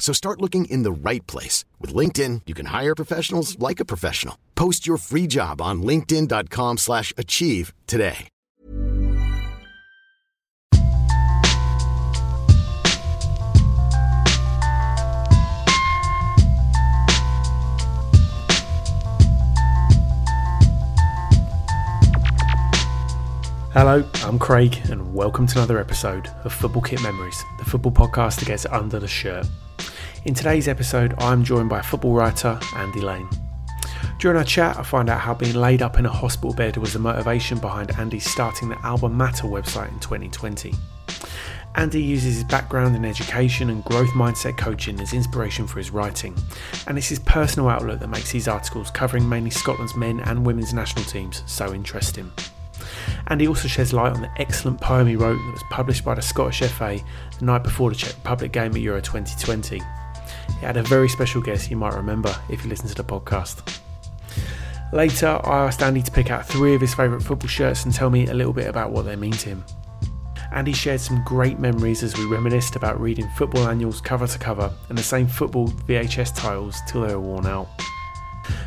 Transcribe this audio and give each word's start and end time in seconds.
So 0.00 0.12
start 0.12 0.40
looking 0.40 0.64
in 0.64 0.82
the 0.82 0.90
right 0.90 1.24
place. 1.28 1.64
With 1.78 1.94
LinkedIn, 1.94 2.42
you 2.46 2.54
can 2.54 2.66
hire 2.66 2.96
professionals 2.96 3.56
like 3.60 3.78
a 3.78 3.84
professional. 3.84 4.36
Post 4.56 4.88
your 4.88 4.96
free 4.96 5.28
job 5.28 5.60
on 5.60 5.82
linkedin.com 5.82 6.78
slash 6.78 7.12
achieve 7.16 7.72
today. 7.86 8.28
Hello, 23.72 24.04
I'm 24.24 24.40
Craig, 24.40 24.80
and 24.90 25.14
welcome 25.14 25.46
to 25.46 25.58
another 25.58 25.78
episode 25.78 26.26
of 26.44 26.52
Football 26.52 26.82
Kit 26.82 27.00
Memories, 27.02 27.44
the 27.58 27.64
football 27.64 27.92
podcast 27.92 28.40
that 28.40 28.46
gets 28.46 28.66
under 28.66 28.98
the 28.98 29.06
shirt. 29.06 29.46
In 30.24 30.34
today's 30.34 30.68
episode, 30.68 31.14
I'm 31.18 31.44
joined 31.44 31.68
by 31.68 31.80
football 31.82 32.12
writer 32.12 32.58
Andy 32.76 33.00
Lane. 33.00 33.28
During 34.18 34.36
our 34.36 34.44
chat, 34.44 34.76
I 34.76 34.82
find 34.82 35.08
out 35.08 35.20
how 35.20 35.34
being 35.34 35.54
laid 35.54 35.80
up 35.80 35.98
in 35.98 36.04
a 36.04 36.10
hospital 36.10 36.52
bed 36.52 36.76
was 36.76 36.92
the 36.92 36.98
motivation 36.98 37.58
behind 37.58 37.90
Andy 37.98 38.18
starting 38.18 38.68
the 38.68 38.78
Alba 38.84 39.08
Mater 39.08 39.46
website 39.46 39.90
in 39.90 39.98
2020. 40.00 40.74
Andy 41.76 42.02
uses 42.02 42.34
his 42.34 42.44
background 42.44 42.96
in 42.96 43.04
education 43.04 43.70
and 43.70 43.84
growth 43.84 44.10
mindset 44.10 44.58
coaching 44.58 45.00
as 45.00 45.14
inspiration 45.14 45.66
for 45.66 45.78
his 45.78 45.90
writing, 45.90 46.36
and 46.86 46.98
it's 46.98 47.08
his 47.08 47.20
personal 47.20 47.68
outlook 47.68 48.00
that 48.00 48.08
makes 48.08 48.32
these 48.32 48.48
articles 48.48 48.90
covering 48.90 49.28
mainly 49.28 49.50
Scotland's 49.50 49.96
men 49.96 50.20
and 50.20 50.44
women's 50.44 50.74
national 50.74 51.04
teams 51.04 51.42
so 51.46 51.72
interesting. 51.72 52.30
And 53.26 53.40
he 53.40 53.48
also 53.48 53.68
sheds 53.68 53.92
light 53.92 54.12
on 54.12 54.22
the 54.22 54.30
excellent 54.38 54.80
poem 54.80 55.06
he 55.06 55.16
wrote 55.16 55.36
that 55.36 55.52
was 55.52 55.62
published 55.70 56.04
by 56.04 56.14
the 56.14 56.22
Scottish 56.22 56.60
FA 56.60 56.98
the 57.38 57.44
night 57.44 57.62
before 57.62 57.90
the 57.90 57.96
Czech 57.96 58.14
Republic 58.16 58.52
game 58.52 58.72
at 58.72 58.80
Euro 58.80 59.00
2020. 59.00 59.78
He 59.78 60.66
had 60.66 60.76
a 60.76 60.82
very 60.82 61.08
special 61.08 61.40
guest 61.40 61.70
you 61.70 61.76
might 61.76 61.94
remember 61.94 62.34
if 62.48 62.62
you 62.62 62.70
listen 62.70 62.88
to 62.88 62.94
the 62.94 63.04
podcast. 63.04 63.80
Later, 64.92 65.40
I 65.44 65.66
asked 65.66 65.82
Andy 65.82 66.02
to 66.02 66.10
pick 66.10 66.30
out 66.30 66.46
three 66.46 66.74
of 66.74 66.80
his 66.80 66.94
favourite 66.94 67.22
football 67.22 67.48
shirts 67.48 67.84
and 67.84 67.94
tell 67.94 68.10
me 68.10 68.26
a 68.26 68.34
little 68.34 68.52
bit 68.52 68.66
about 68.66 68.90
what 68.90 69.04
they 69.04 69.14
mean 69.14 69.32
to 69.32 69.50
him. 69.50 69.64
Andy 70.52 70.72
shared 70.72 71.00
some 71.00 71.22
great 71.24 71.60
memories 71.60 72.02
as 72.02 72.16
we 72.16 72.24
reminisced 72.24 72.74
about 72.74 73.00
reading 73.00 73.28
football 73.36 73.68
annuals 73.68 74.00
cover 74.00 74.26
to 74.26 74.38
cover 74.38 74.72
and 74.88 74.98
the 74.98 75.02
same 75.02 75.28
football 75.28 75.68
VHS 75.68 76.34
titles 76.34 76.76
till 76.88 77.02
they 77.02 77.14
were 77.14 77.20
worn 77.20 77.46
out. 77.46 77.68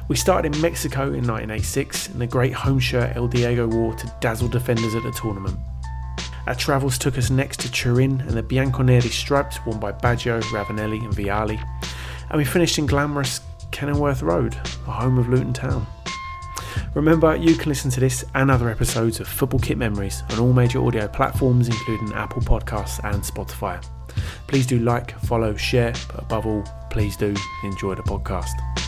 We 0.08 0.16
started 0.16 0.56
in 0.56 0.62
Mexico 0.62 1.02
in 1.04 1.26
1986 1.28 2.10
in 2.10 2.20
the 2.20 2.28
great 2.28 2.54
home 2.54 2.80
shirt 2.80 3.16
El 3.16 3.28
Diego 3.28 3.68
wore 3.68 3.96
to 3.96 4.14
dazzle 4.20 4.48
defenders 4.48 4.96
at 4.96 5.04
the 5.04 5.12
tournament. 5.12 5.58
Our 6.48 6.56
travels 6.56 6.98
took 6.98 7.18
us 7.18 7.30
next 7.30 7.62
to 7.62 7.72
Turin 7.72 8.22
and 8.22 8.32
the 8.32 8.44
Bianconeri 8.44 9.10
stripes 9.10 9.66
worn 9.66 9.80
by 9.80 9.94
Baggio, 9.94 10.42
Ravanelli 10.42 11.04
and 11.04 11.14
Vialli, 11.14 11.64
and 12.30 12.38
we 12.38 12.46
finished 12.46 12.78
in 12.78 12.86
glamorous 12.86 13.40
Kenilworth 13.72 14.22
Road, 14.22 14.54
the 14.54 14.92
home 14.92 15.18
of 15.18 15.30
Luton 15.30 15.54
Town. 15.54 15.88
Remember, 16.96 17.36
you 17.36 17.56
can 17.56 17.70
listen 17.70 17.90
to 17.92 18.00
this 18.00 18.24
and 18.36 18.52
other 18.52 18.70
episodes 18.70 19.20
of 19.20 19.28
Football 19.28 19.60
Kit 19.62 19.78
Memories 19.78 20.22
on 20.32 20.40
all 20.40 20.54
major 20.54 20.84
audio 20.84 21.08
platforms, 21.08 21.68
including 21.68 22.14
Apple 22.14 22.42
Podcasts 22.42 23.04
and 23.04 23.24
Spotify. 23.24 23.84
Please 24.48 24.68
do 24.68 24.80
like, 24.80 25.18
follow, 25.22 25.56
share, 25.56 25.94
but 26.08 26.20
above 26.20 26.46
all, 26.46 26.64
please 26.92 27.18
do 27.18 27.34
enjoy 27.64 27.96
the 27.96 28.04
podcast. 28.04 28.83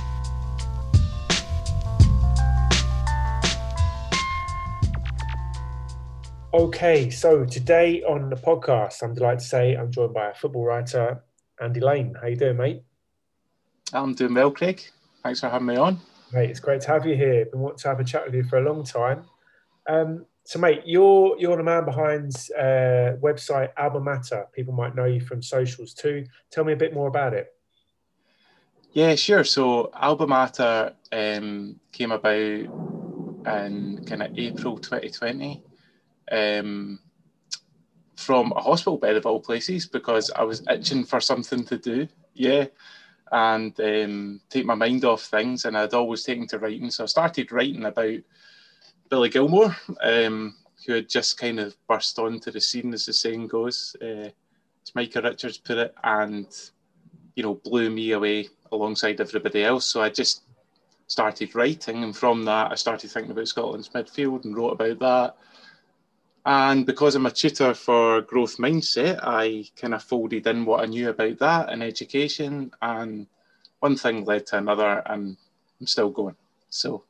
Okay, 6.55 7.09
so 7.09 7.43
today 7.43 8.01
on 8.03 8.29
the 8.29 8.37
podcast, 8.37 9.03
I'm 9.03 9.13
delighted 9.13 9.39
to 9.39 9.45
say 9.45 9.75
I'm 9.75 9.91
joined 9.91 10.13
by 10.13 10.29
a 10.29 10.33
football 10.33 10.63
writer, 10.63 11.21
Andy 11.59 11.81
Lane. 11.81 12.15
How 12.21 12.27
you 12.27 12.37
doing, 12.37 12.55
mate? 12.55 12.81
I'm 13.91 14.13
doing 14.13 14.33
well, 14.35 14.51
Craig. 14.51 14.81
Thanks 15.21 15.41
for 15.41 15.49
having 15.49 15.67
me 15.67 15.75
on. 15.75 15.99
Mate, 16.31 16.49
it's 16.49 16.61
great 16.61 16.79
to 16.79 16.87
have 16.87 17.05
you 17.05 17.13
here. 17.13 17.45
Been 17.47 17.59
wanting 17.59 17.79
to 17.79 17.89
have 17.89 17.99
a 17.99 18.05
chat 18.05 18.25
with 18.25 18.35
you 18.35 18.45
for 18.45 18.59
a 18.59 18.61
long 18.61 18.85
time. 18.85 19.25
Um, 19.89 20.25
so, 20.45 20.57
mate, 20.57 20.83
you're 20.85 21.35
you're 21.37 21.57
the 21.57 21.63
man 21.63 21.83
behind 21.83 22.33
uh, 22.57 23.19
website 23.21 23.71
Alba 23.75 23.99
Mater. 23.99 24.47
People 24.53 24.73
might 24.73 24.95
know 24.95 25.03
you 25.03 25.19
from 25.19 25.41
socials 25.41 25.93
too. 25.93 26.25
Tell 26.51 26.63
me 26.63 26.71
a 26.71 26.77
bit 26.77 26.93
more 26.93 27.09
about 27.09 27.33
it. 27.33 27.53
Yeah, 28.93 29.15
sure. 29.15 29.43
So, 29.43 29.91
Alba 29.93 30.25
Mater 30.25 30.93
um, 31.11 31.81
came 31.91 32.13
about 32.13 32.33
in 32.33 34.05
kind 34.07 34.23
of 34.23 34.37
April 34.37 34.77
2020 34.77 35.61
um, 36.31 36.99
from 38.15 38.51
a 38.53 38.61
hospital 38.61 38.97
bed 38.97 39.15
of 39.15 39.25
all 39.25 39.39
places 39.39 39.85
because 39.85 40.31
I 40.31 40.43
was 40.43 40.63
itching 40.69 41.03
for 41.03 41.19
something 41.19 41.63
to 41.65 41.77
do. 41.77 42.07
Yeah. 42.33 42.65
And 43.31 43.77
um, 43.79 44.41
take 44.49 44.65
my 44.65 44.75
mind 44.75 45.03
off 45.03 45.23
things. 45.23 45.65
And 45.65 45.77
I'd 45.77 45.93
always 45.93 46.23
taken 46.23 46.47
to 46.47 46.59
writing. 46.59 46.91
So 46.91 47.03
I 47.03 47.07
started 47.07 47.51
writing 47.51 47.85
about 47.85 48.19
Billy 49.09 49.29
Gilmour, 49.29 49.75
um, 50.01 50.55
who 50.85 50.93
had 50.93 51.09
just 51.09 51.37
kind 51.37 51.59
of 51.59 51.75
burst 51.87 52.17
onto 52.19 52.51
the 52.51 52.61
scene, 52.61 52.93
as 52.93 53.05
the 53.05 53.13
saying 53.13 53.47
goes, 53.47 53.95
uh, 54.01 54.29
as 54.83 54.95
Micah 54.95 55.21
Richards 55.21 55.57
put 55.57 55.77
it, 55.77 55.95
and, 56.03 56.47
you 57.35 57.43
know, 57.43 57.55
blew 57.55 57.89
me 57.89 58.11
away 58.11 58.49
alongside 58.71 59.19
everybody 59.19 59.63
else. 59.63 59.85
So 59.85 60.01
I 60.01 60.09
just 60.09 60.43
started 61.07 61.55
writing. 61.55 62.03
And 62.03 62.15
from 62.15 62.45
that, 62.45 62.71
I 62.71 62.75
started 62.75 63.11
thinking 63.11 63.31
about 63.31 63.47
Scotland's 63.47 63.89
midfield 63.89 64.45
and 64.45 64.55
wrote 64.55 64.71
about 64.71 64.99
that 64.99 65.35
and 66.45 66.85
because 66.85 67.15
I'm 67.15 67.25
a 67.25 67.31
tutor 67.31 67.73
for 67.73 68.21
growth 68.21 68.57
mindset, 68.57 69.19
I 69.23 69.65
kind 69.75 69.95
of 69.95 70.03
folded 70.03 70.45
in 70.45 70.65
what 70.65 70.81
I 70.81 70.85
knew 70.85 71.09
about 71.09 71.39
that 71.39 71.69
and 71.69 71.81
education. 71.81 72.71
And 72.81 73.25
one 73.79 73.95
thing 73.95 74.25
led 74.25 74.45
to 74.47 74.57
another, 74.57 75.01
and 75.07 75.37
I'm 75.79 75.87
still 75.87 76.11
going. 76.11 76.35
So 76.69 77.03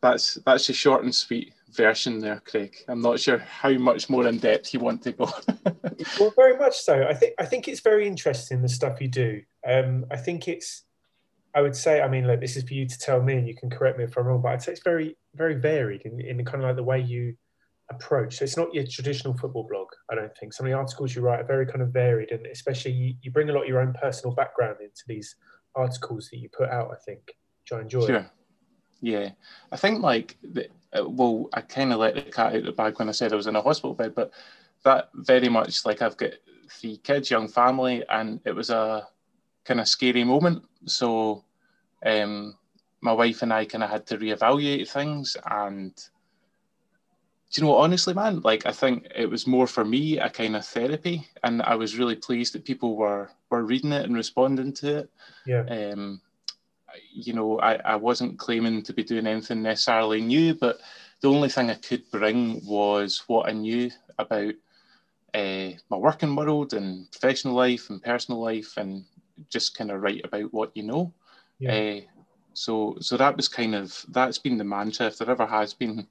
that's 0.00 0.34
that's 0.44 0.66
the 0.66 0.72
short 0.72 1.04
and 1.04 1.14
sweet 1.14 1.52
version 1.72 2.18
there, 2.18 2.40
Craig. 2.44 2.74
I'm 2.88 3.00
not 3.00 3.20
sure 3.20 3.38
how 3.38 3.72
much 3.74 4.10
more 4.10 4.26
in 4.26 4.38
depth 4.38 4.74
you 4.74 4.80
want 4.80 5.02
to 5.04 5.12
go. 5.12 5.30
well, 6.18 6.32
very 6.34 6.56
much 6.56 6.78
so. 6.80 7.06
I 7.08 7.14
think 7.14 7.34
I 7.38 7.44
think 7.44 7.68
it's 7.68 7.80
very 7.80 8.08
interesting 8.08 8.60
the 8.60 8.68
stuff 8.68 9.00
you 9.00 9.08
do. 9.08 9.42
Um, 9.64 10.04
I 10.10 10.16
think 10.16 10.48
it's 10.48 10.82
I 11.54 11.60
would 11.60 11.76
say, 11.76 12.00
I 12.00 12.08
mean, 12.08 12.26
look, 12.26 12.40
this 12.40 12.56
is 12.56 12.64
for 12.64 12.74
you 12.74 12.88
to 12.88 12.98
tell 12.98 13.22
me, 13.22 13.34
and 13.34 13.46
you 13.46 13.54
can 13.54 13.70
correct 13.70 13.98
me 13.98 14.04
if 14.04 14.16
I'm 14.16 14.26
wrong, 14.26 14.40
but 14.40 14.52
I'd 14.52 14.62
say 14.62 14.72
it's 14.72 14.82
very, 14.82 15.16
very 15.34 15.54
varied 15.54 16.02
in, 16.02 16.18
in 16.20 16.44
kind 16.44 16.62
of 16.62 16.68
like 16.68 16.76
the 16.76 16.82
way 16.82 17.00
you 17.00 17.36
approach. 17.94 18.36
So 18.36 18.44
it's 18.44 18.56
not 18.56 18.72
your 18.74 18.86
traditional 18.86 19.34
football 19.34 19.66
blog, 19.68 19.88
I 20.10 20.14
don't 20.14 20.36
think. 20.36 20.52
Some 20.52 20.66
of 20.66 20.72
the 20.72 20.76
articles 20.76 21.14
you 21.14 21.22
write 21.22 21.40
are 21.40 21.44
very 21.44 21.66
kind 21.66 21.82
of 21.82 21.88
varied, 21.88 22.30
and 22.30 22.46
especially 22.46 22.92
you, 22.92 23.14
you 23.22 23.30
bring 23.30 23.48
a 23.48 23.52
lot 23.52 23.62
of 23.62 23.68
your 23.68 23.80
own 23.80 23.94
personal 24.00 24.34
background 24.34 24.76
into 24.80 25.02
these 25.06 25.36
articles 25.74 26.28
that 26.30 26.38
you 26.38 26.48
put 26.48 26.68
out, 26.68 26.90
I 26.92 26.96
think, 27.04 27.20
which 27.62 27.78
I 27.78 27.82
enjoy. 27.82 28.06
Sure. 28.06 28.30
Yeah. 29.00 29.30
I 29.70 29.76
think, 29.76 30.02
like, 30.02 30.36
the, 30.42 30.68
uh, 30.92 31.08
well, 31.08 31.48
I 31.52 31.60
kind 31.60 31.92
of 31.92 31.98
let 31.98 32.14
the 32.14 32.22
cat 32.22 32.52
out 32.52 32.56
of 32.56 32.64
the 32.64 32.72
bag 32.72 32.98
when 32.98 33.08
I 33.08 33.12
said 33.12 33.32
I 33.32 33.36
was 33.36 33.46
in 33.46 33.56
a 33.56 33.62
hospital 33.62 33.94
bed, 33.94 34.14
but 34.14 34.30
that 34.84 35.10
very 35.14 35.48
much 35.48 35.84
like 35.84 36.02
I've 36.02 36.16
got 36.16 36.32
three 36.70 36.98
kids, 36.98 37.30
young 37.30 37.48
family, 37.48 38.04
and 38.08 38.40
it 38.44 38.54
was 38.54 38.70
a 38.70 39.06
kind 39.64 39.80
of 39.80 39.88
scary 39.88 40.24
moment. 40.24 40.64
So, 40.86 41.44
um, 42.04 42.56
my 43.00 43.12
wife 43.12 43.42
and 43.42 43.52
I 43.52 43.64
kind 43.64 43.82
of 43.82 43.90
had 43.90 44.06
to 44.06 44.18
reevaluate 44.18 44.88
things 44.88 45.36
and 45.50 45.92
do 47.52 47.60
you 47.60 47.66
know 47.66 47.74
what, 47.74 47.84
honestly, 47.84 48.14
man? 48.14 48.40
Like, 48.40 48.64
I 48.64 48.72
think 48.72 49.08
it 49.14 49.28
was 49.28 49.46
more 49.46 49.66
for 49.66 49.84
me 49.84 50.18
a 50.18 50.30
kind 50.30 50.56
of 50.56 50.64
therapy, 50.64 51.28
and 51.44 51.60
I 51.60 51.74
was 51.74 51.98
really 51.98 52.16
pleased 52.16 52.54
that 52.54 52.64
people 52.64 52.96
were 52.96 53.30
were 53.50 53.64
reading 53.64 53.92
it 53.92 54.06
and 54.06 54.16
responding 54.16 54.72
to 54.72 55.00
it. 55.00 55.10
Yeah. 55.44 55.64
Um, 55.68 56.22
you 57.12 57.34
know, 57.34 57.60
I, 57.60 57.74
I 57.74 57.96
wasn't 57.96 58.38
claiming 58.38 58.82
to 58.84 58.94
be 58.94 59.04
doing 59.04 59.26
anything 59.26 59.62
necessarily 59.62 60.22
new, 60.22 60.54
but 60.54 60.80
the 61.20 61.28
only 61.28 61.50
thing 61.50 61.68
I 61.68 61.74
could 61.74 62.10
bring 62.10 62.64
was 62.64 63.22
what 63.26 63.48
I 63.50 63.52
knew 63.52 63.90
about 64.18 64.54
uh, 65.34 65.68
my 65.90 65.96
working 65.98 66.34
world 66.34 66.72
and 66.72 67.10
professional 67.12 67.54
life 67.54 67.90
and 67.90 68.02
personal 68.02 68.40
life, 68.40 68.78
and 68.78 69.04
just 69.50 69.76
kind 69.76 69.90
of 69.90 70.00
write 70.00 70.24
about 70.24 70.54
what 70.54 70.74
you 70.74 70.84
know. 70.84 71.12
Yeah. 71.58 71.74
Uh, 71.74 72.00
so, 72.54 72.96
so 73.00 73.18
that 73.18 73.36
was 73.36 73.48
kind 73.48 73.74
of 73.74 74.06
that's 74.08 74.38
been 74.38 74.56
the 74.56 74.64
mantra. 74.64 75.08
If 75.08 75.18
there 75.18 75.28
ever 75.28 75.46
has 75.46 75.74
been 75.74 76.06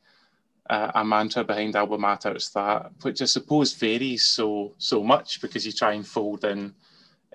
uh, 0.70 0.92
a 0.96 1.04
mantra 1.04 1.44
behind 1.44 1.76
Alba 1.76 1.98
Mater, 1.98 2.32
it's 2.32 2.50
that, 2.50 2.92
which 3.02 3.22
I 3.22 3.26
suppose 3.26 3.74
varies 3.74 4.24
so 4.24 4.74
so 4.78 5.04
much 5.04 5.42
because 5.42 5.66
you 5.66 5.72
try 5.72 5.94
and 5.94 6.08
fold 6.08 6.46
in 6.46 6.74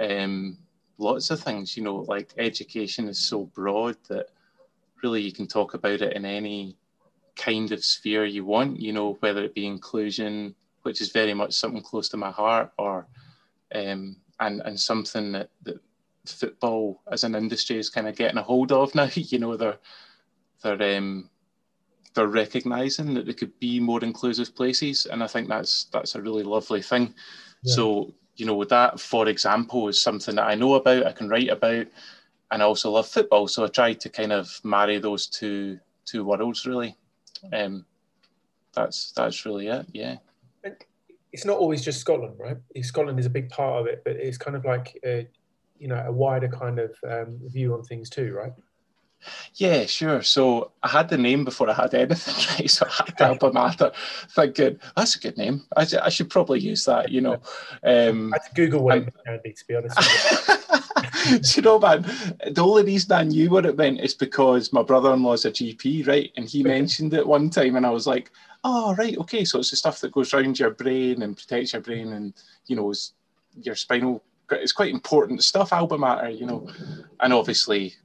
um, 0.01 0.59
lots 0.99 1.31
of 1.31 1.41
things. 1.41 1.77
You 1.77 1.83
know, 1.83 1.97
like 2.09 2.33
education 2.39 3.09
is 3.09 3.19
so 3.19 3.45
broad 3.45 3.97
that 4.09 4.29
really 5.03 5.23
you 5.23 5.33
can 5.33 5.47
talk 5.47 5.75
about 5.75 6.01
it 6.01 6.17
in 6.17 6.25
any 6.25 6.77
kind 7.37 7.73
of 7.73 7.85
sphere 7.85 8.25
you 8.25 8.45
want. 8.45 8.81
You 8.81 8.93
know, 8.93 9.17
whether 9.21 9.43
it 9.45 9.55
be 9.55 9.67
inclusion, 9.67 10.55
which 10.83 11.01
is 11.01 11.11
very 11.11 11.35
much 11.35 11.55
something 11.55 11.83
close 11.83 12.09
to 12.11 12.17
my 12.17 12.31
heart, 12.31 12.73
or 12.79 13.07
um, 13.75 14.17
and 14.41 14.63
and 14.63 14.79
something 14.79 15.33
that, 15.33 15.51
that 15.65 15.81
football 16.25 17.03
as 17.11 17.25
an 17.25 17.35
industry 17.35 17.79
is 17.79 17.91
kind 17.91 18.09
of 18.09 18.17
getting 18.17 18.39
a 18.39 18.43
hold 18.43 18.73
of 18.73 18.95
now. 18.95 19.09
you 19.15 19.39
know, 19.39 19.57
they're 19.57 19.79
they're 20.63 20.97
um, 20.97 21.29
they're 22.17 22.27
recognizing 22.27 23.15
that 23.15 23.27
they 23.27 23.35
could 23.35 23.57
be 23.61 23.79
more 23.79 24.03
inclusive 24.03 24.57
places, 24.57 25.07
and 25.07 25.23
I 25.23 25.29
think 25.29 25.49
that's 25.49 25.85
that's 25.93 26.17
a 26.17 26.23
really 26.23 26.43
lovely 26.43 26.83
thing. 26.83 27.15
Yeah. 27.63 27.75
So 27.75 28.15
you 28.37 28.47
know, 28.47 28.65
that 28.65 28.99
for 28.99 29.29
example 29.29 29.89
is 29.89 30.03
something 30.03 30.35
that 30.37 30.47
I 30.47 30.55
know 30.55 30.75
about, 30.75 31.07
I 31.07 31.13
can 31.13 31.29
write 31.29 31.51
about, 31.51 31.87
and 32.51 32.63
I 32.63 32.65
also 32.65 32.91
love 32.91 33.07
football. 33.07 33.47
So 33.47 33.65
I 33.65 33.69
try 33.69 33.93
to 33.93 34.09
kind 34.09 34.33
of 34.33 34.49
marry 34.65 34.99
those 34.99 35.27
two 35.27 35.79
two 36.07 36.25
worlds 36.25 36.67
really. 36.67 36.97
Um, 37.53 37.85
that's 38.75 39.13
that's 39.13 39.45
really 39.45 39.69
it. 39.69 39.87
Yeah. 39.93 40.17
and 40.65 40.77
It's 41.33 41.45
not 41.45 41.59
always 41.59 41.85
just 41.85 42.01
Scotland, 42.01 42.37
right? 42.39 42.57
Scotland 42.83 43.21
is 43.21 43.27
a 43.27 43.31
big 43.31 43.51
part 43.51 43.81
of 43.81 43.87
it, 43.87 44.03
but 44.05 44.17
it's 44.17 44.39
kind 44.39 44.57
of 44.57 44.65
like 44.65 44.99
a, 45.05 45.29
you 45.79 45.89
know 45.89 46.03
a 46.07 46.13
wider 46.13 46.49
kind 46.49 46.79
of 46.79 46.97
um, 47.07 47.39
view 47.45 47.75
on 47.75 47.83
things 47.83 48.09
too, 48.09 48.33
right? 48.33 48.53
Yeah, 49.55 49.87
sure. 49.87 50.23
So 50.23 50.73
I 50.83 50.89
had 50.89 51.09
the 51.09 51.19
name 51.19 51.45
before 51.45 51.71
I 51.71 51.75
had 51.75 51.95
anything, 51.95 52.35
right? 52.59 52.71
So 52.71 52.87
I 52.87 53.05
had 53.07 53.21
Alba 53.21 53.53
Mater, 53.53 53.93
thinking 54.31 54.79
that's 54.97 55.17
a 55.17 55.21
good 55.21 55.37
name. 55.37 55.65
I, 55.77 55.87
I 56.03 56.09
should 56.09 56.31
probably 56.31 56.61
use 56.61 56.85
that, 56.85 57.11
you 57.11 57.21
know. 57.21 57.41
Um, 57.83 58.33
I 58.35 58.39
had 58.43 58.49
to 58.49 58.55
Google 58.55 58.83
what 58.83 58.99
and, 58.99 59.09
it 59.09 59.15
meant, 59.27 59.57
to 59.57 59.67
be 59.67 59.77
honest. 59.77 61.57
you 61.57 61.63
know, 61.63 61.79
man, 61.79 62.03
the 62.51 62.65
only 62.65 62.85
reason 62.85 63.13
I 63.13 63.25
knew 63.25 63.51
what 63.51 63.67
it 63.67 63.77
meant 63.77 64.01
is 64.01 64.15
because 64.15 64.73
my 64.73 64.83
brother-in-law's 64.83 65.45
a 65.45 65.51
GP, 65.51 66.07
right? 66.07 66.33
And 66.37 66.49
he 66.49 66.63
mentioned 66.63 67.15
it 67.15 67.27
one 67.27 67.51
time, 67.51 67.77
and 67.77 67.87
I 67.87 67.91
was 67.91 68.07
like, 68.07 68.31
"Oh, 68.65 68.95
right, 68.95 69.17
okay." 69.19 69.45
So 69.45 69.59
it's 69.59 69.71
the 69.71 69.77
stuff 69.77 70.01
that 70.01 70.13
goes 70.13 70.33
around 70.33 70.59
your 70.59 70.71
brain 70.71 71.23
and 71.23 71.37
protects 71.37 71.73
your 71.73 71.83
brain, 71.83 72.13
and 72.13 72.35
you 72.67 72.77
know, 72.77 72.93
your 73.61 73.75
spinal. 73.75 74.23
It's 74.51 74.73
quite 74.73 74.93
important 74.93 75.43
stuff, 75.43 75.73
Alba 75.73 75.99
Mater, 75.99 76.31
you 76.31 76.47
know, 76.47 76.69
and 77.21 77.33
obviously 77.33 77.97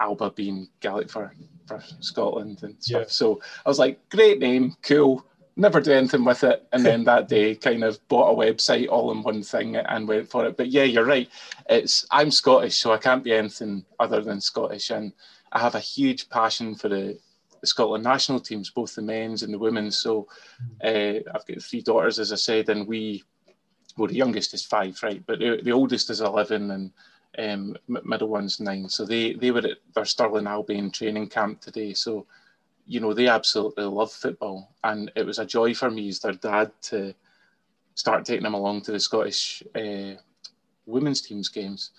Alba 0.00 0.30
being 0.30 0.68
Gaelic 0.80 1.10
for, 1.10 1.32
for 1.66 1.82
Scotland 2.00 2.62
and 2.62 2.76
stuff. 2.82 3.02
Yeah. 3.02 3.08
So 3.08 3.40
I 3.64 3.68
was 3.68 3.78
like, 3.78 4.08
great 4.10 4.38
name, 4.38 4.76
cool. 4.82 5.24
Never 5.56 5.80
do 5.80 5.92
anything 5.92 6.24
with 6.24 6.44
it. 6.44 6.66
And 6.72 6.84
then 6.84 7.04
that 7.04 7.28
day 7.36 7.54
kind 7.56 7.82
of 7.82 8.06
bought 8.08 8.32
a 8.32 8.36
website 8.36 8.88
all 8.88 9.10
in 9.10 9.22
one 9.22 9.42
thing 9.42 9.76
and 9.76 10.06
went 10.06 10.30
for 10.30 10.46
it. 10.46 10.56
But 10.56 10.68
yeah, 10.68 10.84
you're 10.84 11.04
right. 11.04 11.28
It's 11.68 12.06
I'm 12.10 12.30
Scottish, 12.30 12.76
so 12.76 12.92
I 12.92 12.98
can't 12.98 13.24
be 13.24 13.34
anything 13.34 13.84
other 13.98 14.20
than 14.20 14.40
Scottish. 14.40 14.90
And 14.90 15.12
I 15.52 15.58
have 15.58 15.74
a 15.74 15.80
huge 15.80 16.28
passion 16.28 16.74
for 16.76 16.88
the, 16.88 17.18
the 17.60 17.66
Scotland 17.66 18.04
national 18.04 18.40
teams, 18.40 18.70
both 18.70 18.94
the 18.94 19.02
men's 19.02 19.42
and 19.42 19.52
the 19.52 19.58
women's. 19.58 19.98
So 19.98 20.28
uh, 20.84 21.20
I've 21.34 21.46
got 21.46 21.62
three 21.62 21.82
daughters, 21.82 22.20
as 22.20 22.32
I 22.32 22.36
said, 22.36 22.68
and 22.68 22.86
we 22.86 23.24
well, 23.98 24.08
the 24.08 24.14
youngest 24.14 24.54
is 24.54 24.64
five, 24.64 24.98
right? 25.02 25.22
But 25.26 25.40
the, 25.40 25.60
the 25.62 25.72
oldest 25.72 26.08
is 26.08 26.20
11, 26.20 26.70
and 26.70 26.92
um, 27.38 27.76
middle 27.86 28.28
one's 28.28 28.60
nine. 28.60 28.88
So 28.88 29.04
they 29.04 29.34
they 29.34 29.50
were 29.50 29.60
at 29.60 29.78
their 29.94 30.04
Stirling 30.04 30.46
Albion 30.46 30.90
training 30.90 31.28
camp 31.28 31.60
today. 31.60 31.94
So 31.94 32.26
you 32.86 33.00
know 33.00 33.14
they 33.14 33.28
absolutely 33.28 33.84
love 33.84 34.12
football, 34.12 34.74
and 34.84 35.10
it 35.14 35.24
was 35.24 35.38
a 35.38 35.46
joy 35.46 35.74
for 35.74 35.90
me 35.90 36.08
as 36.08 36.20
their 36.20 36.32
dad 36.32 36.72
to 36.82 37.14
start 37.94 38.24
taking 38.24 38.44
them 38.44 38.54
along 38.54 38.82
to 38.82 38.92
the 38.92 39.00
Scottish 39.00 39.62
uh, 39.74 40.14
women's 40.86 41.20
teams 41.20 41.48
games 41.48 41.90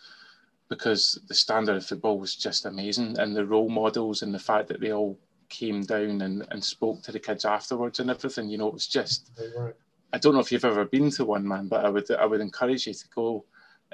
because 0.70 1.20
the 1.28 1.34
standard 1.34 1.76
of 1.76 1.86
football 1.86 2.20
was 2.20 2.36
just 2.36 2.66
amazing, 2.66 3.18
and 3.20 3.36
the 3.36 3.46
role 3.46 3.70
models 3.70 4.22
and 4.22 4.34
the 4.34 4.40
fact 4.40 4.68
that 4.68 4.82
they 4.82 4.92
all 4.92 5.18
came 5.50 5.82
down 5.82 6.22
and, 6.22 6.46
and 6.52 6.64
spoke 6.64 7.02
to 7.02 7.12
the 7.12 7.20
kids 7.20 7.44
afterwards 7.44 8.00
and 8.00 8.10
everything. 8.10 8.50
You 8.50 8.58
know, 8.60 8.68
it 8.68 8.74
was 8.74 8.88
just. 8.88 9.32
Right. 9.58 9.74
I 10.12 10.18
don't 10.18 10.34
know 10.34 10.40
if 10.40 10.52
you've 10.52 10.66
ever 10.66 10.86
been 10.86 11.12
to 11.12 11.26
one, 11.26 11.48
man, 11.48 11.68
but 11.68 11.86
I 11.86 11.90
would 11.90 12.10
I 12.12 12.26
would 12.26 12.42
encourage 12.42 12.88
you 12.88 12.94
to 12.94 13.08
go 13.14 13.46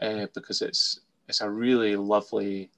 uh, 0.01 0.27
because 0.33 0.61
it's 0.61 1.01
it's 1.27 1.41
a 1.41 1.49
really 1.49 1.95
lovely 1.95 2.69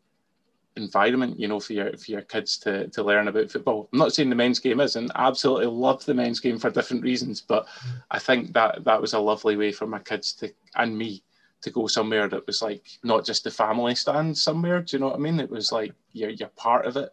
environment, 0.78 1.40
you 1.40 1.48
know, 1.48 1.60
for 1.60 1.74
your 1.74 1.98
for 1.98 2.12
your 2.12 2.22
kids 2.22 2.58
to 2.60 2.88
to 2.90 3.04
learn 3.04 3.28
about 3.28 3.52
football. 3.52 3.90
I'm 3.92 4.00
not 4.00 4.14
saying 4.14 4.30
the 4.30 4.36
men's 4.36 4.60
game 4.60 4.80
isn't. 4.80 5.12
I 5.16 5.28
absolutely 5.28 5.68
love 5.68 6.06
the 6.06 6.14
men's 6.14 6.40
game 6.40 6.58
for 6.58 6.70
different 6.70 7.04
reasons, 7.04 7.42
but 7.42 7.68
I 8.12 8.20
think 8.20 8.54
that 8.54 8.84
that 8.86 9.02
was 9.02 9.14
a 9.14 9.20
lovely 9.20 9.58
way 9.58 9.72
for 9.72 9.88
my 9.88 10.00
kids 10.00 10.34
to 10.34 10.54
and 10.76 10.98
me 10.98 11.24
to 11.62 11.72
go 11.72 11.88
somewhere 11.88 12.28
that 12.28 12.46
was 12.46 12.62
like 12.62 12.86
not 13.04 13.26
just 13.26 13.44
the 13.44 13.52
family 13.52 13.96
stand 13.96 14.38
somewhere. 14.38 14.82
Do 14.82 14.96
you 14.96 15.02
know 15.02 15.08
what 15.08 15.16
I 15.16 15.20
mean? 15.20 15.40
It 15.40 15.50
was 15.50 15.72
like 15.72 15.94
you're 16.14 16.30
you're 16.30 16.50
part 16.50 16.86
of 16.86 16.98
it, 16.98 17.12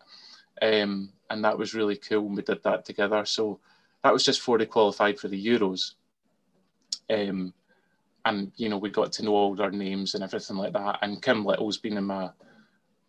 um, 0.63 1.11
and 1.31 1.45
that 1.45 1.59
was 1.59 1.75
really 1.75 1.97
cool. 1.97 2.23
When 2.23 2.37
we 2.37 2.43
did 2.43 2.63
that 2.63 2.85
together. 2.85 3.25
So 3.25 3.59
that 4.03 4.13
was 4.13 4.25
just 4.25 4.41
before 4.41 4.59
they 4.59 4.67
qualified 4.67 5.19
for 5.19 5.29
the 5.29 5.47
Euros. 5.47 5.95
Um, 7.11 7.53
and 8.27 8.53
you 8.57 8.69
know 8.69 8.79
we 8.79 8.91
got 8.91 9.13
to 9.13 9.25
know 9.25 9.35
all 9.35 9.55
their 9.55 9.71
names 9.71 10.15
and 10.15 10.25
everything 10.25 10.57
like 10.57 10.73
that. 10.73 10.99
And 11.03 11.23
Kim 11.23 11.45
Little's 11.45 11.79
been 11.79 11.97
in 11.97 12.05
my 12.05 12.31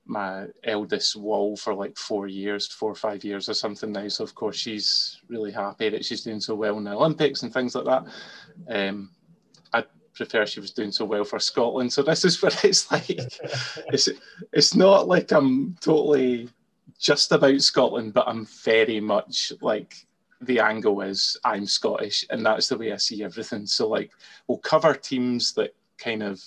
my 0.05 0.45
eldest 0.63 1.15
wall 1.15 1.57
for 1.57 1.73
like 1.73 1.97
four 1.97 2.27
years, 2.27 2.67
four 2.67 2.91
or 2.91 2.95
five 2.95 3.23
years 3.23 3.49
or 3.49 3.53
something 3.53 3.91
now. 3.91 4.07
So 4.07 4.23
of 4.23 4.35
course 4.35 4.55
she's 4.55 5.19
really 5.27 5.51
happy 5.51 5.89
that 5.89 6.05
she's 6.05 6.23
doing 6.23 6.39
so 6.39 6.53
well 6.55 6.77
in 6.77 6.83
the 6.83 6.91
Olympics 6.91 7.43
and 7.43 7.51
things 7.51 7.73
like 7.73 7.85
that. 7.85 8.05
Um, 8.69 9.11
I 9.73 9.83
prefer 10.13 10.45
she 10.45 10.59
was 10.59 10.71
doing 10.71 10.91
so 10.91 11.05
well 11.05 11.23
for 11.23 11.39
Scotland. 11.39 11.91
So 11.91 12.03
this 12.03 12.23
is 12.23 12.41
where 12.41 12.51
it's 12.63 12.91
like 12.91 13.09
it's 13.09 14.09
it's 14.53 14.75
not 14.75 15.07
like 15.07 15.31
I'm 15.31 15.75
totally 15.81 16.49
just 16.99 17.31
about 17.31 17.61
Scotland, 17.61 18.13
but 18.13 18.27
I'm 18.27 18.45
very 18.63 18.99
much 18.99 19.53
like 19.61 20.05
the 20.45 20.59
angle 20.59 21.01
is 21.01 21.37
I'm 21.43 21.65
Scottish, 21.65 22.25
and 22.29 22.45
that's 22.45 22.69
the 22.69 22.77
way 22.77 22.91
I 22.91 22.97
see 22.97 23.23
everything. 23.23 23.65
So 23.65 23.87
like 23.87 24.11
we'll 24.47 24.57
cover 24.59 24.93
teams 24.93 25.53
that 25.53 25.75
kind 25.97 26.23
of 26.23 26.41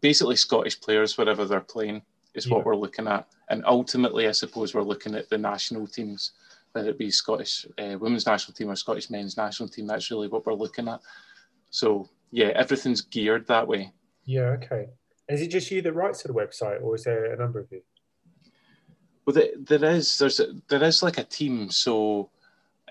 basically 0.00 0.36
Scottish 0.36 0.80
players 0.80 1.16
wherever 1.16 1.44
they're 1.44 1.60
playing 1.60 2.02
is 2.34 2.46
yeah. 2.46 2.54
what 2.54 2.64
we're 2.64 2.76
looking 2.76 3.06
at, 3.06 3.26
and 3.48 3.64
ultimately 3.66 4.28
I 4.28 4.32
suppose 4.32 4.74
we're 4.74 4.82
looking 4.82 5.14
at 5.14 5.28
the 5.28 5.38
national 5.38 5.86
teams, 5.86 6.32
whether 6.72 6.90
it 6.90 6.98
be 6.98 7.10
Scottish 7.10 7.66
uh, 7.78 7.96
women's 7.98 8.26
national 8.26 8.54
team 8.54 8.70
or 8.70 8.76
Scottish 8.76 9.10
men's 9.10 9.36
national 9.36 9.68
team. 9.68 9.86
That's 9.86 10.10
really 10.10 10.28
what 10.28 10.44
we're 10.44 10.54
looking 10.54 10.88
at. 10.88 11.00
So 11.70 12.08
yeah, 12.30 12.48
everything's 12.54 13.00
geared 13.00 13.46
that 13.46 13.66
way. 13.66 13.92
Yeah. 14.24 14.56
Okay. 14.58 14.88
Is 15.28 15.40
it 15.40 15.48
just 15.48 15.70
you 15.70 15.80
that 15.82 15.92
writes 15.92 16.22
to 16.22 16.28
the 16.28 16.34
website, 16.34 16.82
or 16.82 16.94
is 16.94 17.04
there 17.04 17.32
a 17.32 17.36
number 17.36 17.60
of 17.60 17.70
you? 17.70 17.82
Well, 19.24 19.36
there 19.56 19.84
is. 19.84 20.18
There's 20.18 20.40
a, 20.40 20.48
there 20.68 20.82
is 20.82 21.02
like 21.02 21.18
a 21.18 21.24
team. 21.24 21.70
So 21.70 22.30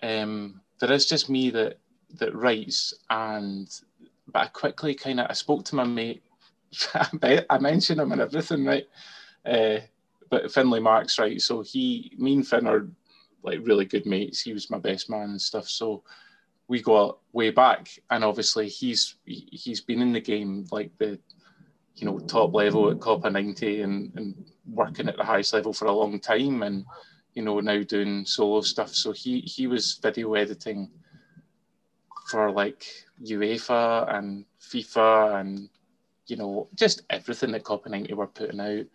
um, 0.03 0.61
there 0.79 0.91
is 0.91 1.07
just 1.07 1.29
me 1.29 1.49
that 1.51 1.79
that 2.19 2.35
writes, 2.35 2.93
and 3.09 3.67
but 4.27 4.43
I 4.43 4.47
quickly 4.47 4.93
kind 4.93 5.19
of 5.19 5.27
I 5.29 5.33
spoke 5.33 5.65
to 5.65 5.75
my 5.75 5.85
mate. 5.85 6.23
I 7.49 7.57
mentioned 7.59 8.01
him 8.01 8.11
and 8.11 8.21
everything, 8.21 8.65
right? 8.65 8.87
Uh, 9.45 9.77
but 10.29 10.51
Finlay 10.51 10.79
Marks, 10.79 11.19
right? 11.19 11.39
So 11.41 11.61
he, 11.61 12.13
me 12.17 12.33
and 12.33 12.47
Finn 12.47 12.67
are 12.67 12.87
like 13.43 13.59
really 13.63 13.85
good 13.85 14.05
mates. 14.05 14.41
He 14.41 14.53
was 14.53 14.69
my 14.69 14.79
best 14.79 15.09
man 15.09 15.29
and 15.29 15.41
stuff. 15.41 15.69
So 15.69 16.03
we 16.67 16.81
got 16.81 17.19
way 17.31 17.51
back, 17.51 17.89
and 18.09 18.23
obviously 18.23 18.67
he's 18.67 19.15
he's 19.25 19.81
been 19.81 20.01
in 20.01 20.13
the 20.13 20.21
game 20.21 20.65
like 20.71 20.91
the 20.97 21.19
you 21.95 22.05
know 22.05 22.19
top 22.19 22.53
level 22.53 22.89
at 22.89 22.99
Copa 22.99 23.29
90 23.29 23.81
and, 23.81 24.11
and 24.15 24.51
working 24.67 25.07
at 25.07 25.17
the 25.17 25.23
highest 25.23 25.53
level 25.53 25.73
for 25.73 25.85
a 25.85 25.91
long 25.91 26.19
time 26.19 26.63
and 26.63 26.85
you 27.33 27.43
know, 27.43 27.59
now 27.59 27.81
doing 27.83 28.25
solo 28.25 28.61
stuff. 28.61 28.93
So 28.93 29.11
he 29.11 29.41
he 29.41 29.67
was 29.67 29.99
video 30.01 30.33
editing 30.35 30.89
for 32.29 32.51
like 32.51 32.85
UEFA 33.23 34.13
and 34.15 34.45
FIFA 34.61 35.39
and 35.41 35.69
you 36.27 36.35
know 36.35 36.67
just 36.75 37.03
everything 37.09 37.51
that 37.51 37.63
Copa 37.63 37.89
90 37.89 38.13
were 38.13 38.27
putting 38.27 38.59
out. 38.59 38.85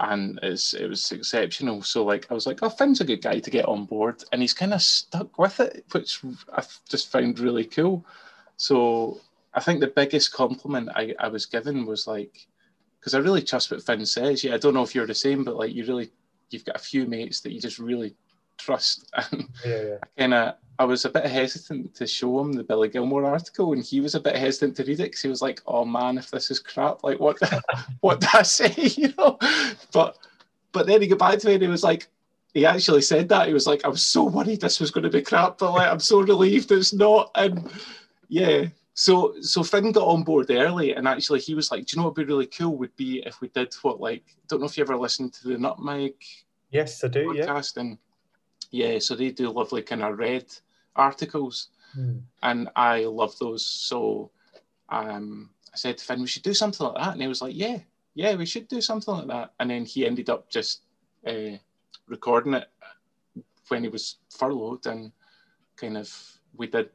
And 0.00 0.40
it's, 0.42 0.72
it 0.72 0.88
was 0.88 1.12
exceptional. 1.12 1.82
So 1.82 2.04
like 2.04 2.26
I 2.30 2.34
was 2.34 2.46
like, 2.46 2.60
oh, 2.62 2.70
Finn's 2.70 3.00
a 3.02 3.04
good 3.04 3.22
guy 3.22 3.38
to 3.40 3.50
get 3.50 3.66
on 3.66 3.84
board, 3.84 4.24
and 4.32 4.40
he's 4.40 4.54
kind 4.54 4.72
of 4.72 4.82
stuck 4.82 5.38
with 5.38 5.60
it, 5.60 5.84
which 5.92 6.20
I 6.52 6.64
just 6.88 7.12
found 7.12 7.38
really 7.38 7.66
cool. 7.66 8.04
So 8.56 9.20
I 9.54 9.60
think 9.60 9.80
the 9.80 9.88
biggest 9.88 10.32
compliment 10.32 10.88
I, 10.94 11.14
I 11.18 11.28
was 11.28 11.46
given 11.46 11.84
was 11.84 12.06
like, 12.06 12.46
because 12.98 13.14
I 13.14 13.18
really 13.18 13.42
trust 13.42 13.70
what 13.70 13.82
Finn 13.82 14.06
says. 14.06 14.42
Yeah, 14.42 14.54
I 14.54 14.58
don't 14.58 14.74
know 14.74 14.82
if 14.82 14.94
you're 14.94 15.06
the 15.06 15.14
same, 15.14 15.44
but 15.44 15.56
like 15.56 15.74
you 15.74 15.84
really 15.84 16.10
you've 16.52 16.64
got 16.64 16.76
a 16.76 16.80
few 16.80 17.06
mates 17.06 17.40
that 17.40 17.52
you 17.52 17.60
just 17.60 17.78
really 17.78 18.14
trust. 18.58 19.10
And 19.30 19.48
Yeah, 19.64 19.82
yeah. 19.82 19.96
kind 20.18 20.34
of, 20.34 20.54
I 20.78 20.84
was 20.84 21.04
a 21.04 21.10
bit 21.10 21.26
hesitant 21.26 21.94
to 21.94 22.06
show 22.06 22.40
him 22.40 22.52
the 22.52 22.64
Billy 22.64 22.88
Gilmour 22.88 23.24
article, 23.24 23.72
and 23.72 23.84
he 23.84 24.00
was 24.00 24.14
a 24.14 24.20
bit 24.20 24.36
hesitant 24.36 24.76
to 24.76 24.84
read 24.84 25.00
it 25.00 25.04
because 25.04 25.22
he 25.22 25.28
was 25.28 25.42
like, 25.42 25.60
"Oh 25.66 25.84
man, 25.84 26.18
if 26.18 26.30
this 26.30 26.50
is 26.50 26.58
crap, 26.58 27.04
like 27.04 27.20
what, 27.20 27.38
what 28.00 28.20
did 28.20 28.30
I 28.34 28.42
say?" 28.42 28.72
You 28.96 29.12
know. 29.16 29.38
But 29.92 30.18
but 30.72 30.86
then 30.86 31.02
he 31.02 31.08
got 31.08 31.18
back 31.18 31.38
to 31.38 31.46
me 31.46 31.54
and 31.54 31.62
he 31.62 31.68
was 31.68 31.84
like, 31.84 32.08
he 32.54 32.66
actually 32.66 33.02
said 33.02 33.28
that 33.28 33.46
he 33.48 33.54
was 33.54 33.66
like, 33.66 33.84
"I 33.84 33.88
was 33.88 34.04
so 34.04 34.24
worried 34.24 34.60
this 34.60 34.80
was 34.80 34.90
going 34.90 35.04
to 35.04 35.10
be 35.10 35.22
crap, 35.22 35.58
but 35.58 35.72
like 35.72 35.88
I'm 35.88 36.00
so 36.00 36.20
relieved 36.20 36.72
it's 36.72 36.92
not." 36.92 37.30
And 37.34 37.70
yeah, 38.28 38.66
so 38.94 39.34
so 39.40 39.62
Finn 39.62 39.92
got 39.92 40.06
on 40.06 40.22
board 40.22 40.50
early, 40.50 40.94
and 40.94 41.08
actually 41.08 41.40
he 41.40 41.54
was 41.54 41.70
like, 41.70 41.86
"Do 41.86 41.94
you 41.96 42.00
know 42.02 42.08
what 42.08 42.16
would 42.16 42.26
be 42.26 42.32
really 42.32 42.46
cool 42.46 42.76
would 42.76 42.94
be 42.96 43.22
if 43.26 43.40
we 43.40 43.48
did 43.48 43.72
what 43.82 44.00
like 44.00 44.24
don't 44.48 44.60
know 44.60 44.66
if 44.66 44.76
you 44.76 44.84
ever 44.84 44.96
listened 44.96 45.32
to 45.34 45.48
the 45.48 45.58
Nutmeg 45.58 46.14
Yes, 46.70 47.02
I 47.04 47.08
do. 47.08 47.34
Yeah. 47.36 47.60
and 47.76 47.98
yeah, 48.70 48.98
so 48.98 49.14
they 49.14 49.30
do 49.30 49.50
lovely 49.50 49.82
kind 49.82 50.02
of 50.02 50.18
red 50.18 50.46
articles, 50.96 51.68
Hmm. 51.94 52.18
and 52.42 52.70
I 52.74 53.04
love 53.04 53.38
those. 53.38 53.64
So 53.66 54.30
um, 54.88 55.50
I 55.72 55.76
said 55.76 55.98
to 55.98 56.04
Finn, 56.04 56.20
we 56.22 56.26
should 56.26 56.42
do 56.42 56.54
something 56.54 56.86
like 56.86 56.96
that, 56.96 57.12
and 57.12 57.20
he 57.22 57.28
was 57.28 57.42
like, 57.42 57.54
"Yeah, 57.54 57.78
yeah, 58.14 58.34
we 58.34 58.46
should 58.46 58.68
do 58.68 58.80
something 58.80 59.14
like 59.14 59.26
that." 59.28 59.52
And 59.60 59.70
then 59.70 59.84
he 59.84 60.06
ended 60.06 60.30
up 60.30 60.48
just 60.50 60.82
uh, 61.26 61.56
recording 62.08 62.54
it 62.54 62.68
when 63.68 63.82
he 63.82 63.88
was 63.88 64.16
furloughed, 64.30 64.86
and 64.86 65.12
kind 65.76 65.96
of 65.98 66.10
we 66.56 66.66
did 66.66 66.90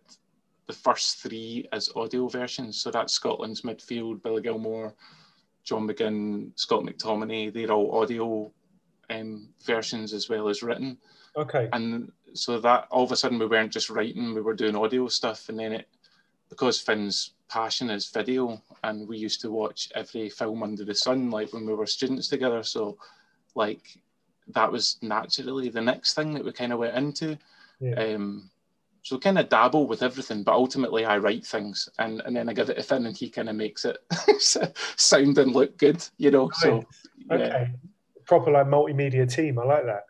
the 0.67 0.73
first 0.73 1.17
three 1.19 1.67
as 1.71 1.89
audio 1.95 2.27
versions. 2.27 2.77
So 2.81 2.91
that's 2.91 3.13
Scotland's 3.13 3.61
midfield, 3.61 4.21
Billy 4.21 4.41
Gilmour, 4.41 4.93
John 5.63 5.87
McGinn, 5.87 6.51
Scott 6.55 6.83
McTominay. 6.83 7.53
They're 7.53 7.71
all 7.71 8.01
audio 8.01 8.51
um, 9.09 9.49
versions 9.65 10.13
as 10.13 10.27
well 10.29 10.49
as 10.49 10.61
written 10.63 10.97
Okay. 11.37 11.69
and 11.71 12.11
so 12.33 12.59
that 12.59 12.87
all 12.91 13.03
of 13.05 13.11
a 13.11 13.15
sudden 13.15 13.39
we 13.39 13.45
weren't 13.45 13.71
just 13.71 13.89
writing 13.89 14.33
we 14.35 14.41
were 14.41 14.53
doing 14.53 14.75
audio 14.75 15.07
stuff 15.07 15.47
and 15.47 15.57
then 15.57 15.71
it 15.71 15.87
because 16.49 16.81
finn's 16.81 17.31
passion 17.47 17.89
is 17.89 18.09
video 18.09 18.61
and 18.83 19.07
we 19.07 19.17
used 19.17 19.39
to 19.41 19.49
watch 19.49 19.89
every 19.95 20.27
film 20.29 20.61
under 20.61 20.83
the 20.83 20.93
sun 20.93 21.31
like 21.31 21.53
when 21.53 21.65
we 21.65 21.73
were 21.73 21.85
students 21.85 22.27
together 22.27 22.63
so 22.63 22.97
like 23.55 23.97
that 24.49 24.69
was 24.69 24.97
naturally 25.01 25.69
the 25.69 25.81
next 25.81 26.13
thing 26.15 26.33
that 26.33 26.43
we 26.43 26.51
kind 26.51 26.73
of 26.73 26.79
went 26.79 26.97
into 26.97 27.37
Yeah. 27.79 27.93
um 27.93 28.49
so 29.07 29.17
kind 29.17 29.39
of 29.39 29.49
dabble 29.49 29.87
with 29.87 30.03
everything 30.03 30.43
but 30.43 30.53
ultimately 30.53 31.05
i 31.05 31.17
write 31.17 31.45
things 31.45 31.89
and 31.99 32.21
and 32.25 32.35
then 32.35 32.49
i 32.49 32.53
give 32.53 32.69
it 32.69 32.75
to 32.75 32.83
finn 32.83 33.05
and 33.05 33.17
he 33.17 33.29
kind 33.29 33.49
of 33.49 33.55
makes 33.55 33.85
it 33.85 33.97
sound 34.97 35.37
and 35.37 35.53
look 35.53 35.77
good 35.77 36.03
you 36.17 36.31
know 36.31 36.49
so 36.53 36.83
yeah 37.29 37.37
Okay. 37.37 37.71
Proper 38.25 38.51
like 38.51 38.67
multimedia 38.67 39.31
team. 39.31 39.57
I 39.57 39.63
like 39.63 39.85
that. 39.85 40.03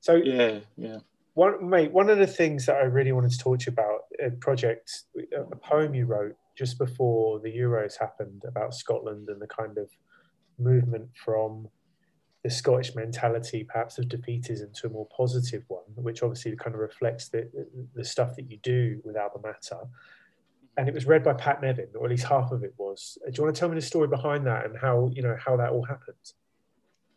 So 0.00 0.14
yeah 0.14 0.60
yeah 0.76 0.98
one 1.34 1.68
mate, 1.68 1.92
one 1.92 2.10
of 2.10 2.18
the 2.18 2.26
things 2.26 2.66
that 2.66 2.76
I 2.76 2.82
really 2.82 3.12
wanted 3.12 3.30
to 3.32 3.38
talk 3.38 3.60
to 3.60 3.70
you 3.70 3.72
about 3.72 4.00
a 4.24 4.30
project, 4.36 4.90
uh, 5.36 5.44
a 5.44 5.56
poem 5.56 5.94
you 5.94 6.06
wrote 6.06 6.34
just 6.56 6.78
before 6.78 7.40
the 7.40 7.48
Euros 7.48 7.98
happened 7.98 8.42
about 8.46 8.74
Scotland 8.74 9.28
and 9.28 9.40
the 9.40 9.46
kind 9.46 9.78
of 9.78 9.88
movement 10.58 11.08
from 11.14 11.68
the 12.42 12.50
Scottish 12.50 12.94
mentality, 12.94 13.64
perhaps 13.64 13.98
of 13.98 14.06
defeatism, 14.06 14.72
to 14.80 14.86
a 14.86 14.90
more 14.90 15.06
positive 15.14 15.62
one, 15.68 15.82
which 15.94 16.22
obviously 16.22 16.56
kind 16.56 16.74
of 16.74 16.80
reflects 16.80 17.28
the 17.28 17.50
the 17.94 18.04
stuff 18.04 18.34
that 18.36 18.50
you 18.50 18.58
do 18.62 19.00
with 19.04 19.16
Alba 19.16 19.38
Mater. 19.42 19.86
And 20.76 20.88
it 20.88 20.94
was 20.94 21.04
read 21.04 21.22
by 21.22 21.34
Pat 21.34 21.60
Nevin, 21.60 21.88
or 21.94 22.06
at 22.06 22.10
least 22.10 22.24
half 22.24 22.52
of 22.52 22.62
it 22.62 22.72
was. 22.78 23.18
Do 23.26 23.32
you 23.34 23.42
want 23.44 23.54
to 23.54 23.60
tell 23.60 23.68
me 23.68 23.74
the 23.74 23.82
story 23.82 24.08
behind 24.08 24.46
that 24.46 24.64
and 24.64 24.78
how 24.78 25.10
you 25.12 25.22
know 25.22 25.36
how 25.38 25.56
that 25.56 25.70
all 25.70 25.84
happened? 25.84 26.16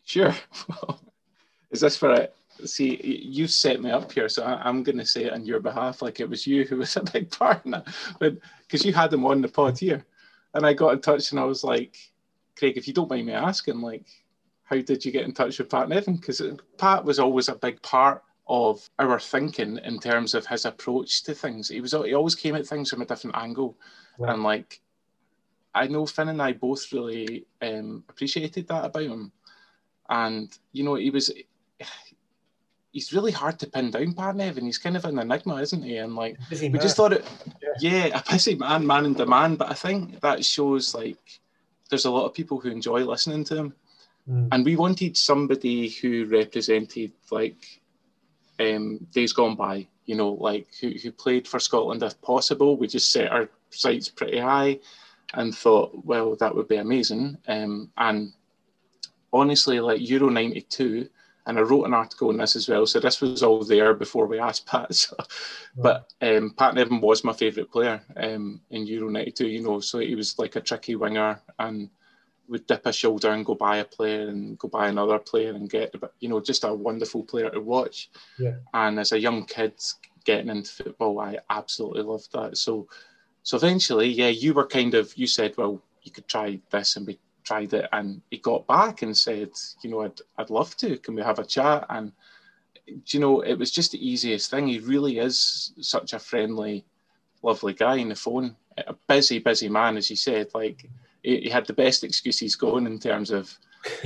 Sure. 0.04 0.34
Is 1.70 1.80
this 1.80 1.96
for 1.96 2.12
it? 2.12 2.34
See, 2.64 3.00
you 3.02 3.46
set 3.48 3.82
me 3.82 3.90
up 3.90 4.12
here, 4.12 4.28
so 4.28 4.44
I, 4.44 4.68
am 4.68 4.82
going 4.84 4.98
to 4.98 5.06
say 5.06 5.24
it 5.24 5.32
on 5.32 5.44
your 5.44 5.58
behalf, 5.58 6.02
like 6.02 6.20
it 6.20 6.28
was 6.28 6.46
you 6.46 6.64
who 6.64 6.76
was 6.76 6.96
a 6.96 7.02
big 7.02 7.30
partner. 7.30 7.82
But 8.20 8.36
because 8.62 8.84
you 8.84 8.92
had 8.92 9.10
them 9.10 9.24
on 9.24 9.40
the 9.40 9.48
pod 9.48 9.78
here, 9.78 10.04
and 10.52 10.64
I 10.64 10.72
got 10.72 10.92
in 10.92 11.00
touch, 11.00 11.30
and 11.30 11.40
I 11.40 11.44
was 11.44 11.64
like, 11.64 11.96
Craig, 12.56 12.76
if 12.76 12.86
you 12.86 12.94
don't 12.94 13.10
mind 13.10 13.26
me 13.26 13.32
asking, 13.32 13.80
like, 13.80 14.06
how 14.64 14.80
did 14.80 15.04
you 15.04 15.12
get 15.12 15.24
in 15.24 15.32
touch 15.32 15.58
with 15.58 15.68
Pat 15.70 15.88
Nevin? 15.88 16.16
Because 16.16 16.40
Pat 16.78 17.04
was 17.04 17.18
always 17.18 17.48
a 17.48 17.54
big 17.54 17.80
part 17.82 18.22
of 18.46 18.88
our 18.98 19.18
thinking 19.20 19.78
in 19.84 19.98
terms 19.98 20.34
of 20.34 20.46
his 20.46 20.64
approach 20.64 21.22
to 21.24 21.34
things. 21.34 21.68
He 21.68 21.80
was 21.80 21.92
he 21.92 22.14
always 22.14 22.34
came 22.34 22.54
at 22.54 22.66
things 22.66 22.90
from 22.90 23.02
a 23.02 23.06
different 23.06 23.36
angle, 23.36 23.76
Right. 24.18 24.32
and 24.32 24.42
like, 24.42 24.80
I 25.74 25.86
know 25.88 26.06
Finn 26.06 26.28
and 26.28 26.40
I 26.42 26.52
both 26.52 26.92
really 26.92 27.46
um, 27.62 28.04
appreciated 28.08 28.68
that 28.68 28.84
about 28.84 29.02
him. 29.04 29.32
And 30.08 30.56
you 30.72 30.84
know 30.84 30.94
he 30.96 31.10
was 31.10 31.30
he's 32.92 33.12
really 33.12 33.32
hard 33.32 33.58
to 33.58 33.66
pin 33.66 33.90
down 33.90 34.12
pat 34.14 34.36
nevin. 34.36 34.66
He's 34.66 34.78
kind 34.78 34.96
of 34.96 35.04
an 35.04 35.18
enigma 35.18 35.56
isn't 35.56 35.82
he? 35.82 35.96
And 35.96 36.14
like 36.14 36.38
we 36.50 36.68
just 36.78 36.96
thought 36.96 37.12
it 37.12 37.24
yeah 37.80 38.06
a 38.18 38.22
busy 38.30 38.54
man 38.54 38.86
man 38.86 39.06
in 39.06 39.14
demand. 39.14 39.58
But 39.58 39.70
i 39.70 39.74
think 39.74 40.20
that 40.20 40.44
shows 40.44 40.94
like 40.94 41.40
there's 41.90 42.04
a 42.04 42.10
lot 42.10 42.26
of 42.26 42.34
people 42.34 42.58
who 42.60 42.70
enjoy 42.70 43.00
listening 43.04 43.44
to 43.44 43.56
him 43.56 43.74
Mm. 44.28 44.48
and 44.52 44.64
we 44.64 44.76
wanted 44.76 45.16
somebody 45.16 45.90
who 45.90 46.24
represented 46.26 47.12
like 47.30 47.82
um, 48.58 49.06
days 49.12 49.34
gone 49.34 49.54
by 49.54 49.86
you 50.06 50.14
know 50.16 50.32
like 50.32 50.66
who, 50.80 50.90
who 50.90 51.12
played 51.12 51.46
for 51.46 51.60
scotland 51.60 52.02
if 52.02 52.20
possible. 52.22 52.76
We 52.76 52.86
just 52.86 53.12
set 53.12 53.30
our 53.30 53.48
sights 53.70 54.08
pretty 54.08 54.38
high 54.38 54.80
and 55.34 55.54
thought 55.54 55.92
well 56.04 56.36
that 56.36 56.54
would 56.54 56.68
be 56.68 56.76
amazing. 56.76 57.36
Um, 57.48 57.90
and 57.98 58.32
honestly 59.34 59.80
like 59.80 60.08
euro 60.08 60.30
92 60.30 61.08
and 61.46 61.58
i 61.58 61.60
wrote 61.60 61.84
an 61.84 61.92
article 61.92 62.28
on 62.28 62.38
this 62.38 62.54
as 62.54 62.68
well 62.68 62.86
so 62.86 63.00
this 63.00 63.20
was 63.20 63.42
all 63.42 63.64
there 63.64 63.92
before 63.92 64.26
we 64.26 64.38
asked 64.38 64.64
pat 64.68 64.94
so, 64.94 65.16
but 65.76 66.12
um, 66.22 66.54
pat 66.56 66.74
nevin 66.74 67.00
was 67.00 67.24
my 67.24 67.32
favourite 67.32 67.70
player 67.70 68.00
um, 68.16 68.60
in 68.70 68.86
euro 68.86 69.10
92 69.10 69.48
you 69.48 69.60
know 69.60 69.80
so 69.80 69.98
he 69.98 70.14
was 70.14 70.38
like 70.38 70.54
a 70.54 70.60
tricky 70.60 70.94
winger 70.94 71.40
and 71.58 71.90
would 72.48 72.66
dip 72.66 72.86
a 72.86 72.92
shoulder 72.92 73.30
and 73.30 73.44
go 73.44 73.54
buy 73.54 73.78
a 73.78 73.84
player 73.84 74.28
and 74.28 74.58
go 74.58 74.68
buy 74.68 74.88
another 74.88 75.18
player 75.18 75.50
and 75.50 75.70
get 75.70 75.94
you 76.20 76.28
know 76.28 76.40
just 76.40 76.64
a 76.64 76.72
wonderful 76.72 77.22
player 77.22 77.50
to 77.50 77.60
watch. 77.60 78.10
Yeah. 78.38 78.56
and 78.72 78.98
as 78.98 79.12
a 79.12 79.18
young 79.18 79.44
kid 79.46 79.74
getting 80.24 80.48
into 80.48 80.70
football 80.70 81.20
i 81.20 81.38
absolutely 81.50 82.02
loved 82.02 82.32
that. 82.32 82.56
So 82.56 82.88
so 83.42 83.56
eventually 83.56 84.08
yeah 84.08 84.28
you 84.28 84.54
were 84.54 84.66
kind 84.66 84.94
of 84.94 85.16
you 85.16 85.26
said 85.26 85.56
well 85.56 85.82
you 86.02 86.10
could 86.10 86.28
try 86.28 86.60
this 86.70 86.96
and 86.96 87.06
we 87.06 87.18
tried 87.44 87.74
it 87.74 87.88
and 87.92 88.22
he 88.30 88.38
got 88.38 88.66
back 88.66 89.02
and 89.02 89.16
said 89.16 89.50
you 89.82 89.90
know 89.90 90.00
i'd, 90.00 90.18
I'd 90.38 90.50
love 90.50 90.76
to 90.78 90.96
can 90.98 91.14
we 91.14 91.22
have 91.22 91.38
a 91.38 91.44
chat? 91.44 91.86
And 91.90 92.12
you 93.06 93.20
know 93.20 93.40
it 93.40 93.58
was 93.58 93.70
just 93.70 93.92
the 93.92 94.06
easiest 94.06 94.50
thing. 94.50 94.68
He 94.68 94.78
really 94.78 95.18
is 95.18 95.72
such 95.80 96.12
a 96.12 96.18
friendly 96.18 96.84
lovely 97.42 97.72
guy 97.72 98.00
on 98.00 98.10
the 98.10 98.14
phone. 98.14 98.56
A 98.76 98.94
busy 99.08 99.38
busy 99.38 99.68
man 99.68 99.96
as 99.96 100.10
you 100.10 100.16
said 100.16 100.48
like 100.54 100.88
he, 101.24 101.40
he 101.40 101.48
had 101.48 101.66
the 101.66 101.72
best 101.72 102.04
excuses 102.04 102.54
going 102.54 102.86
in 102.86 102.98
terms 103.00 103.30
of 103.30 103.58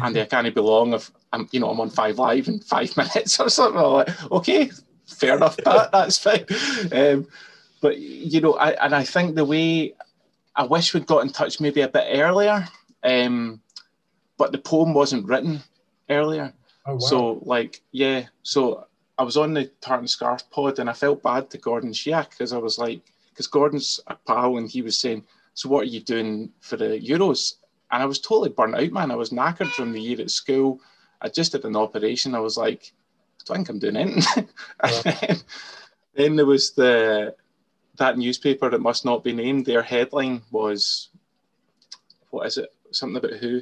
Andy, 0.03 0.23
I 0.23 0.27
can't 0.27 0.55
be 0.55 0.61
long 0.61 0.95
if 0.95 1.11
I'm, 1.33 1.49
you 1.53 1.61
know, 1.61 1.71
I'm 1.71 1.81
on 1.81 1.91
five 1.91 2.19
live 2.19 2.49
in 2.49 2.61
five 2.61 2.97
minutes 2.97 3.39
or 3.39 3.49
something. 3.49 3.81
I'm 3.81 3.93
like, 3.93 4.33
okay, 4.33 4.71
fair 5.07 5.37
enough, 5.37 5.57
Pat, 5.65 5.93
that's 5.93 6.19
fine. 6.19 6.47
Um, 6.93 7.27
but 7.81 7.99
you 7.99 8.41
know, 8.41 8.55
I 8.55 8.71
and 8.85 8.95
I 8.95 9.05
think 9.05 9.35
the 9.35 9.45
way 9.45 9.95
I 10.57 10.65
wish 10.65 10.95
we'd 10.95 11.07
got 11.07 11.23
in 11.23 11.31
touch 11.31 11.61
maybe 11.61 11.83
a 11.83 11.89
bit 11.89 12.07
earlier, 12.09 12.67
um, 13.05 13.61
but 14.37 14.53
the 14.53 14.59
poem 14.59 14.95
wasn't 14.95 15.27
written 15.27 15.63
earlier. 16.11 16.53
Oh, 16.87 16.95
wow. 16.95 16.99
So 16.99 17.43
like, 17.43 17.83
yeah. 17.93 18.25
So 18.43 18.87
I 19.19 19.23
was 19.23 19.37
on 19.37 19.55
the 19.55 19.67
Tartan 19.81 20.09
Scarf 20.09 20.49
pod 20.51 20.79
and 20.79 20.91
I 20.91 20.93
felt 20.93 21.23
bad 21.23 21.51
to 21.51 21.59
Gordon 21.59 21.93
Shiak 21.93 22.31
because 22.31 22.53
I 22.53 22.59
was 22.59 22.79
like, 22.79 23.01
because 23.31 23.47
Gordon's 23.47 24.01
a 24.09 24.17
pal 24.17 24.57
and 24.57 24.69
he 24.69 24.83
was 24.83 24.99
saying, 24.99 25.25
so 25.59 25.69
what 25.69 25.81
are 25.81 25.87
you 25.87 25.99
doing 26.01 26.53
for 26.61 26.77
the 26.77 27.01
Euros? 27.05 27.55
And 27.91 28.01
I 28.01 28.07
was 28.07 28.21
totally 28.21 28.51
burnt 28.51 28.77
out, 28.77 28.93
man. 28.93 29.11
I 29.11 29.17
was 29.17 29.31
knackered 29.31 29.73
from 29.73 29.91
the 29.91 30.01
year 30.01 30.21
at 30.21 30.31
school. 30.31 30.81
I 31.21 31.29
just 31.29 31.51
did 31.51 31.65
an 31.65 31.75
operation. 31.75 32.37
I 32.37 32.39
was 32.39 32.57
like, 32.57 32.93
I 33.41 33.43
don't 33.45 33.57
think 33.57 33.69
I'm 33.69 33.79
doing 33.81 33.97
anything. 33.97 34.49
and 34.85 35.03
then, 35.05 35.37
then 36.15 36.37
there 36.37 36.47
was 36.47 36.71
the 36.75 37.35
that 37.97 38.17
newspaper 38.17 38.71
that 38.71 38.81
must 38.81 39.05
not 39.05 39.25
be 39.25 39.33
named. 39.33 39.67
Their 39.67 39.83
headline 39.83 40.43
was, 40.53 41.09
what 42.31 42.47
is 42.47 42.57
it? 42.59 42.73
Something 42.93 43.17
about 43.17 43.41
who? 43.41 43.61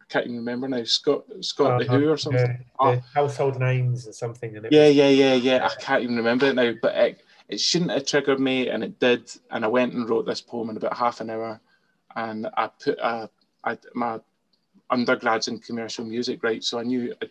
I 0.00 0.04
can't 0.08 0.24
even 0.24 0.38
remember 0.38 0.68
now. 0.68 0.84
Scott 0.84 1.24
Scott 1.42 1.80
the 1.80 1.86
Uh, 1.92 1.98
Who 1.98 2.08
or 2.08 2.16
something. 2.16 2.40
yeah, 2.50 2.56
Ah. 2.80 2.92
yeah, 2.92 3.00
household 3.14 3.58
names 3.60 4.08
or 4.08 4.12
something. 4.14 4.54
Yeah, 4.54 4.60
was- 4.86 4.96
yeah, 4.96 5.08
yeah, 5.10 5.34
yeah. 5.34 5.68
I 5.70 5.74
can't 5.82 6.02
even 6.02 6.16
remember 6.16 6.46
it 6.46 6.54
now, 6.54 6.72
but 6.80 6.94
it, 6.96 7.23
it 7.48 7.60
shouldn't 7.60 7.90
have 7.90 8.06
triggered 8.06 8.40
me, 8.40 8.68
and 8.68 8.82
it 8.82 8.98
did. 8.98 9.30
And 9.50 9.64
I 9.64 9.68
went 9.68 9.94
and 9.94 10.08
wrote 10.08 10.26
this 10.26 10.40
poem 10.40 10.70
in 10.70 10.76
about 10.76 10.96
half 10.96 11.20
an 11.20 11.30
hour, 11.30 11.60
and 12.16 12.48
I 12.56 12.68
put 12.68 12.98
a, 12.98 13.28
I, 13.64 13.78
my 13.94 14.20
undergrads 14.90 15.48
in 15.48 15.58
commercial 15.58 16.04
music, 16.04 16.42
right? 16.42 16.62
So 16.62 16.78
I 16.78 16.82
knew 16.82 17.14
I 17.22 17.26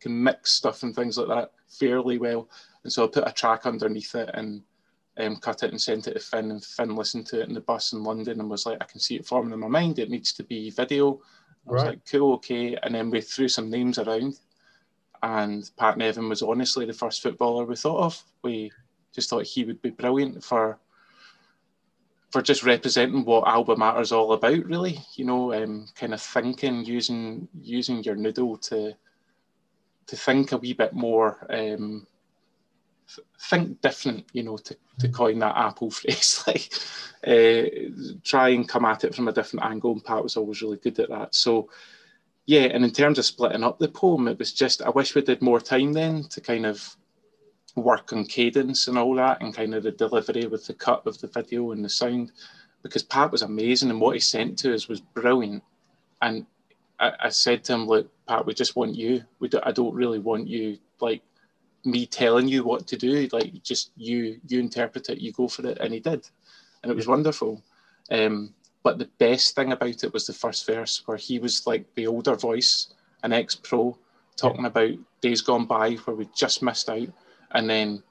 can 0.00 0.22
mix 0.22 0.52
stuff 0.52 0.82
and 0.82 0.94
things 0.94 1.18
like 1.18 1.28
that 1.28 1.52
fairly 1.68 2.18
well, 2.18 2.48
and 2.84 2.92
so 2.92 3.04
I 3.04 3.08
put 3.08 3.28
a 3.28 3.32
track 3.32 3.66
underneath 3.66 4.14
it 4.14 4.30
and 4.34 4.62
um, 5.18 5.36
cut 5.36 5.62
it 5.62 5.70
and 5.70 5.80
sent 5.80 6.06
it 6.06 6.14
to 6.14 6.20
Finn, 6.20 6.50
and 6.50 6.64
Finn 6.64 6.94
listened 6.96 7.26
to 7.26 7.40
it 7.40 7.48
in 7.48 7.54
the 7.54 7.60
bus 7.60 7.92
in 7.92 8.04
London 8.04 8.40
and 8.40 8.48
was 8.48 8.66
like, 8.66 8.78
I 8.80 8.84
can 8.84 9.00
see 9.00 9.16
it 9.16 9.26
forming 9.26 9.52
in 9.52 9.60
my 9.60 9.68
mind. 9.68 9.98
It 9.98 10.10
needs 10.10 10.32
to 10.34 10.44
be 10.44 10.70
video. 10.70 11.20
I 11.68 11.72
was 11.72 11.82
Right. 11.82 11.90
like, 11.90 12.10
cool, 12.10 12.34
okay. 12.34 12.76
And 12.82 12.94
then 12.94 13.10
we 13.10 13.20
threw 13.20 13.48
some 13.48 13.68
names 13.68 13.98
around 13.98 14.38
and 15.22 15.70
Pat 15.76 15.98
Nevin 15.98 16.28
was 16.28 16.42
honestly 16.42 16.86
the 16.86 16.92
first 16.92 17.22
footballer 17.22 17.64
we 17.64 17.76
thought 17.76 18.00
of. 18.04 18.22
We 18.42 18.70
just 19.14 19.30
thought 19.30 19.44
he 19.44 19.64
would 19.64 19.80
be 19.82 19.90
brilliant 19.90 20.42
for 20.42 20.78
for 22.30 22.42
just 22.42 22.62
representing 22.62 23.24
what 23.24 23.48
Alba 23.48 23.76
Mater 23.76 24.00
is 24.00 24.12
all 24.12 24.32
about, 24.32 24.64
really. 24.64 24.98
You 25.14 25.24
know, 25.24 25.52
um, 25.54 25.86
kind 25.94 26.12
of 26.12 26.20
thinking, 26.20 26.84
using 26.84 27.48
using 27.60 28.02
your 28.02 28.16
noodle 28.16 28.58
to 28.58 28.94
to 30.06 30.16
think 30.16 30.52
a 30.52 30.56
wee 30.56 30.72
bit 30.72 30.92
more, 30.92 31.46
um, 31.50 32.06
think 33.40 33.80
different. 33.80 34.26
You 34.32 34.42
know, 34.42 34.56
to, 34.58 34.76
to 35.00 35.08
coin 35.08 35.38
that 35.38 35.56
Apple 35.56 35.90
phrase, 35.90 36.44
like 36.46 36.70
uh, 37.26 37.68
try 38.24 38.50
and 38.50 38.68
come 38.68 38.84
at 38.84 39.04
it 39.04 39.14
from 39.14 39.28
a 39.28 39.32
different 39.32 39.64
angle. 39.64 39.92
And 39.92 40.04
Pat 40.04 40.22
was 40.22 40.36
always 40.36 40.62
really 40.62 40.78
good 40.78 40.98
at 41.00 41.10
that. 41.10 41.34
So. 41.34 41.70
Yeah, 42.50 42.62
and 42.62 42.82
in 42.82 42.92
terms 42.92 43.18
of 43.18 43.26
splitting 43.26 43.62
up 43.62 43.78
the 43.78 43.88
poem, 43.88 44.26
it 44.26 44.38
was 44.38 44.54
just 44.54 44.80
I 44.80 44.88
wish 44.88 45.14
we 45.14 45.20
did 45.20 45.42
more 45.42 45.60
time 45.60 45.92
then 45.92 46.24
to 46.30 46.40
kind 46.40 46.64
of 46.64 46.96
work 47.82 48.12
on 48.12 48.24
cadence 48.24 48.88
and 48.88 48.98
all 48.98 49.14
that 49.14 49.40
and 49.40 49.54
kind 49.54 49.74
of 49.74 49.82
the 49.82 49.90
delivery 49.92 50.46
with 50.46 50.66
the 50.66 50.74
cut 50.74 51.06
of 51.06 51.18
the 51.20 51.26
video 51.26 51.72
and 51.72 51.84
the 51.84 51.88
sound 51.88 52.32
because 52.82 53.02
Pat 53.02 53.32
was 53.32 53.42
amazing 53.42 53.90
and 53.90 54.00
what 54.00 54.14
he 54.14 54.20
sent 54.20 54.58
to 54.58 54.74
us 54.74 54.88
was 54.88 55.00
brilliant. 55.00 55.62
And 56.22 56.46
I, 57.00 57.12
I 57.20 57.28
said 57.28 57.64
to 57.64 57.74
him, 57.74 57.86
look, 57.86 58.10
Pat, 58.26 58.46
we 58.46 58.54
just 58.54 58.76
want 58.76 58.94
you. 58.94 59.22
We 59.40 59.48
do, 59.48 59.60
I 59.62 59.72
don't 59.72 59.94
really 59.94 60.18
want 60.18 60.48
you 60.48 60.78
like 61.00 61.22
me 61.84 62.06
telling 62.06 62.48
you 62.48 62.64
what 62.64 62.86
to 62.88 62.96
do. 62.96 63.28
Like 63.32 63.62
just 63.62 63.90
you, 63.96 64.40
you 64.46 64.60
interpret 64.60 65.08
it, 65.08 65.20
you 65.20 65.32
go 65.32 65.48
for 65.48 65.66
it. 65.66 65.78
And 65.80 65.92
he 65.92 66.00
did. 66.00 66.28
And 66.82 66.90
it 66.90 66.96
was 66.96 67.08
wonderful. 67.08 67.62
Um, 68.10 68.54
but 68.82 68.98
the 68.98 69.10
best 69.18 69.54
thing 69.54 69.72
about 69.72 70.04
it 70.04 70.12
was 70.12 70.26
the 70.26 70.32
first 70.32 70.66
verse 70.66 71.02
where 71.06 71.16
he 71.16 71.38
was 71.38 71.66
like 71.66 71.84
the 71.94 72.06
older 72.06 72.36
voice, 72.36 72.94
an 73.22 73.32
ex-pro, 73.32 73.98
talking 74.36 74.64
about 74.64 74.92
days 75.20 75.42
gone 75.42 75.66
by 75.66 75.94
where 75.94 76.16
we 76.16 76.28
just 76.34 76.62
missed 76.62 76.88
out 76.88 77.08
and 77.52 77.68
then 77.68 78.02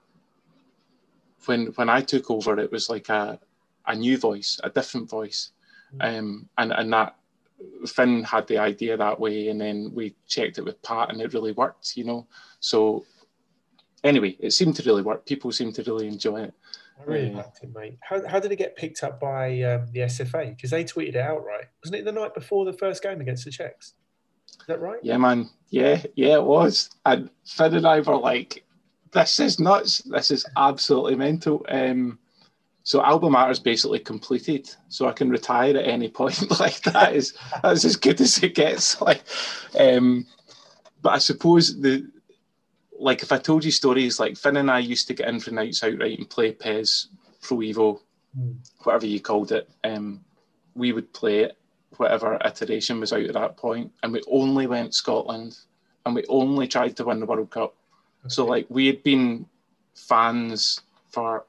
when 1.45 1.67
when 1.67 1.89
I 1.89 2.01
took 2.01 2.29
over, 2.29 2.57
it 2.59 2.71
was 2.71 2.89
like 2.89 3.09
a 3.09 3.39
a 3.85 3.95
new 3.95 4.17
voice, 4.17 4.59
a 4.63 4.69
different 4.69 5.09
voice, 5.09 5.51
mm. 5.95 6.19
um, 6.19 6.49
and 6.57 6.71
and 6.71 6.93
that 6.93 7.15
Finn 7.85 8.23
had 8.23 8.47
the 8.47 8.57
idea 8.57 8.97
that 8.97 9.19
way, 9.19 9.49
and 9.49 9.59
then 9.59 9.91
we 9.93 10.15
checked 10.27 10.57
it 10.57 10.65
with 10.65 10.81
Pat, 10.81 11.11
and 11.11 11.21
it 11.21 11.33
really 11.33 11.53
worked, 11.53 11.95
you 11.95 12.03
know. 12.03 12.27
So 12.59 13.05
anyway, 14.03 14.35
it 14.39 14.51
seemed 14.51 14.75
to 14.75 14.83
really 14.83 15.01
work. 15.01 15.25
People 15.25 15.51
seemed 15.51 15.75
to 15.75 15.83
really 15.83 16.07
enjoy 16.07 16.43
it. 16.43 16.53
I 16.99 17.03
really 17.03 17.31
uh, 17.31 17.37
liked 17.37 17.63
it, 17.63 17.73
mate. 17.73 17.97
How, 18.01 18.27
how 18.27 18.39
did 18.39 18.51
it 18.51 18.55
get 18.57 18.75
picked 18.75 19.03
up 19.03 19.19
by 19.19 19.61
um, 19.61 19.87
the 19.91 20.01
SFA? 20.01 20.55
Because 20.55 20.71
they 20.71 20.83
tweeted 20.83 21.09
it 21.09 21.17
out, 21.17 21.45
right? 21.45 21.65
Wasn't 21.83 21.99
it 21.99 22.05
the 22.05 22.11
night 22.11 22.33
before 22.33 22.65
the 22.65 22.73
first 22.73 23.03
game 23.03 23.21
against 23.21 23.45
the 23.45 23.51
Czechs? 23.51 23.93
Is 24.49 24.67
that 24.67 24.81
right? 24.81 24.99
Yeah, 25.03 25.17
man. 25.17 25.49
Yeah, 25.69 26.01
yeah, 26.15 26.35
it 26.35 26.43
was. 26.43 26.89
And 27.05 27.29
Finn 27.45 27.75
and 27.75 27.87
I 27.87 27.99
were 27.99 28.17
like, 28.17 28.63
this 29.17 29.39
is 29.39 29.59
nuts. 29.59 29.99
This 29.99 30.31
is 30.31 30.45
absolutely 30.55 31.15
mental. 31.15 31.65
Um, 31.69 32.19
so 32.83 33.03
Alba 33.03 33.29
Mater 33.29 33.51
is 33.51 33.59
basically 33.59 33.99
completed, 33.99 34.69
so 34.89 35.07
I 35.07 35.11
can 35.11 35.29
retire 35.29 35.75
at 35.75 35.87
any 35.87 36.07
point. 36.07 36.59
like 36.59 36.81
that 36.83 37.15
is 37.15 37.33
that's 37.63 37.83
as 37.83 37.95
good 37.95 38.21
as 38.21 38.41
it 38.43 38.55
gets. 38.55 38.99
Like, 39.07 39.23
um, 39.79 40.25
but 41.01 41.13
I 41.13 41.17
suppose 41.17 41.79
the 41.79 42.09
like 42.99 43.23
if 43.23 43.31
I 43.31 43.37
told 43.37 43.65
you 43.65 43.71
stories 43.71 44.19
like 44.19 44.37
Finn 44.37 44.57
and 44.57 44.71
I 44.71 44.79
used 44.79 45.07
to 45.07 45.13
get 45.13 45.27
in 45.27 45.39
for 45.39 45.51
nights 45.51 45.83
out 45.83 45.99
right 45.99 46.17
and 46.17 46.29
play 46.29 46.51
PES, 46.51 47.07
Pro 47.41 47.57
Evo, 47.57 47.99
mm. 48.39 48.55
whatever 48.83 49.05
you 49.05 49.19
called 49.19 49.51
it. 49.51 49.69
Um, 49.83 50.23
we 50.75 50.91
would 50.93 51.11
play 51.13 51.39
it, 51.39 51.57
whatever 51.97 52.39
iteration 52.45 52.99
was 52.99 53.13
out 53.13 53.21
at 53.21 53.33
that 53.33 53.57
point, 53.57 53.91
and 54.03 54.13
we 54.13 54.21
only 54.29 54.67
went 54.67 54.93
Scotland, 54.93 55.57
and 56.05 56.13
we 56.13 56.23
only 56.29 56.67
tried 56.67 56.95
to 56.97 57.05
win 57.05 57.19
the 57.19 57.25
World 57.25 57.49
Cup 57.49 57.75
so 58.27 58.45
like 58.45 58.65
we 58.69 58.87
had 58.87 59.03
been 59.03 59.45
fans 59.95 60.81
for 61.09 61.45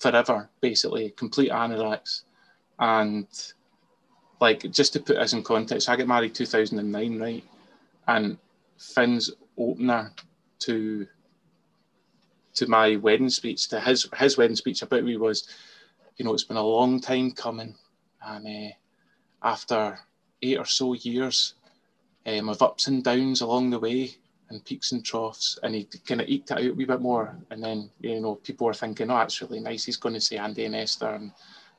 forever, 0.00 0.48
basically, 0.60 1.10
complete 1.10 1.50
anoraks. 1.50 2.22
And 2.78 3.26
like 4.40 4.70
just 4.70 4.94
to 4.94 5.00
put 5.00 5.18
us 5.18 5.32
in 5.32 5.42
context, 5.42 5.88
I 5.88 5.96
got 5.96 6.08
married 6.08 6.34
2009, 6.34 7.20
right? 7.20 7.44
And 8.08 8.38
Finn's 8.78 9.30
opener 9.56 10.12
to 10.60 11.06
to 12.54 12.66
my 12.66 12.96
wedding 12.96 13.30
speech, 13.30 13.68
to 13.68 13.80
his 13.80 14.08
his 14.16 14.36
wedding 14.36 14.56
speech 14.56 14.82
about 14.82 15.04
me 15.04 15.16
was, 15.16 15.48
you 16.16 16.24
know, 16.24 16.34
it's 16.34 16.44
been 16.44 16.56
a 16.56 16.62
long 16.62 17.00
time 17.00 17.30
coming, 17.30 17.76
and 18.22 18.46
uh, 18.46 18.74
after 19.42 19.98
eight 20.42 20.58
or 20.58 20.64
so 20.64 20.94
years 20.94 21.54
um, 22.26 22.48
of 22.48 22.62
ups 22.62 22.86
and 22.86 23.04
downs 23.04 23.42
along 23.42 23.70
the 23.70 23.78
way, 23.78 24.16
and 24.50 24.64
peaks 24.64 24.92
and 24.92 25.04
troughs, 25.04 25.58
and 25.62 25.74
he 25.74 25.88
kind 26.06 26.20
of 26.20 26.28
eked 26.28 26.50
it 26.50 26.54
out 26.54 26.64
a 26.64 26.70
wee 26.70 26.84
bit 26.84 27.00
more. 27.00 27.36
And 27.50 27.62
then, 27.62 27.90
you 28.00 28.20
know, 28.20 28.34
people 28.36 28.66
were 28.66 28.74
thinking, 28.74 29.10
oh, 29.10 29.16
that's 29.18 29.40
really 29.40 29.60
nice. 29.60 29.84
He's 29.84 29.96
going 29.96 30.14
to 30.14 30.20
see 30.20 30.36
Andy 30.36 30.64
and 30.64 30.74
Esther. 30.74 31.14
And 31.14 31.32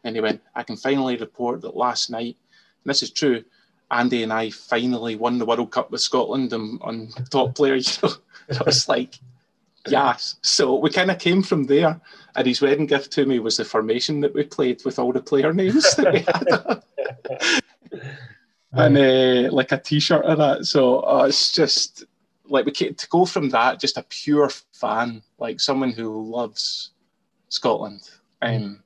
then 0.03 0.15
he 0.15 0.21
went, 0.21 0.41
I 0.55 0.63
can 0.63 0.77
finally 0.77 1.17
report 1.17 1.61
that 1.61 1.75
last 1.75 2.09
night, 2.09 2.37
and 2.83 2.89
this 2.89 3.03
is 3.03 3.11
true, 3.11 3.43
Andy 3.91 4.23
and 4.23 4.31
I 4.31 4.49
finally 4.49 5.15
won 5.15 5.37
the 5.37 5.45
World 5.45 5.71
Cup 5.71 5.91
with 5.91 6.01
Scotland 6.01 6.53
on, 6.53 6.79
on 6.81 7.09
top 7.29 7.55
player. 7.55 7.75
You 7.75 7.91
know, 8.03 8.13
it 8.47 8.65
was 8.65 8.87
like, 8.87 9.19
yes. 9.87 10.37
So 10.41 10.75
we 10.75 10.89
kind 10.89 11.11
of 11.11 11.19
came 11.19 11.43
from 11.43 11.65
there. 11.65 11.99
And 12.35 12.47
his 12.47 12.61
wedding 12.61 12.85
gift 12.85 13.11
to 13.13 13.25
me 13.25 13.39
was 13.39 13.57
the 13.57 13.65
formation 13.65 14.21
that 14.21 14.33
we 14.33 14.43
played 14.43 14.81
with 14.85 14.97
all 14.97 15.11
the 15.11 15.21
player 15.21 15.53
names 15.53 15.93
that 15.95 16.13
we 16.13 16.19
had. 16.19 17.61
and 18.71 18.97
uh, 18.97 19.53
like 19.53 19.73
a 19.73 19.77
t-shirt 19.77 20.23
of 20.23 20.37
that. 20.37 20.65
So 20.65 21.01
uh, 21.01 21.25
it's 21.27 21.53
just 21.53 22.05
like 22.51 22.65
we 22.65 22.71
to 22.73 23.07
go 23.09 23.25
from 23.25 23.49
that, 23.49 23.79
just 23.79 23.97
a 23.97 24.05
pure 24.09 24.49
fan, 24.73 25.23
like 25.39 25.59
someone 25.59 25.91
who 25.91 26.29
loves 26.29 26.91
Scotland, 27.47 28.09
um, 28.41 28.83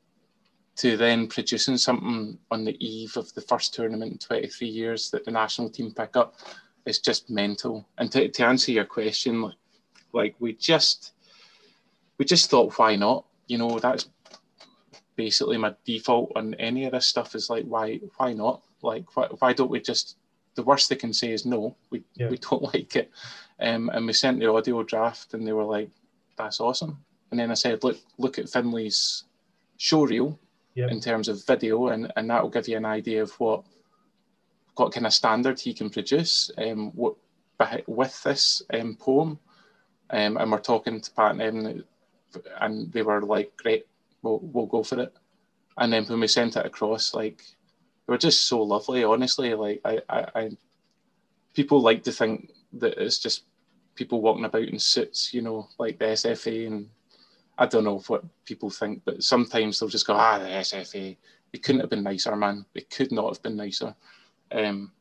to 0.76 0.96
then 0.96 1.28
producing 1.28 1.76
something 1.76 2.38
on 2.52 2.64
the 2.64 2.78
eve 2.86 3.18
of 3.18 3.34
the 3.34 3.42
first 3.42 3.74
tournament 3.74 4.12
in 4.12 4.18
23 4.20 4.68
years 4.68 5.10
that 5.10 5.26
the 5.26 5.32
national 5.32 5.70
team 5.70 5.92
pick 5.92 6.16
up 6.16 6.36
is 6.86 7.00
just 7.00 7.32
mental. 7.32 7.88
And 7.98 8.12
to, 8.12 8.28
to 8.28 8.46
answer 8.46 8.72
your 8.72 8.86
question, 8.86 9.42
like, 9.42 9.56
like 10.14 10.36
we 10.40 10.54
just 10.54 11.14
we 12.20 12.26
just 12.26 12.52
thought, 12.52 12.78
why 12.78 12.96
not? 12.96 13.26
You 13.48 13.58
know, 13.58 13.80
that's 13.80 14.10
basically 15.16 15.58
my 15.58 15.74
default 15.86 16.32
on 16.36 16.54
any 16.56 16.86
of 16.86 16.92
this 16.92 17.08
stuff 17.08 17.34
is 17.34 17.50
like, 17.50 17.66
why 17.66 18.00
why 18.18 18.34
not? 18.34 18.62
Like, 18.84 19.16
why, 19.16 19.28
why 19.40 19.54
don't 19.54 19.72
we 19.72 19.80
just 19.80 20.18
the 20.56 20.64
worst 20.64 20.90
they 20.90 20.96
can 20.96 21.14
say 21.14 21.32
is 21.32 21.46
no, 21.46 21.76
we, 21.90 22.04
yeah. 22.16 22.30
we 22.30 22.38
don't 22.38 22.64
like 22.74 22.96
it. 22.96 23.12
Um, 23.60 23.90
and 23.94 24.06
we 24.06 24.14
sent 24.14 24.40
the 24.40 24.52
audio 24.52 24.84
draft 24.84 25.34
and 25.34 25.48
they 25.48 25.54
were 25.54 25.64
like, 25.64 25.90
that's 26.38 26.60
awesome. 26.60 26.98
And 27.32 27.40
then 27.40 27.52
I 27.52 27.56
said, 27.56 27.84
look, 27.84 27.98
look 28.18 28.38
at 28.38 28.50
Finlay's 28.50 29.24
show 29.78 30.06
reel 30.06 30.40
yep. 30.74 30.92
in 30.92 31.00
terms 31.00 31.28
of 31.28 31.46
video, 31.46 31.88
and, 31.88 32.12
and 32.16 32.30
that 32.30 32.44
will 32.44 32.50
give 32.50 32.68
you 32.68 32.78
an 32.78 32.86
idea 32.86 33.22
of 33.24 33.32
what 33.40 33.64
what 34.76 34.92
kind 34.92 35.06
of 35.06 35.14
standard 35.14 35.58
he 35.60 35.74
can 35.74 35.90
produce 35.90 36.52
um, 36.58 36.92
what, 36.96 37.16
with 37.88 38.22
this 38.24 38.62
um, 38.74 38.98
poem. 38.98 39.40
Um, 40.10 40.38
and 40.38 40.52
we're 40.52 40.60
talking 40.60 41.00
to 41.00 41.12
Pat 41.12 41.38
Nevin, 41.38 41.84
and 42.60 42.92
they 42.92 43.02
were 43.02 43.22
like, 43.22 43.56
great, 43.56 43.88
we'll, 44.22 44.40
we'll 44.40 44.66
go 44.66 44.84
for 44.84 45.00
it. 45.00 45.14
And 45.78 45.94
then 45.94 46.06
when 46.06 46.20
we 46.20 46.28
sent 46.28 46.58
it 46.58 46.66
across, 46.66 47.14
like, 47.14 47.38
they 48.06 48.12
were 48.12 48.18
just 48.18 48.48
so 48.48 48.62
lovely, 48.62 49.04
honestly. 49.06 49.54
Like, 49.54 49.82
I, 49.86 50.02
I, 50.10 50.26
I 50.36 50.50
people 51.54 51.80
like 51.80 52.04
to 52.04 52.12
think 52.12 52.52
that 52.80 52.98
it's 52.98 53.20
just 53.20 53.44
people 53.96 54.22
walking 54.22 54.46
about 54.46 54.64
in 54.64 54.80
suits, 54.80 55.34
you 55.34 55.42
know, 55.42 55.68
like 55.78 55.98
the 56.00 56.06
SFA. 56.06 56.68
And 56.68 56.90
I 57.58 57.66
don't 57.66 57.84
know 57.84 58.00
what 58.08 58.24
people 58.46 58.70
think, 58.70 59.02
but 59.06 59.24
sometimes 59.24 59.80
they'll 59.80 59.90
just 59.90 60.08
go, 60.08 60.14
ah, 60.14 60.40
the 60.40 60.46
SFA. 60.46 61.16
It 61.54 61.64
couldn't 61.64 61.82
have 61.82 61.90
been 61.90 62.04
nicer, 62.04 62.36
man. 62.36 62.66
It 62.74 62.90
could 62.90 63.12
not 63.12 63.34
have 63.34 63.42
been 63.42 63.56
nicer. 63.56 63.96
Um, 64.52 64.92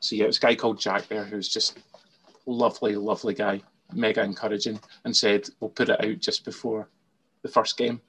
so 0.00 0.16
yeah, 0.16 0.24
it 0.24 0.28
was 0.28 0.38
a 0.38 0.40
guy 0.40 0.54
called 0.54 0.80
Jack 0.80 1.08
there 1.08 1.24
who's 1.24 1.48
just 1.48 1.78
lovely, 2.46 2.96
lovely 2.96 3.34
guy, 3.34 3.62
mega 3.92 4.22
encouraging, 4.22 4.80
and 5.04 5.16
said 5.16 5.48
we'll 5.60 5.70
put 5.70 5.88
it 5.88 6.04
out 6.04 6.18
just 6.18 6.44
before 6.44 6.88
the 7.42 7.48
first 7.48 7.76
game. 7.76 8.00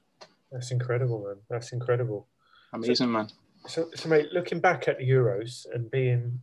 That's 0.52 0.72
incredible, 0.72 1.24
man. 1.26 1.38
That's 1.50 1.72
incredible. 1.72 2.28
Amazing, 2.74 2.96
so, 2.96 3.08
man. 3.08 3.30
So, 3.68 3.90
so, 3.96 4.10
mate, 4.10 4.34
looking 4.34 4.60
back 4.60 4.88
at 4.88 4.98
the 4.98 5.10
Euros 5.10 5.66
and 5.74 5.90
being 5.90 6.40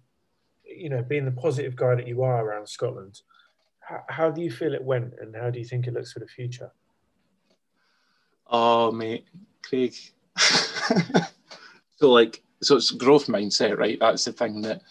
you 0.68 0.88
know, 0.88 1.02
being 1.02 1.24
the 1.24 1.32
positive 1.32 1.76
guy 1.76 1.94
that 1.94 2.06
you 2.06 2.22
are 2.22 2.44
around 2.44 2.68
Scotland, 2.68 3.20
how, 3.80 4.02
how 4.08 4.30
do 4.30 4.42
you 4.42 4.50
feel 4.50 4.74
it 4.74 4.82
went, 4.82 5.14
and 5.20 5.34
how 5.34 5.50
do 5.50 5.58
you 5.58 5.64
think 5.64 5.86
it 5.86 5.94
looks 5.94 6.12
for 6.12 6.20
the 6.20 6.26
future? 6.26 6.70
Oh, 8.46 8.92
mate, 8.92 9.26
Craig. 9.62 9.94
so, 11.96 12.10
like, 12.10 12.42
so 12.62 12.76
it's 12.76 12.90
growth 12.90 13.26
mindset, 13.26 13.78
right? 13.78 13.98
That's 13.98 14.24
the 14.24 14.32
thing 14.32 14.62
that 14.62 14.82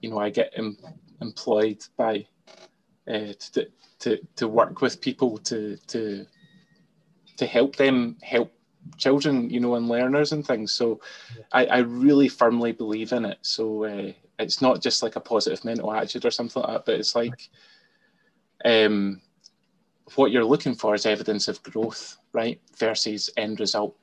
you 0.00 0.10
know 0.10 0.18
I 0.18 0.30
get 0.30 0.52
em- 0.56 0.78
employed 1.20 1.84
by 1.96 2.26
uh, 3.08 3.32
to, 3.52 3.68
to 4.00 4.18
to 4.36 4.48
work 4.48 4.80
with 4.80 5.00
people 5.00 5.38
to 5.38 5.76
to 5.88 6.26
to 7.36 7.46
help 7.46 7.76
them 7.76 8.16
help 8.22 8.52
children, 8.96 9.48
you 9.48 9.60
know, 9.60 9.76
and 9.76 9.88
learners 9.88 10.32
and 10.32 10.46
things. 10.46 10.72
So. 10.72 11.00
I, 11.52 11.66
I 11.66 11.78
really 11.78 12.28
firmly 12.28 12.72
believe 12.72 13.12
in 13.12 13.24
it. 13.26 13.38
So 13.42 13.84
uh, 13.84 14.12
it's 14.42 14.60
not 14.60 14.82
just 14.82 15.02
like 15.02 15.16
a 15.16 15.20
positive 15.20 15.64
mental 15.64 15.92
attitude 15.92 16.24
or 16.24 16.30
something 16.30 16.62
like 16.62 16.72
that, 16.72 16.86
but 16.86 16.94
it's 16.96 17.14
like 17.14 17.48
um, 18.64 19.20
what 20.14 20.30
you're 20.30 20.44
looking 20.44 20.74
for 20.74 20.94
is 20.94 21.06
evidence 21.06 21.48
of 21.48 21.62
growth, 21.62 22.16
right, 22.32 22.60
versus 22.78 23.30
end 23.36 23.60
result. 23.60 23.96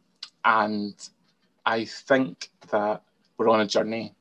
And 0.45 0.95
I 1.65 1.85
think 1.85 2.49
that 2.71 3.03
we're 3.37 3.49
on 3.49 3.61
a 3.61 3.67
journey. 3.67 4.15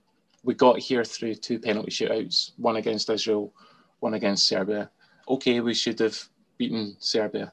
We 0.45 0.55
got 0.55 0.79
here 0.79 1.05
through 1.05 1.37
two 1.37 1.59
penalty 1.59 1.91
shootouts, 1.91 2.53
one 2.57 2.77
against 2.77 3.11
Israel, 3.11 3.53
one 4.01 4.15
against 4.15 4.47
Serbia. 4.47 4.91
Okay, 5.29 5.61
we 5.61 5.75
should 5.75 5.99
have 6.01 6.19
beaten 6.57 6.97
Serbia 6.99 7.53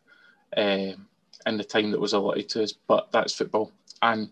uh, 0.56 0.92
in 1.46 1.58
the 1.58 1.64
time 1.64 1.92
that 1.92 2.00
was 2.00 2.14
allotted 2.14 2.50
to 2.50 2.64
us, 2.64 2.74
but 2.74 3.12
that's 3.12 3.34
football. 3.36 3.72
And 4.02 4.30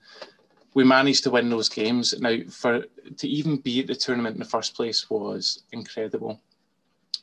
we 0.73 0.83
managed 0.83 1.23
to 1.23 1.31
win 1.31 1.49
those 1.49 1.69
games. 1.69 2.19
Now, 2.19 2.37
for 2.49 2.85
to 3.17 3.27
even 3.27 3.57
be 3.57 3.81
at 3.81 3.87
the 3.87 3.95
tournament 3.95 4.35
in 4.35 4.39
the 4.39 4.45
first 4.45 4.75
place 4.75 5.09
was 5.09 5.63
incredible. 5.71 6.41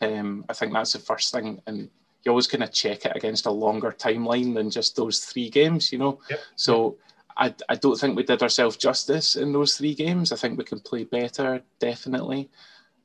Um, 0.00 0.44
I 0.48 0.52
think 0.52 0.72
that's 0.72 0.92
the 0.92 0.98
first 0.98 1.32
thing, 1.32 1.60
and 1.66 1.90
you 2.24 2.30
always 2.30 2.46
kind 2.46 2.62
of 2.62 2.72
check 2.72 3.04
it 3.06 3.16
against 3.16 3.46
a 3.46 3.50
longer 3.50 3.92
timeline 3.92 4.54
than 4.54 4.70
just 4.70 4.96
those 4.96 5.20
three 5.20 5.50
games, 5.50 5.92
you 5.92 5.98
know. 5.98 6.20
Yep. 6.30 6.40
So 6.56 6.96
I, 7.36 7.54
I 7.68 7.74
don't 7.76 7.98
think 7.98 8.16
we 8.16 8.22
did 8.22 8.42
ourselves 8.42 8.76
justice 8.76 9.36
in 9.36 9.52
those 9.52 9.76
three 9.76 9.94
games. 9.94 10.32
I 10.32 10.36
think 10.36 10.58
we 10.58 10.64
can 10.64 10.80
play 10.80 11.04
better, 11.04 11.62
definitely. 11.78 12.50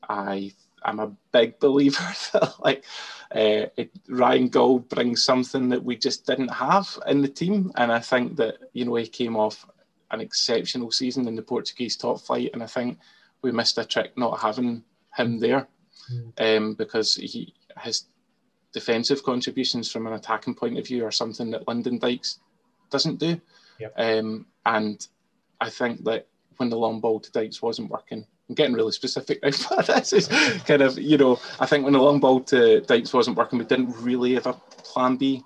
I 0.07 0.53
I'm 0.83 0.99
a 0.99 1.11
big 1.31 1.59
believer 1.59 2.13
that 2.33 2.53
like 2.63 2.85
uh, 3.33 3.67
it, 3.75 3.91
Ryan 4.07 4.49
Gauld 4.49 4.89
brings 4.89 5.23
something 5.23 5.69
that 5.69 5.83
we 5.83 5.97
just 5.97 6.25
didn't 6.25 6.53
have 6.53 6.87
in 7.07 7.21
the 7.21 7.27
team, 7.27 7.71
and 7.75 7.91
I 7.91 7.99
think 7.99 8.35
that 8.37 8.57
you 8.73 8.85
know 8.85 8.95
he 8.95 9.07
came 9.07 9.35
off 9.35 9.65
an 10.11 10.21
exceptional 10.21 10.91
season 10.91 11.27
in 11.27 11.35
the 11.35 11.41
Portuguese 11.41 11.95
top 11.95 12.21
flight, 12.21 12.51
and 12.53 12.61
I 12.63 12.67
think 12.67 12.99
we 13.41 13.51
missed 13.51 13.77
a 13.77 13.85
trick 13.85 14.17
not 14.17 14.39
having 14.39 14.83
him 15.15 15.39
there 15.39 15.67
Mm. 16.11 16.57
um, 16.57 16.73
because 16.75 17.15
he 17.15 17.53
his 17.81 18.05
defensive 18.73 19.23
contributions 19.23 19.91
from 19.91 20.05
an 20.05 20.13
attacking 20.13 20.53
point 20.53 20.77
of 20.77 20.85
view 20.85 21.03
are 21.05 21.11
something 21.11 21.49
that 21.51 21.67
Lyndon 21.67 21.97
Dykes 21.97 22.39
doesn't 22.91 23.19
do. 23.19 23.39
Yep. 23.79 23.93
Um, 23.97 24.45
and 24.65 25.07
I 25.59 25.69
think 25.69 26.03
that 26.03 26.27
when 26.57 26.69
the 26.69 26.77
long 26.77 26.99
ball 26.99 27.19
to 27.21 27.31
Dykes 27.31 27.61
wasn't 27.61 27.89
working, 27.89 28.25
I'm 28.47 28.55
getting 28.55 28.75
really 28.75 28.91
specific 28.91 29.41
now, 29.41 29.49
but 29.69 29.87
this 29.87 30.13
is 30.13 30.27
kind 30.67 30.81
of, 30.81 30.99
you 30.99 31.17
know, 31.17 31.39
I 31.59 31.65
think 31.65 31.85
when 31.85 31.93
the 31.93 31.99
long 32.01 32.19
ball 32.19 32.41
to 32.41 32.81
Dykes 32.81 33.13
wasn't 33.13 33.37
working, 33.37 33.57
we 33.57 33.65
didn't 33.65 33.95
really 33.99 34.35
have 34.35 34.45
a 34.47 34.53
plan 34.53 35.15
B. 35.15 35.43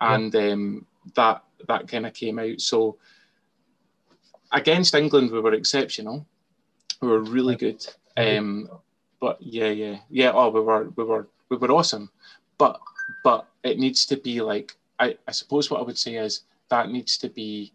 And 0.00 0.34
um, 0.36 0.86
that 1.16 1.42
that 1.66 1.88
kind 1.88 2.06
of 2.06 2.14
came 2.14 2.38
out. 2.38 2.60
So 2.60 2.96
against 4.52 4.94
England, 4.94 5.30
we 5.30 5.40
were 5.40 5.54
exceptional. 5.54 6.26
We 7.00 7.08
were 7.08 7.20
really 7.20 7.56
good. 7.56 7.86
Um, 8.16 8.68
but 9.20 9.40
yeah, 9.40 9.68
yeah, 9.68 9.98
yeah. 10.10 10.32
Oh, 10.34 10.50
we 10.50 10.60
were, 10.60 10.90
we 10.96 11.04
were, 11.04 11.28
we 11.48 11.56
were 11.56 11.70
awesome. 11.70 12.10
But, 12.56 12.80
but 13.22 13.46
it 13.62 13.78
needs 13.78 14.04
to 14.06 14.16
be 14.16 14.40
like 14.40 14.76
I, 14.98 15.16
I 15.26 15.32
suppose 15.32 15.70
what 15.70 15.80
I 15.80 15.84
would 15.84 15.98
say 15.98 16.16
is 16.16 16.42
that 16.70 16.90
needs 16.90 17.16
to 17.18 17.28
be 17.28 17.72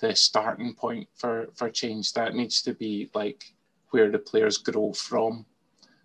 the 0.00 0.14
starting 0.14 0.74
point 0.74 1.08
for 1.14 1.48
for 1.54 1.70
change. 1.70 2.12
That 2.12 2.34
needs 2.34 2.62
to 2.62 2.74
be 2.74 3.10
like 3.14 3.52
where 3.90 4.10
the 4.10 4.18
players 4.18 4.58
grow 4.58 4.92
from. 4.92 5.46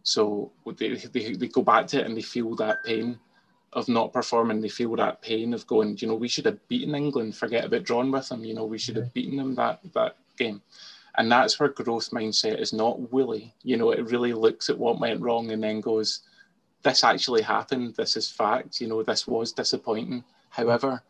So 0.03 0.51
they, 0.77 0.95
they, 0.95 1.33
they 1.33 1.47
go 1.47 1.61
back 1.61 1.87
to 1.87 1.99
it 1.99 2.05
and 2.05 2.15
they 2.15 2.21
feel 2.21 2.55
that 2.55 2.83
pain 2.85 3.19
of 3.75 3.89
not 3.89 4.13
performing. 4.13 4.61
They 4.61 4.69
feel 4.69 4.95
that 4.95 5.21
pain 5.21 5.53
of 5.53 5.67
going, 5.67 5.97
you 5.99 6.07
know, 6.07 6.15
we 6.15 6.27
should 6.27 6.45
have 6.45 6.67
beaten 6.67 6.95
England. 6.95 7.35
Forget 7.35 7.65
about 7.65 7.83
drawing 7.83 8.11
with 8.11 8.29
them. 8.29 8.45
You 8.45 8.53
know, 8.53 8.65
we 8.65 8.77
should 8.77 8.95
have 8.95 9.13
beaten 9.13 9.37
them 9.37 9.55
that 9.55 9.79
that 9.93 10.17
game. 10.37 10.61
And 11.15 11.31
that's 11.31 11.59
where 11.59 11.69
growth 11.69 12.09
mindset 12.11 12.59
is 12.59 12.73
not 12.73 13.11
woolly. 13.11 13.53
You 13.63 13.77
know, 13.77 13.91
it 13.91 14.09
really 14.09 14.33
looks 14.33 14.69
at 14.69 14.77
what 14.77 14.99
went 14.99 15.21
wrong 15.21 15.51
and 15.51 15.63
then 15.63 15.79
goes, 15.79 16.21
this 16.81 17.03
actually 17.03 17.43
happened. 17.43 17.95
This 17.95 18.17
is 18.17 18.29
fact. 18.29 18.81
You 18.81 18.87
know, 18.87 19.03
this 19.03 19.27
was 19.27 19.51
disappointing. 19.51 20.23
However, 20.49 21.03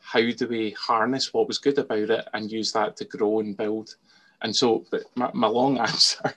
how 0.00 0.20
do 0.20 0.48
we 0.48 0.70
harness 0.72 1.32
what 1.32 1.48
was 1.48 1.58
good 1.58 1.78
about 1.78 2.10
it 2.10 2.28
and 2.34 2.50
use 2.50 2.72
that 2.72 2.96
to 2.96 3.04
grow 3.04 3.40
and 3.40 3.56
build? 3.56 3.96
And 4.42 4.54
so, 4.54 4.84
but 4.90 5.04
my, 5.14 5.30
my 5.32 5.46
long 5.46 5.78
answer 5.88 6.34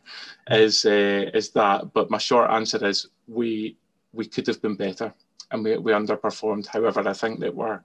is 0.49 0.85
uh, 0.85 1.29
is 1.33 1.49
that, 1.51 1.93
but 1.93 2.09
my 2.11 2.17
short 2.17 2.49
answer 2.51 2.85
is 2.85 3.07
we 3.27 3.77
we 4.13 4.25
could 4.25 4.47
have 4.47 4.61
been 4.61 4.75
better 4.75 5.13
and 5.51 5.63
we, 5.63 5.77
we 5.77 5.91
underperformed. 5.91 6.67
However, 6.67 7.07
I 7.07 7.13
think 7.13 7.39
that 7.39 7.55
we're 7.55 7.81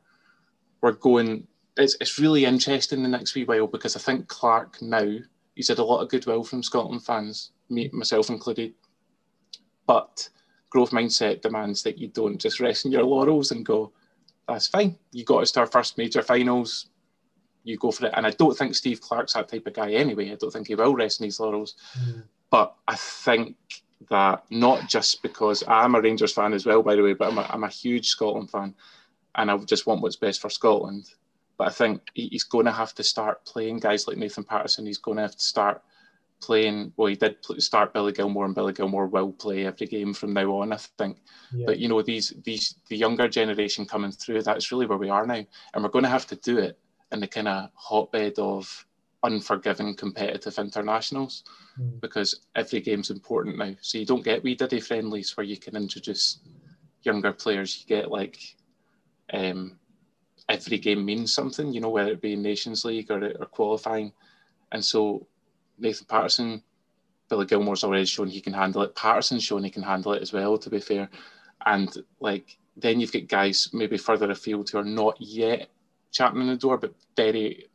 we're 0.80 0.92
going. 0.92 1.46
It's 1.76 1.96
it's 2.00 2.18
really 2.18 2.44
interesting 2.44 3.02
the 3.02 3.08
next 3.08 3.34
wee 3.34 3.44
while 3.44 3.66
because 3.66 3.96
I 3.96 4.00
think 4.00 4.28
Clarke 4.28 4.82
now 4.82 5.18
he's 5.54 5.68
had 5.68 5.78
a 5.78 5.84
lot 5.84 6.00
of 6.00 6.08
goodwill 6.08 6.44
from 6.44 6.62
Scotland 6.62 7.04
fans, 7.04 7.52
me 7.68 7.90
myself 7.92 8.30
included. 8.30 8.74
But 9.86 10.28
growth 10.70 10.90
mindset 10.90 11.42
demands 11.42 11.82
that 11.82 11.98
you 11.98 12.08
don't 12.08 12.40
just 12.40 12.60
rest 12.60 12.84
in 12.84 12.92
your 12.92 13.04
laurels 13.04 13.50
and 13.50 13.64
go, 13.64 13.92
that's 14.48 14.68
fine. 14.68 14.98
You 15.12 15.24
got 15.24 15.42
us 15.42 15.52
to 15.52 15.60
our 15.60 15.66
first 15.66 15.98
major 15.98 16.22
finals. 16.22 16.88
You 17.64 17.76
go 17.76 17.90
for 17.90 18.06
it. 18.06 18.14
And 18.16 18.26
I 18.26 18.30
don't 18.30 18.56
think 18.56 18.74
Steve 18.74 19.00
Clarke's 19.00 19.34
that 19.34 19.48
type 19.48 19.66
of 19.66 19.74
guy 19.74 19.92
anyway. 19.92 20.32
I 20.32 20.36
don't 20.36 20.50
think 20.50 20.66
he 20.66 20.74
will 20.74 20.94
rest 20.94 21.20
in 21.20 21.26
his 21.26 21.38
laurels. 21.38 21.74
Mm. 21.98 22.24
But 22.50 22.74
I 22.88 22.96
think 22.96 23.56
that 24.10 24.44
not 24.50 24.88
just 24.88 25.22
because 25.22 25.62
I'm 25.66 25.94
a 25.94 26.00
Rangers 26.00 26.32
fan 26.32 26.52
as 26.52 26.66
well, 26.66 26.82
by 26.82 26.96
the 26.96 27.02
way, 27.02 27.14
but 27.14 27.30
I'm 27.30 27.38
a, 27.38 27.46
I'm 27.50 27.64
a 27.64 27.68
huge 27.68 28.08
Scotland 28.08 28.50
fan 28.50 28.74
and 29.34 29.50
I 29.50 29.56
just 29.58 29.86
want 29.86 30.02
what's 30.02 30.16
best 30.16 30.40
for 30.40 30.50
Scotland. 30.50 31.10
But 31.58 31.68
I 31.68 31.70
think 31.70 32.02
he's 32.14 32.44
going 32.44 32.66
to 32.66 32.72
have 32.72 32.94
to 32.94 33.04
start 33.04 33.44
playing 33.44 33.78
guys 33.78 34.08
like 34.08 34.16
Nathan 34.16 34.44
Patterson. 34.44 34.86
He's 34.86 34.98
going 34.98 35.16
to 35.16 35.22
have 35.22 35.36
to 35.36 35.44
start 35.44 35.82
playing. 36.40 36.92
Well, 36.96 37.08
he 37.08 37.14
did 37.14 37.36
start 37.58 37.92
Billy 37.92 38.12
Gilmour, 38.12 38.46
and 38.46 38.54
Billy 38.54 38.72
Gilmour 38.72 39.06
will 39.06 39.32
play 39.32 39.66
every 39.66 39.86
game 39.86 40.12
from 40.12 40.32
now 40.32 40.50
on. 40.56 40.72
I 40.72 40.76
think. 40.76 41.18
Yeah. 41.52 41.66
But 41.66 41.78
you 41.78 41.88
know, 41.88 42.02
these 42.02 42.32
these 42.44 42.74
the 42.88 42.96
younger 42.96 43.28
generation 43.28 43.86
coming 43.86 44.12
through, 44.12 44.42
that's 44.42 44.72
really 44.72 44.86
where 44.86 44.98
we 44.98 45.10
are 45.10 45.26
now. 45.26 45.44
And 45.72 45.82
we're 45.84 45.90
going 45.90 46.04
to 46.04 46.10
have 46.10 46.26
to 46.28 46.36
do 46.36 46.58
it 46.58 46.78
in 47.12 47.20
the 47.20 47.28
kind 47.28 47.48
of 47.48 47.70
hotbed 47.74 48.38
of 48.38 48.86
unforgiving 49.22 49.94
competitive 49.94 50.58
internationals 50.58 51.44
Mm. 51.80 52.00
because 52.00 52.40
every 52.54 52.80
game's 52.80 53.10
important 53.10 53.56
now. 53.56 53.74
So 53.80 53.96
you 53.96 54.04
don't 54.04 54.24
get 54.24 54.42
wee 54.42 54.54
diddy 54.54 54.78
friendlies 54.80 55.34
where 55.36 55.46
you 55.46 55.56
can 55.56 55.74
introduce 55.74 56.40
younger 57.02 57.32
players. 57.32 57.80
You 57.80 57.86
get 57.96 58.10
like 58.10 58.38
um, 59.32 59.78
every 60.48 60.78
game 60.78 61.04
means 61.04 61.32
something, 61.32 61.72
you 61.72 61.80
know, 61.80 61.88
whether 61.88 62.10
it 62.12 62.20
be 62.20 62.34
in 62.34 62.42
Nations 62.42 62.84
League 62.84 63.10
or, 63.10 63.24
or 63.24 63.46
qualifying. 63.46 64.12
And 64.72 64.84
so 64.84 65.26
Nathan 65.78 66.06
Patterson, 66.06 66.62
Billy 67.30 67.46
Gilmour's 67.46 67.84
already 67.84 68.04
shown 68.04 68.28
he 68.28 68.40
can 68.40 68.52
handle 68.52 68.82
it. 68.82 68.94
Patterson's 68.94 69.42
shown 69.44 69.64
he 69.64 69.70
can 69.70 69.82
handle 69.82 70.12
it 70.12 70.20
as 70.22 70.32
well, 70.32 70.58
to 70.58 70.68
be 70.68 70.80
fair. 70.80 71.08
And 71.64 71.90
like 72.20 72.58
then 72.76 73.00
you've 73.00 73.12
got 73.12 73.28
guys 73.28 73.70
maybe 73.72 73.96
further 73.96 74.30
afield 74.30 74.68
who 74.68 74.78
are 74.78 74.84
not 74.84 75.16
yet 75.20 75.68
champing 76.10 76.46
the 76.46 76.56
door, 76.56 76.76
but 76.76 76.94
very 77.16 77.68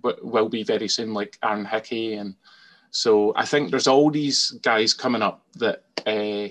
w- 0.00 0.18
will 0.22 0.48
be 0.48 0.62
very 0.62 0.88
soon, 0.88 1.12
like 1.14 1.38
Aaron 1.42 1.64
Hickey. 1.64 2.14
And 2.14 2.34
so 2.90 3.32
I 3.36 3.44
think 3.44 3.70
there's 3.70 3.86
all 3.88 4.10
these 4.10 4.50
guys 4.62 4.94
coming 4.94 5.22
up 5.22 5.42
that 5.56 5.84
uh, 6.06 6.48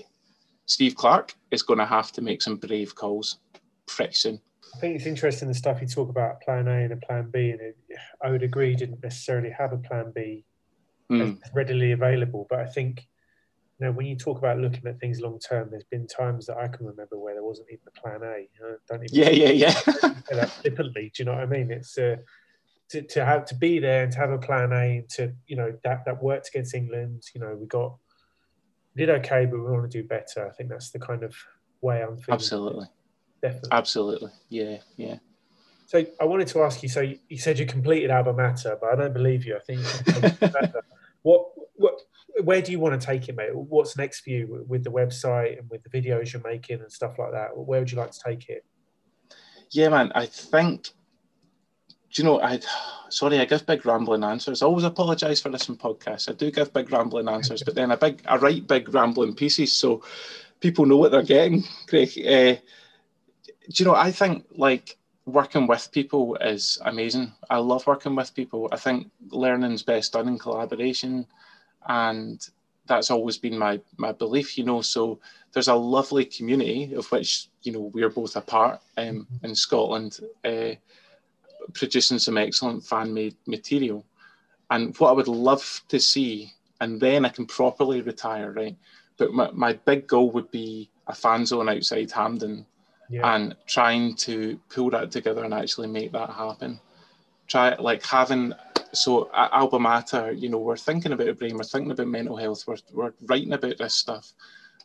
Steve 0.66 0.94
Clarke 0.94 1.34
is 1.50 1.62
going 1.62 1.78
to 1.78 1.86
have 1.86 2.12
to 2.12 2.22
make 2.22 2.42
some 2.42 2.56
brave 2.56 2.94
calls 2.94 3.38
pretty 3.86 4.14
soon. 4.14 4.40
I 4.74 4.78
think 4.78 4.96
it's 4.96 5.06
interesting 5.06 5.48
the 5.48 5.54
stuff 5.54 5.82
you 5.82 5.86
talk 5.86 6.08
about 6.08 6.40
plan 6.40 6.66
A 6.66 6.84
and 6.84 6.92
a 6.92 6.96
plan 6.96 7.30
B, 7.30 7.50
and 7.50 7.60
it, 7.60 7.76
I 8.24 8.30
would 8.30 8.42
agree 8.42 8.74
didn't 8.74 9.02
necessarily 9.02 9.50
have 9.50 9.72
a 9.72 9.78
plan 9.78 10.12
B 10.14 10.44
Mm. 11.10 11.38
readily 11.52 11.92
available. 11.92 12.46
But 12.48 12.60
I 12.60 12.66
think 12.66 13.06
you 13.78 13.84
know 13.86 13.92
when 13.92 14.06
you 14.06 14.16
talk 14.16 14.38
about 14.38 14.58
looking 14.58 14.86
at 14.86 14.98
things 14.98 15.20
long 15.20 15.38
term, 15.38 15.68
there's 15.70 15.84
been 15.84 16.06
times 16.06 16.46
that 16.46 16.56
I 16.56 16.68
can 16.68 16.86
remember 16.86 17.18
where 17.18 17.34
there 17.34 17.44
wasn't 17.44 17.68
even 17.70 17.84
a 17.86 18.00
plan 18.00 18.22
A. 18.22 18.38
You 18.40 18.60
know, 18.62 18.76
don't 18.88 19.04
even 19.04 19.14
Yeah, 19.14 19.28
yeah, 19.28 19.50
yeah. 19.50 19.70
say 20.30 20.46
flippantly. 20.62 21.12
Do 21.14 21.22
you 21.22 21.24
know 21.26 21.34
what 21.34 21.42
I 21.42 21.46
mean? 21.46 21.70
It's 21.70 21.98
uh, 21.98 22.16
to, 22.92 23.02
to 23.02 23.24
have 23.24 23.46
to 23.46 23.54
be 23.54 23.78
there 23.78 24.04
and 24.04 24.12
to 24.12 24.18
have 24.18 24.30
a 24.30 24.38
plan 24.38 24.72
A 24.72 24.98
and 24.98 25.08
to 25.10 25.32
you 25.46 25.56
know 25.56 25.72
that 25.82 26.04
that 26.04 26.22
worked 26.22 26.48
against 26.48 26.74
England. 26.74 27.24
You 27.34 27.40
know, 27.40 27.56
we 27.58 27.66
got 27.66 27.96
we 28.94 29.04
did 29.04 29.10
okay, 29.16 29.46
but 29.46 29.58
we 29.58 29.70
want 29.70 29.90
to 29.90 30.02
do 30.02 30.06
better. 30.06 30.46
I 30.46 30.50
think 30.50 30.68
that's 30.68 30.90
the 30.90 30.98
kind 30.98 31.22
of 31.22 31.34
way 31.80 32.02
I'm 32.02 32.16
feeling. 32.16 32.34
Absolutely. 32.34 32.86
definitely. 33.40 33.70
Absolutely. 33.72 34.30
Yeah, 34.50 34.78
yeah. 34.96 35.16
So 35.86 36.04
I 36.20 36.24
wanted 36.24 36.48
to 36.48 36.62
ask 36.62 36.82
you. 36.82 36.88
So 36.88 37.00
you 37.00 37.18
you 37.28 37.38
said 37.38 37.58
you 37.58 37.66
completed 37.66 38.10
Alba 38.10 38.34
Mater, 38.34 38.78
but 38.80 38.92
I 38.92 38.96
don't 38.96 39.14
believe 39.14 39.44
you. 39.46 39.56
I 39.56 39.60
think 39.60 39.80
you 39.80 40.12
completed 40.12 40.52
Mater. 40.52 40.82
what 41.22 41.46
what 41.76 41.94
where 42.44 42.60
do 42.60 42.72
you 42.72 42.80
want 42.80 43.00
to 43.00 43.06
take 43.06 43.28
it, 43.28 43.36
mate? 43.36 43.54
What's 43.54 43.96
next 43.96 44.20
for 44.20 44.30
you 44.30 44.64
with 44.68 44.84
the 44.84 44.90
website 44.90 45.58
and 45.58 45.68
with 45.70 45.82
the 45.82 45.90
videos 45.90 46.32
you're 46.32 46.42
making 46.42 46.80
and 46.80 46.92
stuff 46.92 47.18
like 47.18 47.32
that? 47.32 47.56
Where 47.56 47.80
would 47.80 47.90
you 47.90 47.98
like 47.98 48.10
to 48.10 48.20
take 48.20 48.48
it? 48.48 48.64
Yeah, 49.70 49.88
man. 49.88 50.12
I 50.14 50.26
think. 50.26 50.90
Do 52.12 52.22
you 52.22 52.28
know? 52.28 52.40
I 52.40 52.60
sorry, 53.08 53.38
I 53.38 53.44
give 53.46 53.66
big 53.66 53.86
rambling 53.86 54.24
answers. 54.24 54.62
I 54.62 54.66
always 54.66 54.84
apologise 54.84 55.40
for 55.40 55.48
this 55.48 55.68
in 55.68 55.76
podcasts. 55.76 56.28
I 56.28 56.32
do 56.34 56.50
give 56.50 56.72
big 56.72 56.92
rambling 56.92 57.28
answers, 57.28 57.62
but 57.62 57.74
then 57.74 57.90
I 57.90 57.96
big 57.96 58.22
I 58.26 58.36
write 58.36 58.66
big 58.66 58.92
rambling 58.92 59.34
pieces, 59.34 59.72
so 59.72 60.02
people 60.60 60.86
know 60.86 60.98
what 60.98 61.10
they're 61.10 61.22
getting. 61.22 61.64
Craig, 61.88 62.10
uh, 62.18 62.60
do 63.70 63.74
you 63.76 63.84
know? 63.84 63.94
I 63.94 64.10
think 64.10 64.44
like 64.56 64.98
working 65.24 65.66
with 65.66 65.90
people 65.92 66.36
is 66.36 66.78
amazing. 66.84 67.32
I 67.48 67.58
love 67.58 67.86
working 67.86 68.14
with 68.14 68.34
people. 68.34 68.68
I 68.72 68.76
think 68.76 69.10
learning's 69.30 69.82
best 69.82 70.12
done 70.12 70.28
in 70.28 70.38
collaboration, 70.38 71.26
and 71.88 72.46
that's 72.86 73.10
always 73.10 73.38
been 73.38 73.56
my 73.56 73.80
my 73.96 74.12
belief, 74.12 74.58
you 74.58 74.64
know. 74.64 74.82
So 74.82 75.20
there's 75.52 75.68
a 75.68 75.74
lovely 75.74 76.24
community 76.24 76.94
of 76.94 77.10
which 77.10 77.48
you 77.62 77.72
know 77.72 77.90
we're 77.94 78.10
both 78.10 78.36
a 78.36 78.40
part 78.40 78.80
um, 78.96 79.26
in 79.42 79.54
Scotland, 79.54 80.18
uh, 80.44 80.74
producing 81.74 82.18
some 82.18 82.38
excellent 82.38 82.84
fan 82.84 83.12
made 83.12 83.36
material. 83.46 84.04
And 84.70 84.96
what 84.98 85.10
I 85.10 85.12
would 85.12 85.28
love 85.28 85.82
to 85.88 85.98
see, 85.98 86.52
and 86.80 87.00
then 87.00 87.24
I 87.24 87.28
can 87.28 87.46
properly 87.46 88.00
retire, 88.02 88.52
right? 88.52 88.76
But 89.18 89.32
my, 89.32 89.50
my 89.52 89.72
big 89.74 90.06
goal 90.06 90.30
would 90.30 90.50
be 90.50 90.90
a 91.06 91.14
fan 91.14 91.44
zone 91.44 91.68
outside 91.68 92.10
Hampden 92.10 92.66
yeah. 93.10 93.34
and 93.34 93.54
trying 93.66 94.14
to 94.16 94.58
pull 94.68 94.90
that 94.90 95.10
together 95.10 95.44
and 95.44 95.52
actually 95.52 95.88
make 95.88 96.12
that 96.12 96.30
happen. 96.30 96.80
Try 97.46 97.74
like 97.76 98.04
having 98.04 98.54
so 98.92 99.30
at 99.34 99.52
Alba 99.52 99.78
Mater, 99.78 100.32
you 100.32 100.48
know, 100.48 100.58
we're 100.58 100.76
thinking 100.76 101.12
about 101.12 101.38
brain, 101.38 101.56
we're 101.56 101.64
thinking 101.64 101.90
about 101.90 102.08
mental 102.08 102.36
health, 102.36 102.64
we're, 102.66 102.76
we're 102.92 103.12
writing 103.22 103.52
about 103.52 103.78
this 103.78 103.94
stuff, 103.94 104.32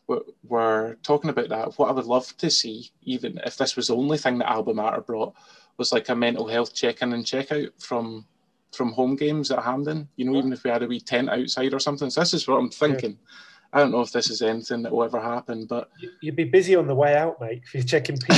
we're, 0.06 0.20
we're 0.46 0.94
talking 0.96 1.30
about 1.30 1.50
that. 1.50 1.78
What 1.78 1.90
I 1.90 1.92
would 1.92 2.06
love 2.06 2.34
to 2.38 2.50
see, 2.50 2.90
even 3.02 3.40
if 3.44 3.56
this 3.56 3.76
was 3.76 3.88
the 3.88 3.96
only 3.96 4.18
thing 4.18 4.38
that 4.38 4.50
Alba 4.50 4.74
Mater 4.74 5.02
brought, 5.02 5.34
was 5.78 5.92
like 5.92 6.08
a 6.08 6.14
mental 6.14 6.46
health 6.46 6.74
check-in 6.74 7.12
and 7.12 7.26
check-out 7.26 7.70
from 7.78 8.26
from 8.72 8.92
home 8.92 9.16
games 9.16 9.50
at 9.50 9.62
Hampden. 9.62 10.08
You 10.16 10.26
know, 10.26 10.36
even 10.36 10.52
if 10.52 10.62
we 10.62 10.70
had 10.70 10.82
a 10.82 10.86
wee 10.86 11.00
tent 11.00 11.30
outside 11.30 11.72
or 11.72 11.80
something. 11.80 12.10
So 12.10 12.20
this 12.20 12.34
is 12.34 12.46
what 12.46 12.58
I'm 12.58 12.68
thinking. 12.68 13.12
Yeah. 13.12 13.34
I 13.72 13.80
don't 13.80 13.92
know 13.92 14.00
if 14.00 14.12
this 14.12 14.30
is 14.30 14.40
anything 14.40 14.82
that 14.82 14.92
will 14.92 15.04
ever 15.04 15.20
happen, 15.20 15.66
but 15.66 15.90
you'd 16.22 16.36
be 16.36 16.44
busy 16.44 16.74
on 16.74 16.86
the 16.86 16.94
way 16.94 17.16
out, 17.16 17.38
mate, 17.38 17.62
if 17.66 17.74
you're 17.74 17.82
checking 17.82 18.16
people. 18.16 18.36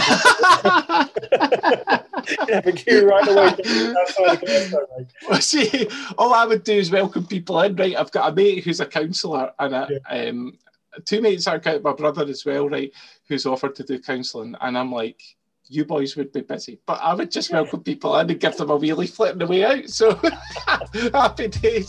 you 2.48 2.54
have 2.54 2.66
a 2.66 2.72
queue 2.72 3.08
right 3.08 3.28
away 3.28 3.46
outside 3.46 4.40
the 4.40 4.86
mate. 4.98 5.06
Well, 5.28 5.40
see, 5.40 5.88
all 6.18 6.34
I 6.34 6.46
would 6.46 6.64
do 6.64 6.72
is 6.72 6.90
welcome 6.90 7.26
people 7.26 7.60
in, 7.60 7.76
right? 7.76 7.94
I've 7.94 8.10
got 8.10 8.32
a 8.32 8.34
mate 8.34 8.64
who's 8.64 8.80
a 8.80 8.86
counsellor, 8.86 9.52
and 9.60 9.74
a, 9.74 9.88
yeah. 9.88 10.28
um, 10.28 10.58
two 11.04 11.20
mates 11.20 11.46
are 11.46 11.62
my 11.64 11.92
brother 11.92 12.24
as 12.24 12.44
well, 12.44 12.68
right? 12.68 12.92
Who's 13.28 13.46
offered 13.46 13.76
to 13.76 13.84
do 13.84 14.00
counselling, 14.00 14.56
and 14.60 14.76
I'm 14.76 14.90
like, 14.90 15.22
you 15.70 15.84
boys 15.84 16.16
would 16.16 16.32
be 16.32 16.40
busy, 16.40 16.80
but 16.84 17.00
I 17.00 17.14
would 17.14 17.30
just 17.30 17.52
welcome 17.52 17.82
people 17.82 18.16
in 18.18 18.28
and 18.28 18.40
give 18.40 18.56
them 18.56 18.70
a 18.70 18.78
wheelie 18.78 19.08
flip 19.08 19.32
on 19.32 19.38
the 19.38 19.46
way 19.46 19.64
out. 19.64 19.88
So 19.88 20.20
happy 21.12 21.48
days. 21.48 21.88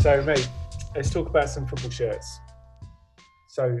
So, 0.00 0.22
mate, 0.22 0.48
let's 0.94 1.10
talk 1.10 1.28
about 1.28 1.50
some 1.50 1.66
football 1.66 1.90
shirts. 1.90 2.40
So, 3.48 3.80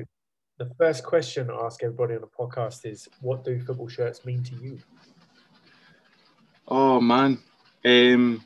the 0.58 0.70
first 0.76 1.02
question 1.02 1.48
I 1.50 1.64
ask 1.64 1.82
everybody 1.82 2.14
on 2.14 2.20
the 2.20 2.26
podcast 2.26 2.84
is 2.84 3.08
what 3.22 3.42
do 3.42 3.58
football 3.58 3.88
shirts 3.88 4.26
mean 4.26 4.42
to 4.42 4.54
you? 4.56 4.78
Oh, 6.68 7.00
man. 7.00 7.38
Um, 7.86 8.44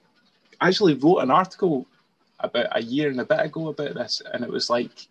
I 0.61 0.69
actually 0.69 0.95
wrote 0.95 1.19
an 1.19 1.33
article 1.33 1.89
about 2.39 2.69
a 2.71 2.81
year 2.81 3.11
and 3.11 3.21
a 3.21 3.25
bit 3.25 3.41
ago 3.41 3.67
about 3.67 3.95
this, 3.95 4.23
and 4.33 4.45
it 4.45 4.51
was 4.51 4.71
like, 4.71 5.09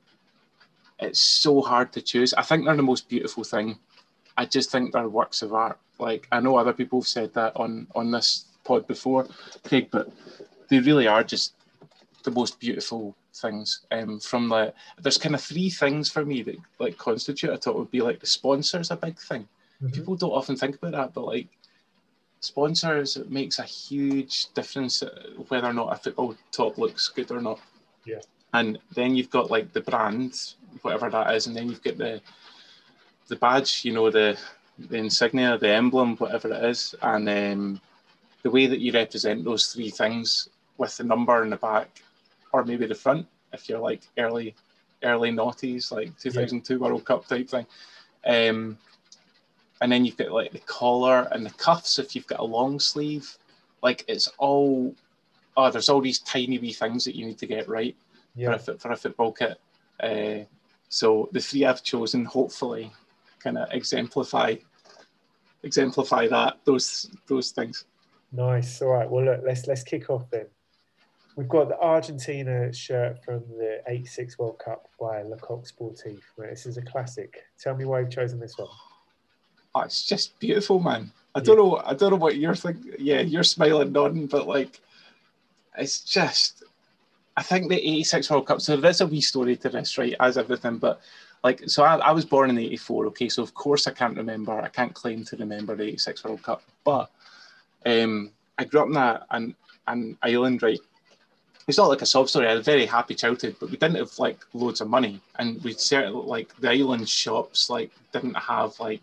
it's 0.99 1.19
so 1.19 1.61
hard 1.61 1.91
to 1.91 2.01
choose. 2.01 2.33
I 2.33 2.43
think 2.43 2.63
they're 2.63 2.77
the 2.77 2.81
most 2.81 3.09
beautiful 3.09 3.43
thing. 3.43 3.77
I 4.37 4.45
just 4.45 4.71
think 4.71 4.93
they're 4.93 5.09
works 5.09 5.41
of 5.41 5.53
art. 5.53 5.79
Like 5.99 6.29
I 6.31 6.39
know 6.39 6.55
other 6.55 6.71
people 6.71 7.01
have 7.01 7.07
said 7.09 7.33
that 7.33 7.57
on 7.57 7.87
on 7.93 8.09
this 8.09 8.45
pod 8.63 8.87
before, 8.87 9.27
Craig, 9.65 9.89
but 9.91 10.09
they 10.69 10.79
really 10.79 11.07
are 11.07 11.25
just 11.25 11.55
the 12.23 12.31
most 12.31 12.59
beautiful 12.59 13.15
things. 13.33 13.81
Um, 13.91 14.19
from 14.19 14.49
the 14.49 14.73
there's 15.01 15.17
kind 15.17 15.35
of 15.35 15.41
three 15.41 15.69
things 15.69 16.09
for 16.09 16.25
me 16.25 16.41
that 16.43 16.57
like 16.79 16.97
constitute. 16.97 17.51
I 17.51 17.57
thought 17.57 17.77
would 17.77 17.91
be 17.91 18.01
like 18.01 18.19
the 18.19 18.25
sponsors 18.25 18.91
a 18.91 18.95
big 18.95 19.19
thing. 19.19 19.47
Mm-hmm. 19.81 19.93
People 19.93 20.15
don't 20.15 20.31
often 20.31 20.55
think 20.55 20.75
about 20.75 20.91
that, 20.93 21.13
but 21.13 21.25
like 21.25 21.47
sponsors 22.39 23.15
it 23.15 23.31
makes 23.31 23.59
a 23.59 23.63
huge 23.63 24.53
difference 24.53 25.01
uh, 25.01 25.29
whether 25.47 25.67
or 25.67 25.73
not 25.73 25.93
a 25.93 25.95
football 25.95 26.35
top 26.51 26.77
looks 26.77 27.07
good 27.09 27.31
or 27.31 27.41
not. 27.41 27.59
Yeah. 28.05 28.19
And 28.53 28.79
then 28.93 29.15
you've 29.15 29.29
got 29.29 29.49
like 29.49 29.73
the 29.73 29.81
brand, 29.81 30.53
whatever 30.81 31.09
that 31.09 31.33
is, 31.33 31.47
and 31.47 31.55
then 31.55 31.69
you've 31.69 31.83
got 31.83 31.97
the 31.97 32.21
the 33.27 33.35
badge, 33.35 33.85
you 33.85 33.93
know, 33.93 34.09
the 34.09 34.37
the 34.77 34.97
insignia, 34.97 35.57
the 35.57 35.69
emblem, 35.69 36.17
whatever 36.17 36.51
it 36.51 36.63
is, 36.65 36.95
and 37.01 37.29
um, 37.29 37.81
the 38.43 38.51
way 38.51 38.67
that 38.67 38.79
you 38.79 38.91
represent 38.91 39.43
those 39.43 39.67
three 39.67 39.89
things 39.89 40.49
with 40.77 40.97
the 40.97 41.03
number 41.03 41.43
in 41.43 41.51
the 41.51 41.57
back 41.57 42.01
or 42.53 42.63
maybe 42.63 42.85
the 42.85 42.95
front 42.95 43.27
if 43.51 43.67
you're 43.67 43.79
like 43.79 44.01
early 44.17 44.55
early 45.03 45.31
noughties, 45.31 45.91
like 45.91 46.17
2002 46.17 46.73
yeah. 46.73 46.79
World 46.79 47.03
Cup 47.03 47.27
type 47.27 47.49
thing. 47.49 47.65
Um, 48.25 48.77
and 49.81 49.91
then 49.91 50.05
you've 50.05 50.15
got 50.15 50.31
like 50.31 50.53
the 50.53 50.59
collar 50.59 51.27
and 51.31 51.45
the 51.45 51.49
cuffs 51.51 51.99
if 51.99 52.15
you've 52.15 52.27
got 52.27 52.39
a 52.39 52.43
long 52.43 52.79
sleeve. 52.79 53.37
Like 53.81 54.05
it's 54.07 54.27
all 54.37 54.95
oh, 55.57 55.69
there's 55.69 55.89
all 55.89 56.01
these 56.01 56.19
tiny 56.19 56.57
wee 56.57 56.73
things 56.73 57.03
that 57.05 57.15
you 57.15 57.25
need 57.25 57.37
to 57.39 57.47
get 57.47 57.67
right 57.67 57.95
yeah. 58.35 58.57
for, 58.57 58.71
a, 58.71 58.77
for 58.77 58.91
a 58.91 58.95
football 58.95 59.31
kit. 59.33 59.59
Uh, 60.01 60.45
so 60.89 61.29
the 61.31 61.39
three 61.39 61.65
I've 61.65 61.83
chosen 61.83 62.25
hopefully 62.25 62.91
kind 63.39 63.57
of 63.57 63.67
exemplify 63.71 64.55
exemplify 65.63 66.27
that 66.27 66.59
those 66.63 67.09
those 67.27 67.51
things. 67.51 67.85
Nice. 68.31 68.81
All 68.81 68.89
right. 68.89 69.09
Well, 69.09 69.25
look, 69.25 69.41
let's 69.43 69.67
let's 69.67 69.83
kick 69.83 70.09
off 70.09 70.29
then. 70.29 70.47
We've 71.35 71.49
got 71.49 71.67
the 71.67 71.79
Argentina 71.79 72.71
shirt 72.71 73.23
from 73.23 73.39
the 73.57 73.81
86 73.87 74.37
World 74.37 74.59
Cup 74.59 74.87
by 74.99 75.23
Le 75.23 75.37
Coq 75.37 75.65
Sportif. 75.65 76.19
This 76.37 76.67
is 76.67 76.77
a 76.77 76.81
classic. 76.83 77.45
Tell 77.59 77.75
me 77.75 77.85
why 77.85 78.01
you've 78.01 78.11
chosen 78.11 78.39
this 78.39 78.57
one. 78.57 78.67
Oh, 79.73 79.81
it's 79.81 80.05
just 80.05 80.37
beautiful, 80.39 80.79
man. 80.79 81.11
I 81.33 81.39
don't 81.39 81.57
know. 81.57 81.81
I 81.83 81.95
don't 81.95 82.11
know 82.11 82.17
what 82.17 82.37
you're 82.37 82.53
thinking. 82.53 82.93
Yeah, 82.99 83.21
you're 83.21 83.43
smiling, 83.43 83.91
nodding, 83.91 84.27
but 84.27 84.47
like, 84.47 84.79
it's 85.77 86.01
just. 86.01 86.63
I 87.35 87.41
think 87.41 87.67
the 87.67 87.77
'86 87.77 88.29
World 88.29 88.45
Cup. 88.45 88.61
So 88.61 88.77
there's 88.77 89.01
a 89.01 89.07
wee 89.07 89.21
story 89.21 89.55
to 89.57 89.69
this, 89.69 89.97
right? 89.97 90.15
As 90.19 90.37
everything, 90.37 90.77
but 90.77 91.01
like, 91.43 91.67
so 91.67 91.83
I, 91.83 91.95
I 91.95 92.11
was 92.11 92.25
born 92.25 92.51
in 92.51 92.59
'84. 92.59 93.07
Okay, 93.07 93.29
so 93.29 93.41
of 93.41 93.55
course 93.55 93.87
I 93.87 93.91
can't 93.91 94.15
remember. 94.15 94.61
I 94.61 94.69
can't 94.69 94.93
claim 94.93 95.23
to 95.25 95.37
remember 95.37 95.75
the 95.75 95.85
'86 95.85 96.23
World 96.25 96.43
Cup, 96.43 96.61
but 96.83 97.09
um, 97.87 98.29
I 98.59 98.65
grew 98.65 98.81
up 98.81 98.89
in 98.89 98.97
a, 98.97 99.25
an 99.31 99.55
an 99.87 100.17
island, 100.21 100.61
right? 100.61 100.79
It's 101.67 101.77
not 101.77 101.89
like 101.89 102.01
a 102.01 102.05
sob 102.05 102.29
story. 102.29 102.47
I 102.47 102.49
had 102.49 102.57
a 102.57 102.63
very 102.63 102.85
happy 102.85 103.15
childhood, 103.15 103.55
but 103.59 103.69
we 103.69 103.77
didn't 103.77 103.97
have 103.97 104.17
like 104.19 104.39
loads 104.53 104.81
of 104.81 104.89
money, 104.89 105.21
and 105.39 105.63
we 105.63 105.73
certainly 105.73 106.25
like 106.25 106.55
the 106.57 106.69
island 106.69 107.07
shops 107.07 107.69
like 107.69 107.91
didn't 108.11 108.35
have 108.35 108.79
like 108.79 109.01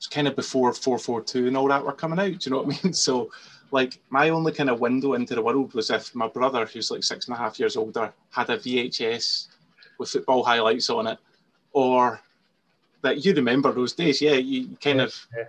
it's 0.00 0.06
kind 0.06 0.26
of 0.26 0.34
before 0.34 0.72
442 0.72 1.48
and 1.48 1.56
all 1.58 1.68
that 1.68 1.84
were 1.84 1.92
coming 1.92 2.18
out. 2.18 2.38
Do 2.38 2.38
you 2.40 2.50
know 2.52 2.62
what 2.62 2.74
I 2.74 2.82
mean? 2.82 2.94
So, 2.94 3.30
like, 3.70 4.00
my 4.08 4.30
only 4.30 4.50
kind 4.50 4.70
of 4.70 4.80
window 4.80 5.12
into 5.12 5.34
the 5.34 5.42
world 5.42 5.74
was 5.74 5.90
if 5.90 6.14
my 6.14 6.26
brother, 6.26 6.64
who's 6.64 6.90
like 6.90 7.04
six 7.04 7.26
and 7.26 7.36
a 7.36 7.38
half 7.38 7.60
years 7.60 7.76
older, 7.76 8.10
had 8.30 8.48
a 8.48 8.56
VHS 8.56 9.48
with 9.98 10.08
football 10.08 10.42
highlights 10.42 10.88
on 10.88 11.06
it, 11.06 11.18
or 11.74 12.18
that 13.02 13.26
you 13.26 13.34
remember 13.34 13.72
those 13.72 13.92
days. 13.92 14.22
Yeah, 14.22 14.36
you 14.36 14.74
kind 14.82 15.00
yeah, 15.00 15.04
of. 15.04 15.26
Yeah. 15.36 15.44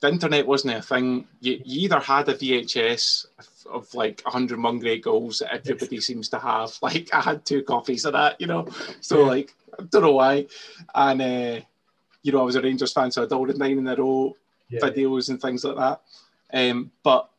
The 0.00 0.08
internet 0.08 0.46
wasn't 0.46 0.76
a 0.76 0.82
thing. 0.82 1.26
You, 1.40 1.60
you 1.64 1.84
either 1.84 2.00
had 2.00 2.28
a 2.28 2.34
VHS 2.34 3.26
of 3.70 3.92
like 3.94 4.20
100 4.22 4.80
Great 4.80 5.02
goals 5.02 5.38
that 5.38 5.52
everybody 5.52 6.00
seems 6.00 6.28
to 6.30 6.38
have. 6.38 6.76
Like, 6.82 7.12
I 7.12 7.20
had 7.20 7.44
two 7.44 7.62
copies 7.62 8.04
of 8.04 8.12
that, 8.12 8.40
you 8.40 8.46
know? 8.46 8.68
So, 9.00 9.20
yeah. 9.20 9.26
like, 9.26 9.54
I 9.78 9.82
don't 9.84 10.02
know 10.02 10.12
why. 10.12 10.46
And, 10.94 11.22
uh, 11.22 11.60
you 12.22 12.32
know, 12.32 12.40
I 12.40 12.44
was 12.44 12.56
a 12.56 12.62
Rangers 12.62 12.92
fan, 12.92 13.10
so 13.10 13.22
I'd 13.22 13.32
ordered 13.32 13.58
nine 13.58 13.78
in 13.78 13.88
a 13.88 13.96
row 13.96 14.36
yeah, 14.68 14.80
videos 14.80 15.28
yeah. 15.28 15.32
and 15.32 15.42
things 15.42 15.64
like 15.64 15.76
that. 15.76 16.00
Um, 16.52 16.90
but 17.02 17.30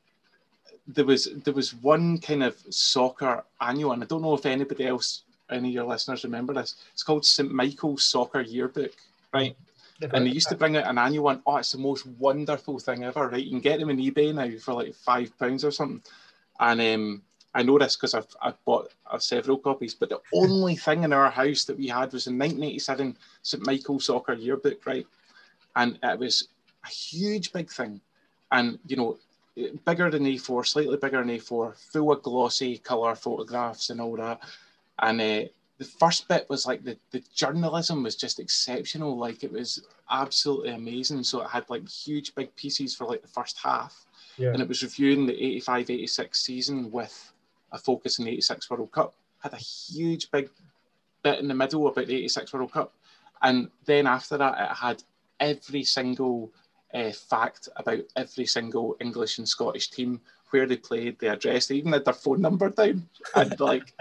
there 0.88 1.06
was 1.06 1.28
there 1.44 1.54
was 1.54 1.74
one 1.76 2.18
kind 2.20 2.44
of 2.44 2.56
soccer 2.70 3.44
annual, 3.60 3.92
and 3.92 4.04
I 4.04 4.06
don't 4.06 4.22
know 4.22 4.34
if 4.34 4.46
anybody 4.46 4.88
else, 4.88 5.24
any 5.50 5.70
of 5.70 5.74
your 5.74 5.86
listeners 5.86 6.24
remember 6.24 6.54
this. 6.54 6.76
It's 6.94 7.04
called 7.04 7.26
St 7.26 7.52
Michael's 7.52 8.04
Soccer 8.04 8.42
Yearbook, 8.42 8.94
right? 9.34 9.56
And 10.02 10.26
they 10.26 10.32
used 10.32 10.50
to 10.50 10.56
bring 10.56 10.78
out 10.78 10.88
an 10.88 10.98
annual 10.98 11.26
one. 11.26 11.42
Oh, 11.46 11.58
it's 11.58 11.72
the 11.72 11.78
most 11.78 12.06
wonderful 12.06 12.80
thing 12.80 13.04
ever, 13.04 13.30
right? 13.30 13.44
You 13.44 13.50
can 13.50 13.60
get 13.60 13.80
them 13.80 13.90
on 13.90 13.98
eBay 13.98 14.34
now 14.34 14.58
for 14.60 14.74
like 14.74 14.94
five 14.94 15.38
pounds 15.40 15.64
or 15.64 15.72
something. 15.72 16.02
And 16.60 16.82
um, 16.82 17.22
I 17.54 17.64
know 17.64 17.78
this 17.80 17.96
because 17.96 18.14
I've, 18.14 18.28
I've 18.42 18.64
bought 18.66 18.92
uh, 19.10 19.20
several 19.20 19.58
copies, 19.58 19.96
but 19.96 20.10
the 20.10 20.22
only 20.34 20.76
thing 20.76 21.04
in 21.04 21.14
our 21.14 21.30
house 21.30 21.66
that 21.66 21.78
we 21.78 21.88
had 21.88 22.14
was 22.14 22.28
in 22.28 22.38
1987 22.38 23.18
St 23.42 23.66
Michael 23.66 24.00
Soccer 24.00 24.34
Yearbook, 24.34 24.86
right? 24.86 25.08
And 25.76 25.98
it 26.04 26.20
was 26.20 26.50
a 26.86 26.90
huge, 26.90 27.52
big 27.52 27.70
thing. 27.70 28.02
And, 28.52 28.80
you 28.88 28.96
know, 28.96 29.18
bigger 29.86 30.10
than 30.10 30.26
A4, 30.26 30.66
slightly 30.66 30.98
bigger 30.98 31.24
than 31.24 31.36
A4, 31.36 31.76
full 31.92 32.12
of 32.12 32.22
glossy 32.22 32.78
colour 32.78 33.16
photographs 33.16 33.90
and 33.90 34.02
all 34.02 34.16
that. 34.18 34.40
And 35.00 35.22
uh, 35.22 35.50
the 35.78 35.86
first 35.86 36.28
bit 36.28 36.50
was 36.50 36.66
like 36.66 36.84
the, 36.84 36.98
the 37.12 37.24
journalism 37.34 38.04
was 38.04 38.16
just 38.16 38.40
exceptional. 38.40 39.18
Like 39.18 39.44
it 39.44 39.52
was 39.52 39.84
absolutely 40.10 40.72
amazing. 40.72 41.24
So 41.24 41.42
it 41.42 41.50
had 41.50 41.70
like 41.70 41.88
huge, 41.88 42.34
big 42.34 42.56
pieces 42.56 42.96
for 42.96 43.06
like 43.06 43.22
the 43.22 43.28
first 43.28 43.60
half. 43.64 44.06
Yeah. 44.38 44.50
And 44.50 44.62
it 44.62 44.68
was 44.68 44.82
reviewing 44.82 45.26
the 45.26 45.34
85 45.34 45.90
86 45.90 46.40
season 46.40 46.92
with 46.92 47.34
a 47.72 47.78
focus 47.78 48.18
in 48.18 48.26
the 48.26 48.32
86 48.32 48.70
World 48.70 48.92
Cup. 48.92 49.14
Had 49.40 49.54
a 49.54 49.58
huge 49.58 50.32
big 50.32 50.50
bit 51.24 51.40
in 51.40 51.48
the 51.48 51.54
middle 51.54 51.88
about 51.88 52.08
the 52.08 52.16
86 52.16 52.54
World 52.54 52.72
Cup. 52.72 52.94
And 53.42 53.70
then 53.86 54.08
after 54.08 54.38
that, 54.38 54.72
it 54.72 54.76
had 54.76 55.04
every 55.40 55.84
single 55.84 56.52
uh, 56.94 57.12
fact 57.12 57.70
about 57.76 58.00
every 58.16 58.46
single 58.46 58.96
English 59.00 59.38
and 59.38 59.48
Scottish 59.48 59.90
team, 59.90 60.22
where 60.52 60.66
they 60.66 60.78
played, 60.78 61.20
the 61.20 61.34
address, 61.34 61.68
they 61.68 61.76
even 61.76 61.94
had 61.94 62.06
their 62.06 62.14
phone 62.14 62.42
number 62.42 62.70
down. 62.70 63.08
And 63.36 63.60
like, 63.60 63.94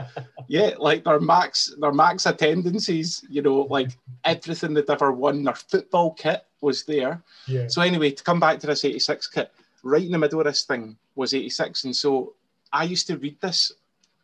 yeah, 0.48 0.74
like 0.78 1.04
their 1.04 1.20
max, 1.20 1.74
their 1.80 1.92
max 1.92 2.26
attendances, 2.26 3.24
you 3.28 3.42
know, 3.42 3.62
like 3.62 3.90
everything 4.24 4.74
they'd 4.74 4.88
ever 4.88 5.12
won, 5.12 5.42
their 5.42 5.54
football 5.54 6.12
kit 6.12 6.44
was 6.60 6.84
there. 6.84 7.22
Yeah. 7.46 7.66
So 7.68 7.82
anyway, 7.82 8.10
to 8.12 8.22
come 8.22 8.40
back 8.40 8.60
to 8.60 8.66
this 8.66 8.84
86 8.84 9.28
kit, 9.28 9.52
right 9.82 10.04
in 10.04 10.12
the 10.12 10.18
middle 10.18 10.40
of 10.40 10.46
this 10.46 10.62
thing 10.62 10.96
was 11.14 11.34
86. 11.34 11.84
And 11.84 11.96
so 11.96 12.34
I 12.72 12.84
used 12.84 13.06
to 13.08 13.18
read 13.18 13.40
this 13.40 13.72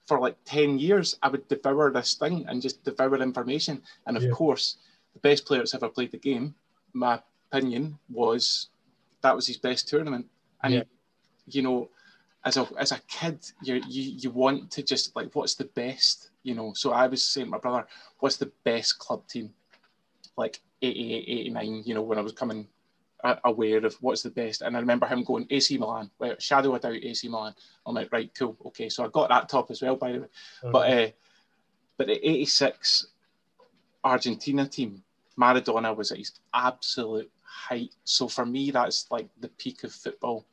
for 0.07 0.21
like 0.21 0.37
10 0.45 0.79
years. 0.79 1.17
I 1.23 1.29
would 1.29 1.47
devour 1.49 1.91
this 1.91 2.15
thing 2.15 2.45
and 2.49 2.63
just 2.63 2.85
devour 2.85 3.17
information. 3.17 3.83
And 4.07 4.17
of 4.17 4.23
yeah. 4.25 4.31
course, 4.31 4.77
the 5.15 5.21
best 5.21 5.45
player 5.45 5.61
that's 5.61 5.75
ever 5.75 5.89
played 5.89 6.13
the 6.13 6.19
game, 6.19 6.55
my 6.93 7.21
opinion 7.51 7.99
was 8.11 8.69
that 9.23 9.35
was 9.35 9.47
his 9.47 9.57
best 9.57 9.89
tournament. 9.89 10.27
And, 10.63 10.75
yeah. 10.75 10.83
you 11.47 11.63
know, 11.63 11.89
as 12.45 12.57
a, 12.57 12.67
as 12.79 12.93
a 12.93 13.01
kid, 13.09 13.39
you, 13.63 13.81
you, 13.89 14.13
you 14.19 14.31
want 14.31 14.71
to 14.73 14.83
just 14.83 15.15
like, 15.15 15.35
what's 15.35 15.55
the 15.55 15.65
best, 15.65 16.31
you 16.43 16.55
know? 16.55 16.73
So 16.75 16.93
I 16.93 17.07
was 17.07 17.23
saying 17.23 17.47
to 17.47 17.51
my 17.53 17.59
brother, 17.59 17.87
what's 18.19 18.37
the 18.37 18.51
best 18.65 18.99
club 18.99 19.27
team? 19.29 19.53
Like 20.37 20.61
88, 20.81 21.25
89, 21.29 21.83
you 21.85 21.95
know, 21.95 22.03
when 22.03 22.19
I 22.19 22.23
was 22.23 22.33
coming 22.33 22.67
aware 23.45 23.85
of 23.85 23.95
what's 24.01 24.23
the 24.23 24.31
best. 24.31 24.63
And 24.63 24.77
I 24.77 24.81
remember 24.81 25.07
him 25.07 25.25
going 25.25 25.47
AC 25.51 25.79
Milan, 25.79 26.11
well, 26.19 26.35
shadow 26.39 26.75
of 26.75 26.83
doubt 26.83 26.95
AC 26.95 27.29
Milan. 27.29 27.55
I'm 27.87 27.95
like, 27.95 28.13
right, 28.13 28.31
cool, 28.37 28.57
okay. 28.67 28.89
So 28.89 29.05
I 29.05 29.09
got 29.09 29.29
that 29.29 29.49
top 29.49 29.71
as 29.71 29.83
well, 29.83 29.97
by 29.97 30.13
the 30.13 30.19
way. 30.19 30.27
Okay. 30.65 30.73
But 30.73 30.91
uh, 30.91 31.11
but 31.97 32.07
the 32.09 32.29
'86 32.29 33.07
Argentina 34.03 34.67
team, 34.67 35.03
Maradona 35.39 35.97
was 35.97 36.11
at 36.11 36.19
his 36.19 36.33
absolute 36.53 37.31
height. 37.43 37.95
So 38.05 38.29
for 38.29 38.45
me, 38.45 38.71
that's 38.71 39.11
like 39.11 39.29
the 39.41 39.49
peak 39.49 39.85
of 39.85 39.93
football, 39.93 40.45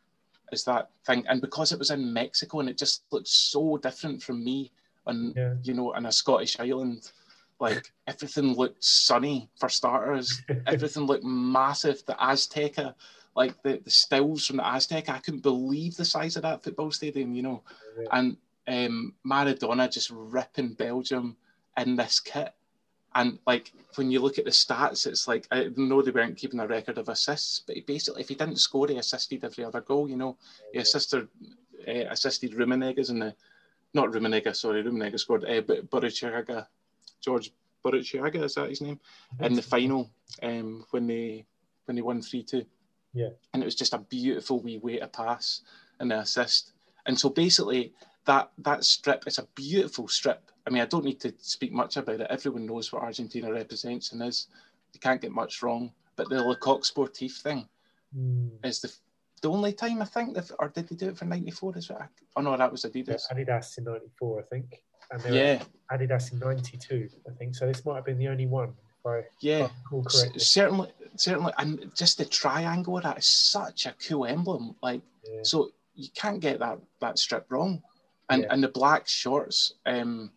is 0.51 0.63
that 0.65 0.89
thing. 1.05 1.25
And 1.27 1.41
because 1.41 1.71
it 1.71 1.79
was 1.79 1.91
in 1.91 2.13
Mexico 2.13 2.59
and 2.59 2.69
it 2.69 2.77
just 2.77 3.03
looked 3.11 3.27
so 3.27 3.77
different 3.77 4.21
from 4.21 4.43
me, 4.43 4.71
and 5.07 5.35
yeah. 5.35 5.55
you 5.63 5.73
know, 5.73 5.93
in 5.93 6.05
a 6.05 6.11
Scottish 6.11 6.59
island 6.59 7.11
like 7.59 7.91
everything 8.07 8.53
looked 8.55 8.83
sunny 8.83 9.49
for 9.59 9.69
starters. 9.69 10.41
everything 10.67 11.03
looked 11.03 11.23
massive. 11.23 12.03
The 12.05 12.13
Azteca, 12.13 12.93
like 13.35 13.61
the, 13.63 13.81
the 13.83 13.89
stills 13.89 14.47
from 14.47 14.57
the 14.57 14.63
Azteca, 14.63 15.09
I 15.09 15.19
couldn't 15.19 15.43
believe 15.43 15.95
the 15.95 16.05
size 16.05 16.35
of 16.35 16.43
that 16.43 16.63
football 16.63 16.91
stadium, 16.91 17.33
you 17.33 17.43
know. 17.43 17.63
And 18.11 18.37
um, 18.67 19.13
Maradona 19.25 19.91
just 19.91 20.11
ripping 20.11 20.73
Belgium 20.73 21.35
in 21.77 21.95
this 21.95 22.19
kit. 22.19 22.53
And 23.15 23.39
like 23.47 23.71
when 23.95 24.11
you 24.11 24.19
look 24.19 24.37
at 24.37 24.45
the 24.45 24.51
stats, 24.51 25.07
it's 25.07 25.27
like 25.27 25.47
I 25.51 25.69
know 25.75 26.01
they 26.01 26.11
weren't 26.11 26.37
keeping 26.37 26.59
a 26.59 26.67
record 26.67 26.97
of 26.97 27.09
assists, 27.09 27.63
but 27.65 27.75
he 27.75 27.81
basically, 27.81 28.21
if 28.21 28.29
he 28.29 28.35
didn't 28.35 28.57
score, 28.57 28.87
he 28.87 28.97
assisted 28.97 29.43
every 29.43 29.63
other 29.63 29.81
goal. 29.81 30.09
You 30.09 30.17
know, 30.17 30.37
he 30.71 30.79
assisted 30.79 31.27
uh, 31.87 32.05
assisted 32.09 32.53
Rummenigge's 32.53 33.09
in 33.09 33.19
the 33.19 33.35
not 33.93 34.11
Rummenigge, 34.11 34.55
sorry, 34.55 34.83
Rummenigge 34.83 35.19
scored, 35.19 35.45
uh, 35.45 35.61
but 35.61 35.89
Burruchaga 35.89 36.67
George 37.21 37.51
Burruchaga, 37.83 38.43
is 38.43 38.55
that 38.55 38.69
his 38.69 38.81
name? 38.81 38.99
In 39.39 39.53
the 39.53 39.61
final 39.61 40.09
um, 40.43 40.85
when 40.91 41.07
they 41.07 41.45
when 41.85 41.95
they 41.95 42.01
won 42.01 42.21
three 42.21 42.43
two. 42.43 42.65
Yeah. 43.13 43.29
And 43.53 43.63
it 43.63 43.65
was 43.65 43.75
just 43.75 43.93
a 43.93 43.97
beautiful 43.97 44.59
wee 44.59 44.77
way 44.77 44.99
to 44.99 45.07
pass 45.07 45.61
and 45.99 46.11
the 46.11 46.19
assist. 46.19 46.73
And 47.05 47.19
so 47.19 47.29
basically 47.29 47.93
that 48.25 48.51
that 48.59 48.83
strip 48.83 49.25
is 49.27 49.39
a 49.39 49.47
beautiful 49.55 50.07
strip. 50.07 50.41
I 50.67 50.69
mean, 50.69 50.81
I 50.81 50.85
don't 50.85 51.05
need 51.05 51.19
to 51.21 51.33
speak 51.39 51.71
much 51.71 51.97
about 51.97 52.21
it. 52.21 52.27
Everyone 52.29 52.65
knows 52.65 52.91
what 52.91 53.03
Argentina 53.03 53.51
represents 53.51 54.11
and 54.11 54.21
is. 54.23 54.47
You 54.93 54.99
can't 54.99 55.21
get 55.21 55.31
much 55.31 55.61
wrong. 55.63 55.91
But 56.15 56.29
the 56.29 56.43
Le 56.43 56.55
Coq 56.55 56.83
Sportif 56.83 57.41
thing 57.41 57.67
mm. 58.15 58.49
is 58.63 58.81
the 58.81 58.93
the 59.41 59.49
only 59.49 59.71
time 59.71 60.01
I 60.01 60.05
think, 60.05 60.35
that, 60.35 60.51
or 60.59 60.67
did 60.67 60.89
they 60.89 60.95
do 60.95 61.07
it 61.09 61.17
for 61.17 61.25
'94 61.25 61.73
as 61.77 61.89
well? 61.89 62.09
Oh 62.35 62.41
no, 62.41 62.57
that 62.57 62.71
was 62.71 62.83
Adidas. 62.83 63.23
Yeah, 63.31 63.37
Adidas 63.37 63.77
in 63.77 63.85
'94, 63.85 64.39
I 64.39 64.43
think 64.43 64.81
and 65.11 65.21
they 65.21 65.35
yeah. 65.35 65.63
Adidas 65.91 66.31
in 66.31 66.39
'92, 66.39 67.09
I 67.27 67.33
think. 67.33 67.55
So 67.55 67.67
this 67.67 67.85
might 67.85 67.95
have 67.95 68.05
been 68.05 68.17
the 68.17 68.27
only 68.27 68.45
one. 68.45 68.73
I, 69.05 69.23
yeah, 69.39 69.69
certainly, 70.37 70.89
certainly, 71.15 71.53
and 71.57 71.89
just 71.95 72.17
the 72.17 72.25
triangle 72.25 72.97
of 72.97 73.03
that 73.03 73.17
is 73.17 73.25
such 73.25 73.85
a 73.85 73.95
cool 74.07 74.25
emblem. 74.25 74.75
Like, 74.83 75.01
yeah. 75.25 75.39
so 75.43 75.71
you 75.95 76.09
can't 76.15 76.41
get 76.41 76.59
that 76.59 76.79
that 76.99 77.17
strip 77.17 77.45
wrong, 77.49 77.81
and 78.29 78.43
yeah. 78.43 78.47
and 78.51 78.63
the 78.63 78.67
black 78.67 79.07
shorts 79.07 79.73
um, 79.85 80.31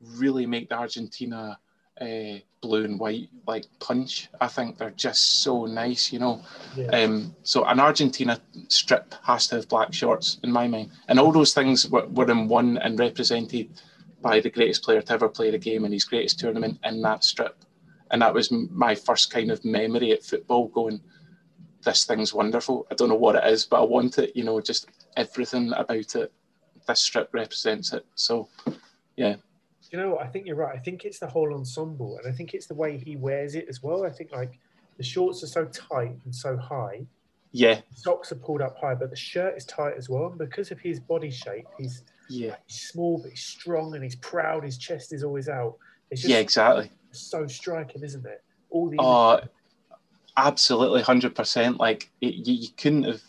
really 0.00 0.46
make 0.46 0.68
the 0.68 0.76
Argentina 0.76 1.58
uh, 2.00 2.38
blue 2.60 2.84
and 2.84 2.98
white 2.98 3.28
like 3.46 3.66
punch. 3.80 4.28
I 4.40 4.48
think 4.48 4.78
they're 4.78 4.90
just 4.90 5.42
so 5.42 5.66
nice, 5.66 6.12
you 6.12 6.18
know. 6.18 6.42
Yeah. 6.76 6.88
Um, 6.88 7.34
so 7.42 7.64
an 7.64 7.80
Argentina 7.80 8.40
strip 8.68 9.14
has 9.22 9.46
to 9.48 9.56
have 9.56 9.68
black 9.68 9.92
shorts 9.92 10.38
in 10.42 10.52
my 10.52 10.66
mind, 10.66 10.90
and 11.08 11.18
all 11.18 11.32
those 11.32 11.54
things 11.54 11.88
were, 11.88 12.06
were 12.08 12.30
in 12.30 12.48
one 12.48 12.78
and 12.78 12.98
represented 12.98 13.68
by 14.22 14.40
the 14.40 14.50
greatest 14.50 14.84
player 14.84 15.02
to 15.02 15.12
ever 15.12 15.28
play 15.28 15.50
the 15.50 15.58
game 15.58 15.84
in 15.84 15.92
his 15.92 16.04
greatest 16.04 16.38
tournament 16.38 16.78
in 16.84 17.02
that 17.02 17.24
strip. 17.24 17.64
And 18.12 18.22
that 18.22 18.32
was 18.32 18.52
my 18.52 18.94
first 18.94 19.32
kind 19.32 19.50
of 19.50 19.64
memory 19.64 20.12
at 20.12 20.22
football 20.22 20.68
going, 20.68 21.00
this 21.84 22.04
thing's 22.04 22.32
wonderful. 22.32 22.86
I 22.90 22.94
don't 22.94 23.08
know 23.08 23.16
what 23.16 23.34
it 23.34 23.44
is, 23.44 23.66
but 23.66 23.80
I 23.80 23.84
want 23.84 24.18
it, 24.18 24.36
you 24.36 24.44
know, 24.44 24.60
just 24.60 24.86
everything 25.16 25.72
about 25.72 26.14
it. 26.14 26.32
This 26.86 27.00
strip 27.00 27.28
represents 27.32 27.92
it. 27.92 28.04
So, 28.14 28.48
yeah. 29.16 29.36
You 29.90 29.98
know, 29.98 30.18
I 30.18 30.26
think 30.26 30.46
you're 30.46 30.56
right. 30.56 30.74
I 30.74 30.78
think 30.78 31.04
it's 31.04 31.18
the 31.18 31.26
whole 31.26 31.52
ensemble, 31.54 32.18
and 32.18 32.32
I 32.32 32.34
think 32.34 32.54
it's 32.54 32.66
the 32.66 32.74
way 32.74 32.96
he 32.96 33.16
wears 33.16 33.54
it 33.54 33.66
as 33.68 33.82
well. 33.82 34.04
I 34.06 34.10
think 34.10 34.32
like 34.32 34.58
the 34.96 35.02
shorts 35.02 35.42
are 35.42 35.46
so 35.48 35.66
tight 35.66 36.16
and 36.24 36.34
so 36.34 36.56
high, 36.56 37.02
Yeah. 37.52 37.80
Socks 37.94 38.32
are 38.32 38.36
pulled 38.36 38.62
up 38.62 38.76
high, 38.78 38.94
but 38.94 39.10
the 39.10 39.16
shirt 39.16 39.56
is 39.56 39.64
tight 39.66 39.94
as 39.98 40.08
well. 40.08 40.28
And 40.28 40.38
because 40.38 40.70
of 40.70 40.80
his 40.80 40.98
body 40.98 41.30
shape, 41.30 41.66
he's 41.78 42.04
Yeah. 42.30 42.56
he's 42.66 42.80
small 42.80 43.18
but 43.18 43.30
he's 43.30 43.44
strong 43.44 43.94
and 43.94 44.02
he's 44.02 44.16
proud. 44.16 44.64
His 44.64 44.78
chest 44.78 45.12
is 45.12 45.22
always 45.24 45.48
out. 45.50 45.76
It's 46.10 46.22
just 46.22 46.30
Yeah, 46.30 46.38
exactly. 46.38 46.90
so 47.10 47.46
striking, 47.46 48.02
isn't 48.02 48.24
it? 48.24 48.42
All 48.70 48.88
the 48.88 48.96
Oh, 48.98 49.40
absolutely, 50.38 51.02
hundred 51.02 51.34
percent. 51.34 51.76
Like 51.78 52.10
it, 52.22 52.34
you, 52.46 52.54
you 52.54 52.68
couldn't 52.76 53.04
have. 53.04 53.22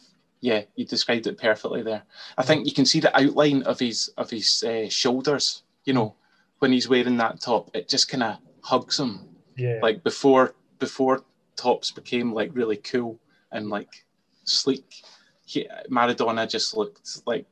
Yeah, 0.44 0.64
you 0.76 0.84
described 0.84 1.26
it 1.28 1.38
perfectly 1.38 1.84
there. 1.84 2.04
I 2.38 2.44
think 2.44 2.66
you 2.66 2.74
can 2.74 2.86
see 2.86 3.00
the 3.00 3.18
outline 3.18 3.64
of 3.64 3.80
his 3.80 4.10
of 4.18 4.30
his 4.30 4.62
uh, 4.64 4.90
shoulders. 4.90 5.64
You 5.86 5.94
know, 5.94 6.16
when 6.60 6.74
he's 6.74 6.90
wearing 6.90 7.16
that 7.18 7.40
top, 7.40 7.72
it 7.74 7.88
just 7.88 8.10
kind 8.10 8.24
of 8.24 8.40
hugs 8.62 9.00
him. 9.00 9.22
yeah, 9.56 9.80
Like 9.82 10.04
before, 10.04 10.56
before 10.80 11.24
tops 11.56 11.92
became 11.92 12.34
like 12.34 12.52
really 12.54 12.76
cool 12.76 13.18
and 13.54 13.70
like 13.70 14.06
sleek. 14.44 15.04
He, 15.46 15.66
Maradona 15.90 16.46
just 16.50 16.76
looked 16.76 17.22
like 17.26 17.46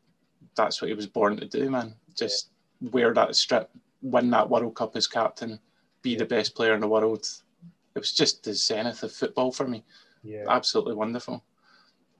that's 0.57 0.81
what 0.81 0.89
he 0.89 0.93
was 0.93 1.07
born 1.07 1.37
to 1.37 1.45
do, 1.45 1.69
man. 1.69 1.95
Just 2.13 2.49
wear 2.81 3.13
that 3.13 3.37
strip, 3.37 3.69
win 4.01 4.29
that 4.31 4.49
World 4.49 4.75
Cup 4.75 4.97
as 4.97 5.07
captain, 5.07 5.59
be 6.01 6.17
the 6.17 6.25
best 6.25 6.55
player 6.55 6.73
in 6.73 6.81
the 6.81 6.89
world. 6.89 7.25
It 7.95 7.99
was 7.99 8.11
just 8.11 8.43
the 8.43 8.53
zenith 8.53 9.03
of 9.03 9.13
football 9.13 9.53
for 9.53 9.65
me. 9.65 9.85
yeah, 10.23 10.43
Absolutely 10.49 10.95
wonderful. 10.95 11.41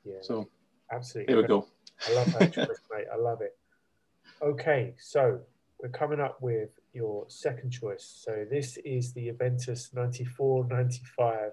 yeah. 0.06 0.22
So 0.22 0.48
absolutely. 0.92 1.34
there 1.34 1.42
we 1.42 1.48
go. 1.48 1.68
I 2.08 2.14
love 2.14 2.34
that 2.40 2.54
choice, 2.54 2.82
mate. 2.92 3.06
I 3.12 3.18
love 3.18 3.42
it. 3.42 3.58
Okay, 4.42 4.94
so 4.98 5.40
we're 5.82 5.90
coming 5.90 6.20
up 6.20 6.42
with 6.42 6.70
your 6.94 7.26
second 7.28 7.72
choice. 7.72 8.22
So 8.24 8.46
this 8.50 8.78
is 8.78 9.14
the 9.14 9.28
Juventus 9.28 9.92
94 9.94 10.68
95 10.68 11.52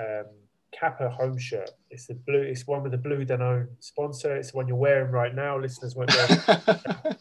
um, 0.00 0.24
Kappa 0.72 1.10
home 1.10 1.38
shirt. 1.38 1.70
It's 1.90 2.06
the 2.06 2.14
blue, 2.14 2.40
it's 2.40 2.66
one 2.66 2.82
with 2.82 2.92
the 2.92 2.98
blue 2.98 3.24
Danone 3.24 3.68
sponsor. 3.80 4.36
It's 4.36 4.52
the 4.52 4.56
one 4.56 4.68
you're 4.68 4.76
wearing 4.76 5.12
right 5.12 5.34
now. 5.34 5.58
Listeners 5.58 5.94
won't 5.94 6.10
know. 6.10 7.12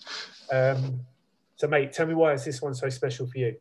um, 0.51 1.01
so, 1.57 1.67
mate, 1.67 1.93
tell 1.93 2.07
me 2.07 2.13
why 2.13 2.33
is 2.33 2.43
this 2.43 2.61
one 2.61 2.73
so 2.73 2.89
special 2.89 3.27
for 3.27 3.37
you? 3.37 3.55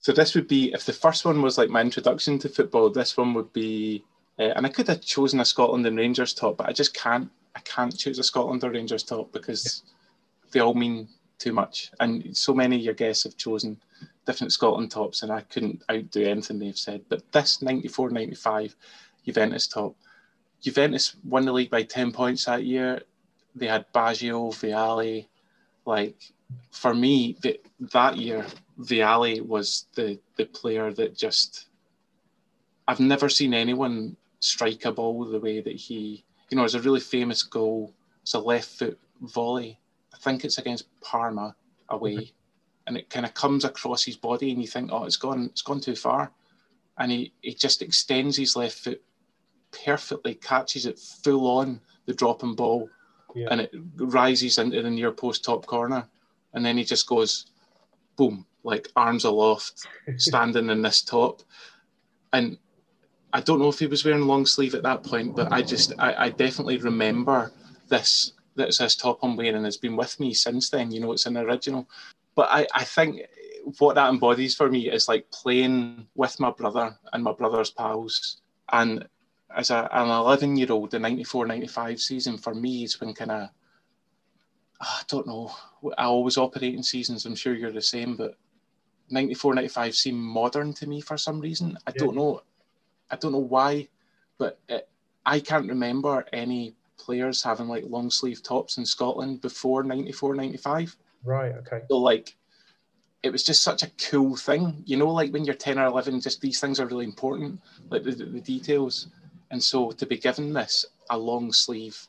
So 0.00 0.12
this 0.12 0.34
would 0.34 0.46
be 0.46 0.72
if 0.72 0.84
the 0.84 0.92
first 0.92 1.24
one 1.24 1.42
was 1.42 1.58
like 1.58 1.70
my 1.70 1.80
introduction 1.80 2.38
to 2.40 2.48
football. 2.48 2.90
This 2.90 3.16
one 3.16 3.34
would 3.34 3.52
be, 3.52 4.04
uh, 4.38 4.52
and 4.54 4.64
I 4.64 4.68
could 4.68 4.88
have 4.88 5.00
chosen 5.00 5.40
a 5.40 5.44
Scotland 5.44 5.86
and 5.86 5.96
Rangers 5.96 6.32
top, 6.32 6.56
but 6.58 6.68
I 6.68 6.72
just 6.72 6.94
can't. 6.94 7.30
I 7.56 7.60
can't 7.60 7.96
choose 7.96 8.18
a 8.18 8.22
Scotland 8.22 8.62
or 8.62 8.70
Rangers 8.70 9.02
top 9.02 9.32
because 9.32 9.82
they 10.52 10.60
all 10.60 10.74
mean 10.74 11.08
too 11.38 11.52
much, 11.52 11.90
and 12.00 12.36
so 12.36 12.54
many 12.54 12.76
of 12.76 12.82
your 12.82 12.94
guests 12.94 13.24
have 13.24 13.36
chosen 13.36 13.80
different 14.26 14.52
Scotland 14.52 14.90
tops, 14.90 15.22
and 15.22 15.32
I 15.32 15.40
couldn't 15.42 15.82
outdo 15.90 16.24
anything 16.24 16.58
they've 16.58 16.76
said. 16.76 17.02
But 17.08 17.30
this 17.32 17.58
94-95 17.58 18.74
Juventus 19.24 19.66
top, 19.66 19.96
Juventus 20.62 21.16
won 21.24 21.44
the 21.44 21.52
league 21.52 21.70
by 21.70 21.82
ten 21.82 22.12
points 22.12 22.44
that 22.44 22.64
year. 22.64 23.02
They 23.54 23.66
had 23.66 23.92
Baggio, 23.92 24.52
Vialli, 24.54 25.26
like 25.84 26.16
for 26.70 26.94
me, 26.94 27.36
the, 27.42 27.60
that 27.92 28.16
year, 28.16 28.46
Vialli 28.80 29.40
was 29.44 29.86
the 29.94 30.18
the 30.36 30.44
player 30.44 30.92
that 30.92 31.16
just 31.16 31.66
I've 32.86 33.00
never 33.00 33.28
seen 33.28 33.52
anyone 33.52 34.16
strike 34.40 34.84
a 34.84 34.92
ball 34.92 35.24
the 35.24 35.40
way 35.40 35.60
that 35.60 35.74
he, 35.76 36.24
you 36.50 36.56
know, 36.56 36.64
it's 36.64 36.74
a 36.74 36.80
really 36.80 37.00
famous 37.00 37.42
goal. 37.42 37.94
It's 38.22 38.34
a 38.34 38.38
left 38.38 38.68
foot 38.78 38.98
volley. 39.20 39.80
I 40.14 40.18
think 40.18 40.44
it's 40.44 40.58
against 40.58 40.86
Parma 41.00 41.54
away, 41.88 42.14
mm-hmm. 42.14 42.32
and 42.86 42.96
it 42.96 43.10
kind 43.10 43.26
of 43.26 43.34
comes 43.34 43.64
across 43.64 44.04
his 44.04 44.16
body, 44.16 44.50
and 44.50 44.60
you 44.60 44.66
think, 44.66 44.90
oh, 44.92 45.04
it's 45.04 45.16
gone, 45.16 45.46
it's 45.46 45.62
gone 45.62 45.80
too 45.80 45.96
far, 45.96 46.32
and 46.98 47.10
he 47.12 47.32
he 47.40 47.54
just 47.54 47.82
extends 47.82 48.36
his 48.36 48.56
left 48.56 48.78
foot 48.78 49.02
perfectly, 49.84 50.34
catches 50.34 50.86
it 50.86 50.98
full 50.98 51.46
on 51.46 51.80
the 52.06 52.14
dropping 52.14 52.54
ball, 52.54 52.88
Yeah. 53.34 53.48
and 53.50 53.60
it 53.60 53.72
rises 53.96 54.58
into 54.58 54.82
the 54.82 54.90
near 54.90 55.12
post 55.12 55.44
top 55.44 55.66
corner, 55.66 56.08
and 56.54 56.64
then 56.64 56.76
he 56.76 56.84
just 56.84 57.06
goes, 57.06 57.46
boom, 58.16 58.46
like 58.64 58.88
arms 58.96 59.24
aloft, 59.24 59.86
standing 60.16 60.70
in 60.70 60.82
this 60.82 61.02
top, 61.02 61.42
and 62.32 62.58
I 63.32 63.40
don't 63.40 63.58
know 63.58 63.68
if 63.68 63.78
he 63.78 63.86
was 63.86 64.04
wearing 64.04 64.26
long 64.26 64.46
sleeve 64.46 64.74
at 64.74 64.82
that 64.84 65.02
point, 65.02 65.36
but 65.36 65.52
I 65.52 65.62
just 65.62 65.92
I, 65.98 66.26
I 66.26 66.28
definitely 66.30 66.78
remember 66.78 67.52
this 67.88 68.32
that's 68.56 68.78
this 68.78 68.96
top 68.96 69.20
I'm 69.22 69.36
wearing 69.36 69.64
has 69.64 69.76
been 69.76 69.96
with 69.96 70.18
me 70.18 70.34
since 70.34 70.70
then. 70.70 70.90
You 70.90 71.00
know, 71.00 71.12
it's 71.12 71.26
an 71.26 71.36
original. 71.36 71.88
But 72.34 72.48
I, 72.50 72.66
I 72.74 72.84
think 72.84 73.20
what 73.78 73.94
that 73.94 74.08
embodies 74.10 74.54
for 74.54 74.70
me 74.70 74.90
is 74.90 75.08
like 75.08 75.30
playing 75.30 76.06
with 76.14 76.38
my 76.40 76.50
brother 76.50 76.96
and 77.12 77.22
my 77.22 77.32
brother's 77.32 77.70
pals. 77.70 78.40
And 78.72 79.06
as 79.54 79.70
a, 79.70 79.88
an 79.92 80.08
11 80.08 80.56
year 80.56 80.70
old, 80.70 80.90
the 80.90 80.98
94 80.98 81.46
95 81.46 82.00
season 82.00 82.38
for 82.38 82.54
me 82.54 82.84
is 82.84 83.00
when 83.00 83.14
kind 83.14 83.30
of, 83.30 83.48
ah, 84.80 85.00
I 85.00 85.02
don't 85.08 85.26
know, 85.26 85.50
I 85.96 86.04
always 86.04 86.36
operate 86.36 86.74
in 86.74 86.82
seasons. 86.82 87.26
I'm 87.26 87.34
sure 87.36 87.54
you're 87.54 87.72
the 87.72 87.82
same, 87.82 88.16
but 88.16 88.36
94 89.10 89.54
95 89.54 89.94
seem 89.94 90.16
modern 90.18 90.72
to 90.74 90.86
me 90.86 91.00
for 91.00 91.16
some 91.16 91.40
reason. 91.40 91.76
I 91.86 91.90
Yeah. 91.90 91.98
don't 91.98 92.16
know. 92.16 92.42
I 93.10 93.16
don't 93.16 93.32
know 93.32 93.38
why, 93.38 93.88
but 94.38 94.58
it, 94.68 94.88
I 95.24 95.40
can't 95.40 95.68
remember 95.68 96.24
any 96.32 96.74
players 96.98 97.42
having 97.42 97.68
like 97.68 97.84
long 97.86 98.10
sleeve 98.10 98.42
tops 98.42 98.76
in 98.76 98.84
Scotland 98.84 99.40
before 99.40 99.82
94 99.82 100.34
95 100.34 100.96
Right, 101.24 101.52
okay. 101.52 101.82
so 101.88 101.98
like 101.98 102.36
it 103.22 103.30
was 103.30 103.42
just 103.42 103.62
such 103.62 103.82
a 103.82 103.90
cool 104.10 104.36
thing. 104.36 104.82
You 104.86 104.96
know 104.96 105.10
like 105.10 105.32
when 105.32 105.44
you're 105.44 105.54
10 105.54 105.78
or 105.78 105.86
11 105.86 106.20
just 106.20 106.40
these 106.40 106.60
things 106.60 106.80
are 106.80 106.86
really 106.86 107.04
important 107.04 107.60
like 107.90 108.02
the, 108.02 108.12
the, 108.12 108.40
details. 108.40 109.08
And 109.50 109.62
so 109.62 109.90
to 109.92 110.06
be 110.06 110.18
given 110.18 110.52
this 110.52 110.84
a 111.10 111.18
long 111.18 111.52
sleeve 111.52 112.06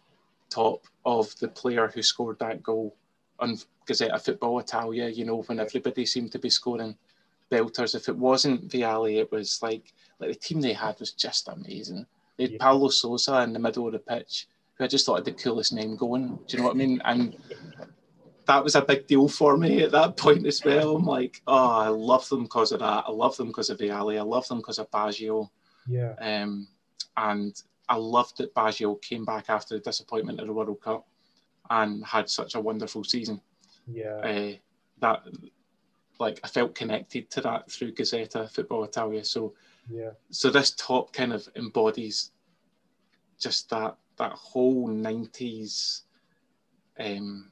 top 0.49 0.85
of 1.05 1.35
the 1.39 1.47
player 1.47 1.87
who 1.87 2.01
scored 2.01 2.39
that 2.39 2.61
goal 2.63 2.95
on 3.39 3.57
Gazzetta 3.87 4.21
Football 4.23 4.59
Italia 4.59 5.07
you 5.07 5.25
know 5.25 5.43
when 5.43 5.59
everybody 5.59 6.05
seemed 6.05 6.31
to 6.31 6.39
be 6.39 6.49
scoring 6.49 6.95
belters 7.51 7.95
if 7.95 8.07
it 8.09 8.15
wasn't 8.17 8.67
Vialli 8.69 9.15
it 9.19 9.31
was 9.31 9.61
like 9.61 9.93
like 10.19 10.29
the 10.31 10.35
team 10.35 10.61
they 10.61 10.73
had 10.73 10.99
was 10.99 11.11
just 11.13 11.47
amazing 11.47 12.05
they 12.37 12.43
had 12.45 12.51
Yeah. 12.53 12.57
Paulo 12.61 12.89
Sousa 12.89 13.41
in 13.43 13.53
the 13.53 13.59
middle 13.59 13.87
of 13.87 13.93
the 13.93 13.99
pitch 13.99 14.47
who 14.75 14.83
I 14.83 14.87
just 14.87 15.05
thought 15.05 15.15
had 15.17 15.25
the 15.25 15.31
coolest 15.31 15.73
name 15.73 15.95
going 15.95 16.37
do 16.47 16.57
you 16.57 16.57
know 16.59 16.65
what 16.69 16.75
I 16.75 16.77
mean 16.77 17.01
and 17.05 17.35
that 18.45 18.63
was 18.63 18.75
a 18.75 18.81
big 18.81 19.05
deal 19.05 19.27
for 19.27 19.57
me 19.57 19.83
at 19.83 19.91
that 19.91 20.17
point 20.17 20.47
as 20.47 20.65
well. 20.65 20.95
I'm 20.95 21.05
like, 21.05 21.39
oh, 21.45 21.69
I 21.69 21.87
love 21.89 22.27
them 22.29 22.43
because 22.43 22.71
of 22.71 22.79
that. 22.79 23.03
I 23.07 23.11
love 23.11 23.37
them 23.37 23.49
because 23.49 23.69
of 23.69 23.77
Vialli. 23.77 24.17
I 24.17 24.23
love 24.23 24.47
them 24.47 24.57
because 24.57 24.79
of 24.79 24.89
Baggio. 24.89 25.47
Yeah, 25.85 26.13
Um, 26.19 26.67
and 27.15 27.61
I 27.87 27.95
loved 27.95 28.39
that 28.39 28.55
Baggio 28.55 28.99
came 29.03 29.23
back 29.23 29.51
after 29.51 29.75
the 29.75 29.81
disappointment 29.81 30.39
of 30.39 30.47
the 30.47 30.53
World 30.53 30.81
Cup 30.81 31.05
and 31.69 32.03
had 32.03 32.27
such 32.27 32.55
a 32.55 32.59
wonderful 32.59 33.03
season. 33.03 33.39
yeah, 33.85 34.15
Uh, 34.15 34.53
that, 34.99 35.21
like, 36.19 36.39
I 36.43 36.47
felt 36.47 36.75
connected 36.75 37.29
to 37.31 37.41
that 37.41 37.71
through 37.71 37.93
Gazzetta 37.93 38.49
Football 38.51 38.83
Italia. 38.83 39.23
So, 39.23 39.53
yeah, 39.89 40.11
so 40.29 40.49
this 40.49 40.71
top 40.71 41.13
kind 41.13 41.33
of 41.33 41.47
embodies 41.55 42.31
just 43.39 43.69
that 43.69 43.95
that 44.17 44.33
whole 44.33 44.89
90s 44.89 46.01
um, 46.99 47.51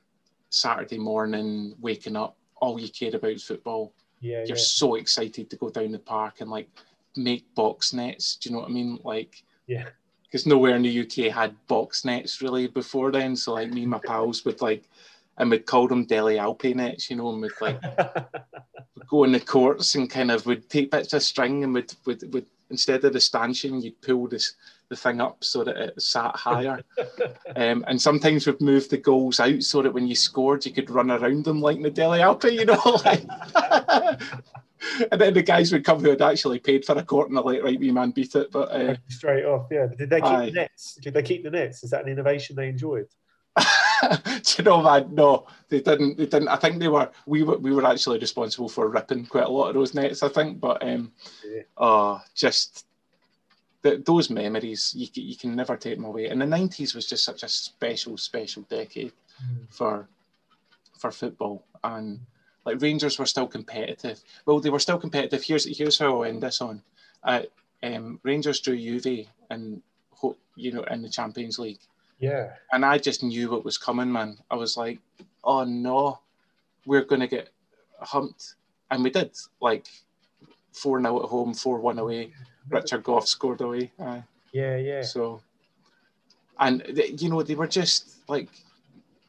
Saturday 0.49 0.97
morning 0.97 1.73
waking 1.79 2.15
up, 2.17 2.35
all 2.57 2.79
you 2.79 2.89
cared 2.89 3.15
about 3.15 3.31
is 3.31 3.43
football. 3.43 3.93
yeah, 4.19 4.39
You're 4.39 4.57
yeah. 4.57 4.63
so 4.63 4.95
excited 4.95 5.49
to 5.49 5.55
go 5.55 5.69
down 5.69 5.91
the 5.93 5.99
park 5.99 6.41
and 6.41 6.49
like 6.51 6.69
make 7.15 7.53
box 7.55 7.93
nets. 7.93 8.35
Do 8.35 8.49
you 8.49 8.55
know 8.55 8.61
what 8.61 8.69
I 8.69 8.73
mean? 8.73 8.99
Like, 9.03 9.43
Yeah. 9.67 9.89
because 10.23 10.45
nowhere 10.45 10.75
in 10.75 10.81
the 10.81 10.99
UK 11.01 11.31
had 11.33 11.55
box 11.67 12.03
nets 12.03 12.41
really 12.41 12.67
before 12.67 13.11
then. 13.11 13.35
So 13.35 13.53
like 13.53 13.71
me 13.71 13.83
and 13.83 13.91
my 13.91 13.99
pals 14.05 14.43
would 14.43 14.61
like, 14.61 14.83
and 15.37 15.51
we'd 15.51 15.65
call 15.65 15.87
them 15.87 16.05
Delle 16.05 16.25
Alpi 16.25 16.75
nets, 16.75 17.09
you 17.09 17.15
know, 17.15 17.29
and 17.29 17.41
we'd 17.41 17.51
like 17.61 17.79
go 19.07 19.23
in 19.23 19.31
the 19.31 19.39
courts 19.39 19.95
and 19.95 20.09
kind 20.09 20.31
of 20.31 20.45
would 20.45 20.69
take 20.69 20.91
bits 20.91 21.13
of 21.13 21.23
string 21.23 21.63
and 21.63 21.73
would 21.73 21.93
would, 22.05 22.33
would 22.33 22.45
instead 22.69 23.03
of 23.05 23.13
the 23.13 23.19
stanchion 23.19 23.81
you'd 23.81 24.01
pull 24.01 24.27
this 24.27 24.55
the 24.89 24.95
thing 24.95 25.21
up 25.21 25.43
so 25.43 25.63
that 25.63 25.77
it 25.77 26.01
sat 26.01 26.35
higher 26.35 26.81
um, 27.55 27.83
and 27.87 28.01
sometimes 28.01 28.45
we'd 28.45 28.61
move 28.61 28.87
the 28.89 28.97
goals 28.97 29.39
out 29.39 29.61
so 29.63 29.81
that 29.81 29.93
when 29.93 30.07
you 30.07 30.15
scored 30.15 30.65
you 30.65 30.73
could 30.73 30.89
run 30.89 31.11
around 31.11 31.45
them 31.45 31.61
like 31.61 31.81
the 31.81 31.89
Delle 31.89 32.11
Alpi 32.11 32.53
you 32.53 32.65
know 32.65 32.81
like 33.05 34.21
and 35.11 35.19
then 35.19 35.33
the 35.33 35.41
guys 35.41 35.71
would 35.71 35.85
come 35.85 35.99
who 35.99 36.09
had 36.09 36.21
actually 36.21 36.59
paid 36.59 36.85
for 36.85 36.97
a 36.97 37.03
court 37.03 37.29
and 37.29 37.37
they're 37.37 37.43
like 37.43 37.63
right 37.63 37.79
me 37.79 37.91
man 37.91 38.11
beat 38.11 38.35
it 38.35 38.51
but 38.51 38.69
uh, 38.71 38.95
Straight 39.09 39.45
off, 39.45 39.67
yeah. 39.71 39.87
Did 39.87 40.09
they 40.09 40.21
keep 40.21 40.29
Aye. 40.29 40.45
the 40.45 40.51
nets? 40.51 40.95
Did 41.01 41.13
they 41.13 41.23
keep 41.23 41.43
the 41.43 41.49
nets? 41.49 41.83
Is 41.83 41.89
that 41.91 42.03
an 42.05 42.11
innovation 42.11 42.55
they 42.55 42.69
enjoyed? 42.69 43.07
Do 44.23 44.41
you 44.57 44.63
know, 44.63 44.81
man? 44.81 45.13
No, 45.13 45.47
they 45.69 45.81
didn't. 45.81 46.17
They 46.17 46.25
didn't. 46.25 46.47
I 46.49 46.55
think 46.57 46.79
they 46.79 46.87
were. 46.87 47.09
We 47.25 47.43
were. 47.43 47.57
We 47.57 47.71
were 47.73 47.85
actually 47.85 48.19
responsible 48.19 48.69
for 48.69 48.89
ripping 48.89 49.25
quite 49.25 49.45
a 49.45 49.49
lot 49.49 49.69
of 49.69 49.75
those 49.75 49.93
nets. 49.93 50.23
I 50.23 50.29
think, 50.29 50.59
but 50.59 50.81
um, 50.83 51.11
Yeah. 51.45 51.61
oh, 51.77 52.21
just 52.35 52.85
th- 53.83 54.03
those 54.05 54.29
memories. 54.29 54.93
You 54.95 55.07
you 55.13 55.35
can 55.35 55.55
never 55.55 55.75
take 55.77 55.95
them 55.95 56.05
away. 56.05 56.27
And 56.27 56.41
the 56.41 56.45
nineties 56.45 56.93
was 56.95 57.07
just 57.07 57.23
such 57.25 57.43
a 57.43 57.49
special, 57.49 58.17
special 58.17 58.63
decade 58.63 59.13
for 59.69 60.07
for 60.99 61.11
football. 61.11 61.63
And 61.83 62.19
like 62.65 62.81
Rangers 62.81 63.17
were 63.19 63.25
still 63.25 63.47
competitive. 63.47 64.21
Well, 64.45 64.59
they 64.59 64.69
were 64.69 64.79
still 64.79 64.99
competitive. 64.99 65.43
Here's 65.43 65.65
here's 65.77 65.99
how 65.99 66.17
I'll 66.17 66.25
end 66.25 66.43
this 66.43 66.61
on. 66.61 66.81
Uh, 67.23 67.43
um, 67.83 68.19
Rangers 68.23 68.59
drew 68.59 68.77
Juve 68.77 69.27
and 69.49 69.81
ho- 70.13 70.37
you 70.55 70.71
know, 70.71 70.83
in 70.83 71.01
the 71.01 71.09
Champions 71.09 71.59
League. 71.59 71.79
Yeah. 72.19 72.53
And 72.71 72.83
I 72.85 72.97
just 72.97 73.23
knew 73.23 73.51
what 73.51 73.65
was 73.65 73.77
coming, 73.77 74.11
man. 74.11 74.37
I 74.49 74.55
was 74.55 74.77
like, 74.77 74.99
oh 75.43 75.63
no, 75.63 76.19
we're 76.85 77.05
going 77.05 77.21
to 77.21 77.27
get 77.27 77.49
humped. 77.99 78.55
And 78.89 79.03
we 79.03 79.09
did, 79.09 79.35
like 79.61 79.85
4 80.73 81.01
0 81.01 81.23
at 81.23 81.29
home, 81.29 81.53
4 81.53 81.79
1 81.79 81.99
away. 81.99 82.33
Richard 82.69 83.03
Gough 83.03 83.27
scored 83.27 83.61
away. 83.61 83.91
Yeah, 84.51 84.77
yeah. 84.77 85.01
So, 85.01 85.41
and, 86.59 86.83
they, 86.89 87.09
you 87.17 87.29
know, 87.29 87.43
they 87.43 87.55
were 87.55 87.67
just 87.67 88.17
like, 88.27 88.49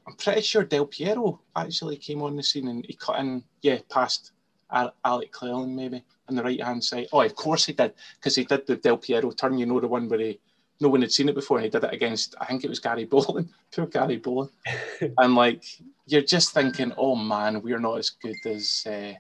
I'm 0.07 0.15
pretty 0.15 0.41
sure 0.41 0.65
Del 0.65 0.87
Piero 0.87 1.41
actually 1.55 1.97
came 1.97 2.23
on 2.23 2.37
the 2.37 2.43
scene 2.43 2.69
and 2.69 2.85
he 2.87 2.95
cut 2.95 3.21
in, 3.21 3.45
yeah, 3.61 3.79
past 3.91 4.33
Alex 4.71 5.29
Cleland 5.33 5.77
maybe 5.77 6.03
on 6.29 6.35
the 6.35 6.43
right 6.43 6.63
hand 6.63 6.83
side. 6.83 7.09
Oh, 7.13 7.21
of 7.21 7.35
course 7.35 7.67
he 7.67 7.75
did, 7.75 7.93
because 8.15 8.35
he 8.35 8.45
did 8.45 8.67
the 8.67 8.77
Del 8.77 8.97
Piero 8.97 9.31
turn, 9.31 9.59
you 9.59 9.67
know, 9.67 9.81
the 9.81 9.89
one 9.89 10.09
where 10.09 10.21
he 10.21 10.41
no 10.81 10.89
one 10.89 11.01
had 11.01 11.13
seen 11.13 11.29
it 11.29 11.35
before, 11.35 11.59
and 11.59 11.65
he 11.65 11.71
did 11.71 11.85
it 11.85 11.93
against 11.93 12.35
I 12.41 12.47
think 12.47 12.65
it 12.65 12.71
was 12.71 12.81
Gary 12.81 13.07
Bollan, 13.13 13.49
poor 13.75 13.87
Gary 13.87 14.21
Bollan, 14.21 14.51
and 15.19 15.35
like 15.35 15.65
you're 16.07 16.23
just 16.23 16.53
thinking, 16.53 16.93
oh 16.97 17.17
man, 17.17 17.63
we're 17.63 17.81
not 17.81 17.99
as 17.99 18.11
good 18.11 18.37
as 18.47 18.87
uh, 18.87 19.15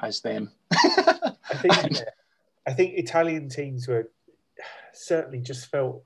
as 0.00 0.20
them. 0.20 0.50
I 0.72 1.56
think 1.56 1.76
and, 1.84 2.04
I 2.66 2.72
think 2.72 2.94
Italian 2.94 3.48
teams 3.48 3.88
were 3.88 4.10
certainly 4.92 5.40
just 5.40 5.70
felt 5.70 6.02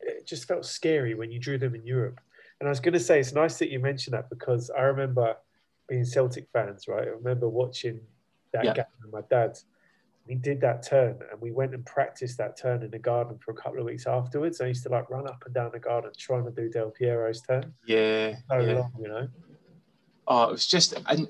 it 0.00 0.26
just 0.26 0.46
felt 0.46 0.64
scary 0.64 1.14
when 1.14 1.30
you 1.30 1.38
drew 1.38 1.58
them 1.58 1.74
in 1.74 1.86
Europe. 1.86 2.20
And 2.60 2.68
I 2.68 2.70
was 2.70 2.80
going 2.80 2.94
to 2.94 3.00
say 3.00 3.20
it's 3.20 3.32
nice 3.32 3.58
that 3.58 3.70
you 3.70 3.78
mentioned 3.78 4.14
that 4.14 4.30
because 4.30 4.70
I 4.70 4.82
remember 4.82 5.36
being 5.88 6.04
Celtic 6.04 6.46
fans, 6.52 6.88
right? 6.88 7.02
I 7.02 7.10
remember 7.10 7.48
watching 7.48 8.00
that 8.52 8.64
yeah. 8.64 8.74
game 8.74 8.84
with 9.02 9.12
my 9.12 9.22
dad 9.28 9.58
we 10.26 10.34
did 10.34 10.60
that 10.62 10.82
turn 10.82 11.18
and 11.30 11.40
we 11.40 11.50
went 11.50 11.74
and 11.74 11.84
practiced 11.84 12.38
that 12.38 12.56
turn 12.56 12.82
in 12.82 12.90
the 12.90 12.98
garden 12.98 13.38
for 13.38 13.50
a 13.50 13.54
couple 13.54 13.78
of 13.78 13.84
weeks 13.84 14.06
afterwards. 14.06 14.60
I 14.60 14.66
used 14.66 14.82
to 14.84 14.88
like 14.88 15.10
run 15.10 15.26
up 15.26 15.42
and 15.44 15.54
down 15.54 15.70
the 15.72 15.78
garden 15.78 16.12
trying 16.16 16.44
to 16.44 16.50
do 16.50 16.70
Del 16.70 16.90
Piero's 16.90 17.42
turn. 17.42 17.74
Yeah. 17.86 18.36
So 18.50 18.58
yeah. 18.58 18.72
long, 18.74 18.92
you 18.98 19.08
know. 19.08 19.28
Oh, 20.26 20.44
it 20.44 20.52
was 20.52 20.66
just 20.66 20.94
and 21.06 21.28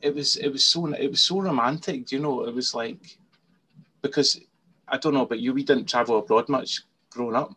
it 0.00 0.14
was 0.14 0.36
it 0.36 0.48
was 0.48 0.64
so 0.64 0.86
it 0.94 1.10
was 1.10 1.20
so 1.20 1.40
romantic, 1.40 2.06
Do 2.06 2.16
you 2.16 2.22
know. 2.22 2.44
It 2.44 2.54
was 2.54 2.74
like 2.74 3.18
because 4.00 4.40
I 4.86 4.98
don't 4.98 5.14
know, 5.14 5.26
but 5.26 5.40
you 5.40 5.52
we 5.52 5.64
didn't 5.64 5.88
travel 5.88 6.18
abroad 6.18 6.48
much 6.48 6.82
growing 7.10 7.34
up. 7.34 7.52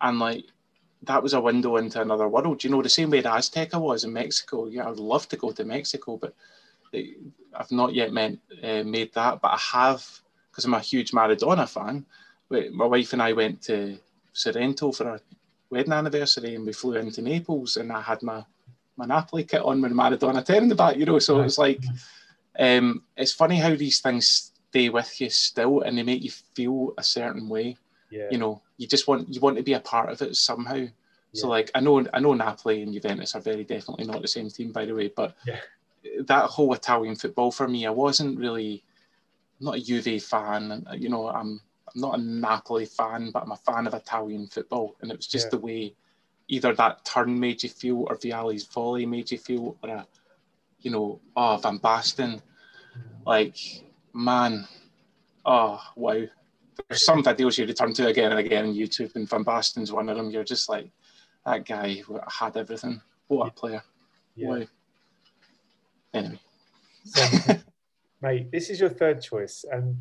And 0.00 0.20
like 0.20 0.44
that 1.02 1.22
was 1.22 1.34
a 1.34 1.40
window 1.40 1.76
into 1.76 2.00
another 2.00 2.28
world. 2.28 2.60
Do 2.60 2.68
You 2.68 2.74
know, 2.74 2.82
the 2.82 2.88
same 2.88 3.10
way 3.10 3.20
the 3.20 3.30
Azteca 3.30 3.80
was 3.80 4.04
in 4.04 4.12
Mexico. 4.12 4.66
Yeah, 4.66 4.86
I 4.86 4.90
would 4.90 5.00
love 5.00 5.28
to 5.28 5.36
go 5.36 5.50
to 5.50 5.64
Mexico, 5.64 6.16
but 6.16 6.34
I've 7.54 7.70
not 7.72 7.94
yet 7.94 8.12
meant, 8.12 8.40
uh, 8.62 8.82
made 8.84 9.12
that. 9.14 9.40
But 9.40 9.52
I 9.52 9.58
have 9.72 10.20
because 10.58 10.64
I'm 10.64 10.74
a 10.74 10.80
huge 10.80 11.12
Maradona 11.12 11.68
fan. 11.68 12.04
My 12.50 12.84
wife 12.84 13.12
and 13.12 13.22
I 13.22 13.32
went 13.32 13.62
to 13.62 13.96
Sorrento 14.32 14.90
for 14.90 15.08
our 15.08 15.20
wedding 15.70 15.92
anniversary, 15.92 16.56
and 16.56 16.66
we 16.66 16.72
flew 16.72 16.96
into 16.96 17.22
Naples, 17.22 17.76
and 17.76 17.92
I 17.92 18.00
had 18.00 18.24
my 18.24 18.44
my 18.96 19.06
Napoli 19.06 19.44
kit 19.44 19.62
on 19.62 19.80
with 19.80 19.92
Maradona 19.92 20.44
10 20.44 20.64
in 20.64 20.68
the 20.68 20.74
back, 20.74 20.96
you 20.96 21.06
know. 21.06 21.20
So 21.20 21.42
it's 21.42 21.58
like, 21.58 21.80
um, 22.58 23.04
it's 23.16 23.32
funny 23.32 23.58
how 23.60 23.76
these 23.76 24.00
things 24.00 24.50
stay 24.70 24.88
with 24.88 25.20
you 25.20 25.30
still, 25.30 25.82
and 25.82 25.96
they 25.96 26.02
make 26.02 26.24
you 26.24 26.32
feel 26.56 26.92
a 26.98 27.04
certain 27.04 27.48
way. 27.48 27.76
Yeah. 28.10 28.26
You 28.32 28.38
know, 28.38 28.60
you 28.78 28.88
just 28.88 29.06
want 29.06 29.32
you 29.32 29.40
want 29.40 29.58
to 29.58 29.62
be 29.62 29.74
a 29.74 29.80
part 29.80 30.10
of 30.10 30.20
it 30.22 30.34
somehow. 30.34 30.74
Yeah. 30.74 30.90
So 31.34 31.46
like, 31.46 31.70
I 31.76 31.78
know 31.78 32.04
I 32.12 32.18
know 32.18 32.34
Napoli 32.34 32.82
and 32.82 32.92
Juventus 32.92 33.36
are 33.36 33.40
very 33.40 33.62
definitely 33.62 34.06
not 34.06 34.22
the 34.22 34.26
same 34.26 34.50
team, 34.50 34.72
by 34.72 34.86
the 34.86 34.94
way, 34.96 35.06
but 35.06 35.36
yeah. 35.46 35.60
that 36.26 36.46
whole 36.46 36.74
Italian 36.74 37.14
football 37.14 37.52
for 37.52 37.68
me, 37.68 37.86
I 37.86 37.90
wasn't 37.90 38.40
really 38.40 38.82
I'm 39.58 39.66
not 39.66 39.76
a 39.76 39.80
Juve 39.80 40.22
fan. 40.22 40.86
Uh, 40.88 40.94
you 40.94 41.08
know, 41.08 41.28
I'm 41.28 41.60
I'm 41.94 42.00
not 42.00 42.18
a 42.18 42.22
Napoli 42.22 42.84
fan, 42.84 43.30
but 43.30 43.42
I'm 43.42 43.52
a 43.52 43.56
fan 43.56 43.86
of 43.86 43.94
Italian 43.94 44.46
football, 44.46 44.96
and 45.00 45.10
it 45.10 45.16
was 45.16 45.26
just 45.26 45.46
yeah. 45.46 45.50
the 45.50 45.58
way 45.58 45.94
either 46.48 46.74
that 46.74 47.04
turn 47.04 47.38
made 47.38 47.62
you 47.62 47.68
feel, 47.68 48.06
or 48.08 48.16
Vialli's 48.16 48.64
volley 48.64 49.06
made 49.06 49.30
you 49.30 49.38
feel, 49.38 49.76
or 49.82 49.90
a, 49.90 50.06
you 50.80 50.90
know, 50.90 51.20
oh 51.36 51.56
Van 51.56 51.78
Basten, 51.78 52.40
like 53.26 53.56
man, 54.12 54.66
oh 55.44 55.80
wow. 55.96 56.22
There's 56.88 57.04
some 57.04 57.24
videos 57.24 57.58
you 57.58 57.66
return 57.66 57.92
to 57.94 58.06
again 58.06 58.30
and 58.30 58.38
again 58.38 58.66
on 58.66 58.74
YouTube, 58.74 59.16
and 59.16 59.28
Van 59.28 59.44
Basten's 59.44 59.92
one 59.92 60.08
of 60.08 60.16
them. 60.16 60.30
You're 60.30 60.44
just 60.44 60.68
like, 60.68 60.90
that 61.44 61.66
guy 61.66 62.02
had 62.28 62.56
everything. 62.56 63.00
What 63.26 63.48
a 63.48 63.50
player! 63.50 63.82
Yeah. 64.36 64.48
Wow. 64.48 64.62
Anyway. 66.14 66.40
So, 68.20 68.26
Mate, 68.26 68.50
this 68.50 68.70
is 68.70 68.80
your 68.80 68.88
third 68.88 69.22
choice, 69.22 69.64
and 69.70 69.96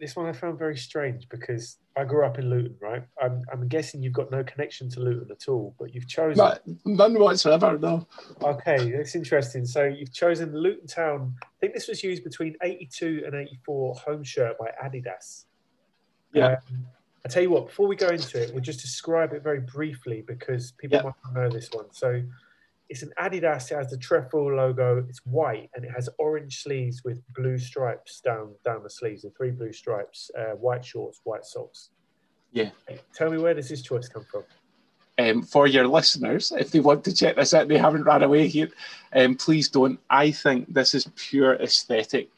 this 0.00 0.16
one 0.16 0.26
I 0.26 0.32
found 0.32 0.58
very 0.58 0.76
strange 0.76 1.28
because 1.28 1.78
I 1.96 2.04
grew 2.04 2.26
up 2.26 2.38
in 2.38 2.50
Luton, 2.50 2.74
right? 2.80 3.04
I'm, 3.22 3.40
I'm 3.52 3.68
guessing 3.68 4.02
you've 4.02 4.12
got 4.12 4.32
no 4.32 4.42
connection 4.42 4.90
to 4.90 5.00
Luton 5.00 5.28
at 5.30 5.48
all, 5.48 5.76
but 5.78 5.94
you've 5.94 6.08
chosen 6.08 6.52
none 6.84 7.18
whatsoever. 7.18 7.78
No. 7.78 8.06
Okay, 8.42 8.90
that's 8.90 9.14
interesting. 9.14 9.64
So 9.64 9.84
you've 9.84 10.12
chosen 10.12 10.54
Luton 10.56 10.86
Town. 10.86 11.34
I 11.42 11.46
think 11.60 11.74
this 11.74 11.86
was 11.86 12.02
used 12.02 12.24
between 12.24 12.56
'82 12.62 13.22
and 13.24 13.34
'84 13.34 13.94
home 13.94 14.24
shirt 14.24 14.58
by 14.58 14.70
Adidas. 14.84 15.44
Yeah. 16.32 16.46
Um, 16.46 16.86
I 17.24 17.28
tell 17.28 17.42
you 17.42 17.50
what. 17.50 17.66
Before 17.66 17.86
we 17.86 17.94
go 17.94 18.08
into 18.08 18.42
it, 18.42 18.52
we'll 18.52 18.62
just 18.62 18.80
describe 18.80 19.32
it 19.32 19.44
very 19.44 19.60
briefly 19.60 20.24
because 20.26 20.72
people 20.72 20.98
yeah. 20.98 21.04
might 21.04 21.14
not 21.24 21.34
know 21.34 21.48
this 21.48 21.70
one. 21.72 21.86
So 21.92 22.22
it's 22.92 23.02
an 23.02 23.12
Adidas. 23.18 23.72
It 23.72 23.76
has 23.76 23.88
the 23.88 23.96
trefoil 23.96 24.54
logo. 24.54 25.02
It's 25.08 25.24
white 25.24 25.70
and 25.74 25.82
it 25.82 25.90
has 25.90 26.10
orange 26.18 26.62
sleeves 26.62 27.02
with 27.02 27.22
blue 27.34 27.56
stripes 27.56 28.20
down 28.20 28.54
down 28.66 28.82
the 28.82 28.90
sleeves. 28.90 29.22
The 29.22 29.30
three 29.30 29.50
blue 29.50 29.72
stripes. 29.72 30.30
Uh, 30.38 30.56
white 30.56 30.84
shorts, 30.84 31.22
white 31.24 31.46
socks. 31.46 31.88
Yeah. 32.52 32.68
Tell 33.14 33.30
me 33.30 33.38
where 33.38 33.54
does 33.54 33.70
this 33.70 33.80
choice 33.80 34.08
come 34.10 34.26
from? 34.30 34.44
Um, 35.18 35.42
for 35.42 35.66
your 35.66 35.88
listeners, 35.88 36.52
if 36.52 36.70
they 36.70 36.80
want 36.80 37.02
to 37.04 37.14
check 37.14 37.36
this 37.36 37.54
out, 37.54 37.68
they 37.68 37.78
haven't 37.78 38.04
run 38.04 38.22
away 38.22 38.46
here. 38.46 38.68
Um, 39.14 39.36
please 39.36 39.70
don't. 39.70 39.98
I 40.10 40.30
think 40.30 40.74
this 40.74 40.94
is 40.94 41.08
pure 41.16 41.54
aesthetic 41.54 42.28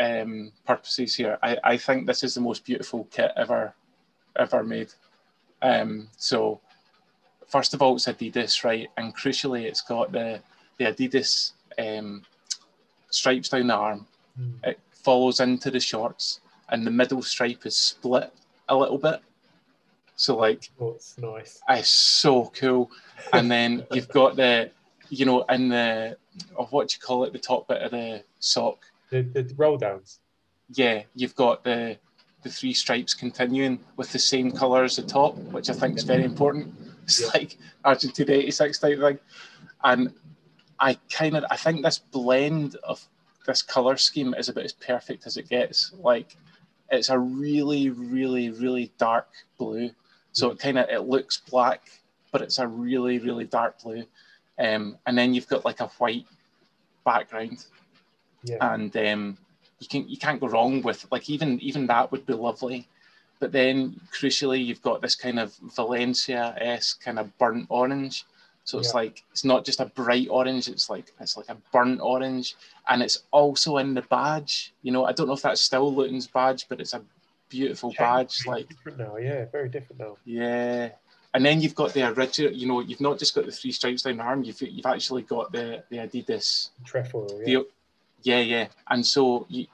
um, 0.00 0.50
purposes 0.66 1.14
here. 1.14 1.38
I, 1.44 1.58
I 1.62 1.76
think 1.76 2.06
this 2.06 2.24
is 2.24 2.34
the 2.34 2.40
most 2.40 2.64
beautiful 2.64 3.06
kit 3.12 3.30
ever, 3.36 3.72
ever 4.36 4.64
made. 4.64 4.92
Um, 5.62 6.08
so 6.16 6.60
first 7.52 7.74
of 7.74 7.82
all, 7.82 7.94
it's 7.94 8.06
Adidas, 8.06 8.64
right? 8.64 8.88
And 8.96 9.14
crucially, 9.14 9.62
it's 9.64 9.82
got 9.82 10.10
the 10.10 10.40
the 10.78 10.86
Adidas 10.86 11.52
um, 11.78 12.22
stripes 13.10 13.50
down 13.50 13.66
the 13.66 13.74
arm. 13.74 14.06
Mm. 14.40 14.54
It 14.64 14.80
follows 14.90 15.38
into 15.38 15.70
the 15.70 15.78
shorts, 15.78 16.40
and 16.70 16.86
the 16.86 16.90
middle 16.90 17.22
stripe 17.22 17.66
is 17.66 17.76
split 17.76 18.32
a 18.68 18.76
little 18.76 18.98
bit. 18.98 19.20
So 20.16 20.36
like, 20.36 20.70
oh, 20.80 20.92
it's 20.92 21.18
nice. 21.18 21.60
It's 21.68 21.90
so 21.90 22.50
cool. 22.54 22.90
And 23.32 23.50
then 23.50 23.84
you've 23.92 24.08
got 24.08 24.36
the, 24.36 24.70
you 25.10 25.26
know, 25.26 25.42
in 25.42 25.68
the 25.68 26.16
of 26.56 26.72
what 26.72 26.94
you 26.94 27.00
call 27.00 27.24
it, 27.24 27.32
the 27.32 27.38
top 27.38 27.68
bit 27.68 27.82
of 27.82 27.90
the 27.90 28.24
sock. 28.40 28.78
The, 29.10 29.22
the 29.22 29.52
roll 29.56 29.76
downs. 29.76 30.20
Yeah, 30.72 31.02
you've 31.14 31.36
got 31.36 31.64
the 31.64 31.98
the 32.42 32.50
three 32.50 32.72
stripes 32.72 33.14
continuing 33.14 33.78
with 33.96 34.10
the 34.10 34.18
same 34.18 34.50
colour 34.50 34.82
as 34.84 34.96
the 34.96 35.02
top, 35.02 35.36
which 35.52 35.70
I 35.70 35.74
think 35.74 35.96
is 35.96 36.02
very 36.02 36.24
important. 36.24 36.74
It's 37.04 37.34
like 37.34 37.58
Argentina 37.84 38.32
86 38.32 38.78
type 38.78 38.98
thing. 39.00 39.18
And 39.84 40.12
I 40.78 40.98
kind 41.10 41.36
of 41.36 41.44
I 41.50 41.56
think 41.56 41.82
this 41.82 41.98
blend 41.98 42.76
of 42.84 43.06
this 43.46 43.62
color 43.62 43.96
scheme 43.96 44.34
is 44.34 44.48
about 44.48 44.64
as 44.64 44.72
perfect 44.72 45.26
as 45.26 45.36
it 45.36 45.48
gets. 45.48 45.92
Like 45.98 46.36
it's 46.90 47.08
a 47.08 47.18
really, 47.18 47.90
really, 47.90 48.50
really 48.50 48.92
dark 48.98 49.28
blue. 49.58 49.90
So 50.32 50.50
it 50.50 50.58
kind 50.58 50.78
of 50.78 50.88
it 50.88 51.08
looks 51.08 51.38
black, 51.38 51.90
but 52.30 52.42
it's 52.42 52.58
a 52.58 52.66
really, 52.66 53.18
really 53.18 53.44
dark 53.44 53.82
blue. 53.82 54.04
Um, 54.58 54.98
and 55.06 55.16
then 55.16 55.34
you've 55.34 55.48
got 55.48 55.64
like 55.64 55.80
a 55.80 55.88
white 55.88 56.26
background. 57.04 57.66
Yeah. 58.44 58.74
And 58.74 58.96
um, 58.96 59.38
you 59.78 59.88
can 59.88 60.08
you 60.08 60.16
can't 60.16 60.40
go 60.40 60.48
wrong 60.48 60.82
with 60.82 61.06
like 61.10 61.28
even 61.28 61.60
even 61.60 61.86
that 61.86 62.12
would 62.12 62.26
be 62.26 62.34
lovely. 62.34 62.88
But 63.42 63.50
then 63.50 64.00
crucially, 64.12 64.64
you've 64.64 64.82
got 64.82 65.02
this 65.02 65.16
kind 65.16 65.40
of 65.40 65.52
Valencia 65.74 66.54
esque 66.60 67.02
kind 67.02 67.18
of 67.18 67.36
burnt 67.38 67.66
orange. 67.70 68.24
So 68.62 68.78
it's 68.78 68.90
yeah. 68.90 69.00
like 69.00 69.24
it's 69.32 69.44
not 69.44 69.64
just 69.64 69.80
a 69.80 69.86
bright 69.86 70.28
orange; 70.30 70.68
it's 70.68 70.88
like 70.88 71.12
it's 71.18 71.36
like 71.36 71.48
a 71.48 71.56
burnt 71.72 72.00
orange, 72.00 72.54
and 72.86 73.02
it's 73.02 73.24
also 73.32 73.78
in 73.78 73.94
the 73.94 74.02
badge. 74.02 74.72
You 74.82 74.92
know, 74.92 75.06
I 75.06 75.10
don't 75.10 75.26
know 75.26 75.32
if 75.32 75.42
that's 75.42 75.60
still 75.60 75.92
Luton's 75.92 76.28
badge, 76.28 76.66
but 76.68 76.80
it's 76.80 76.94
a 76.94 77.02
beautiful 77.48 77.92
badge. 77.98 78.46
Like 78.46 78.68
different 78.68 78.98
now, 78.98 79.16
yeah, 79.16 79.46
very 79.50 79.68
different 79.68 79.98
now. 79.98 80.18
Yeah, 80.24 80.90
and 81.34 81.44
then 81.44 81.60
you've 81.60 81.74
got 81.74 81.94
the 81.94 82.12
original. 82.12 82.52
You 82.52 82.68
know, 82.68 82.78
you've 82.78 83.00
not 83.00 83.18
just 83.18 83.34
got 83.34 83.44
the 83.44 83.50
three 83.50 83.72
stripes 83.72 84.02
down 84.02 84.18
the 84.18 84.22
arm. 84.22 84.44
You've 84.44 84.62
you've 84.62 84.86
actually 84.86 85.22
got 85.22 85.50
the 85.50 85.82
the 85.90 85.96
Adidas 85.96 86.70
trefoil. 86.84 87.42
Yeah, 87.44 87.58
the, 87.58 87.66
yeah, 88.22 88.38
yeah. 88.38 88.68
And 88.88 89.04
so 89.04 89.46
you, 89.48 89.66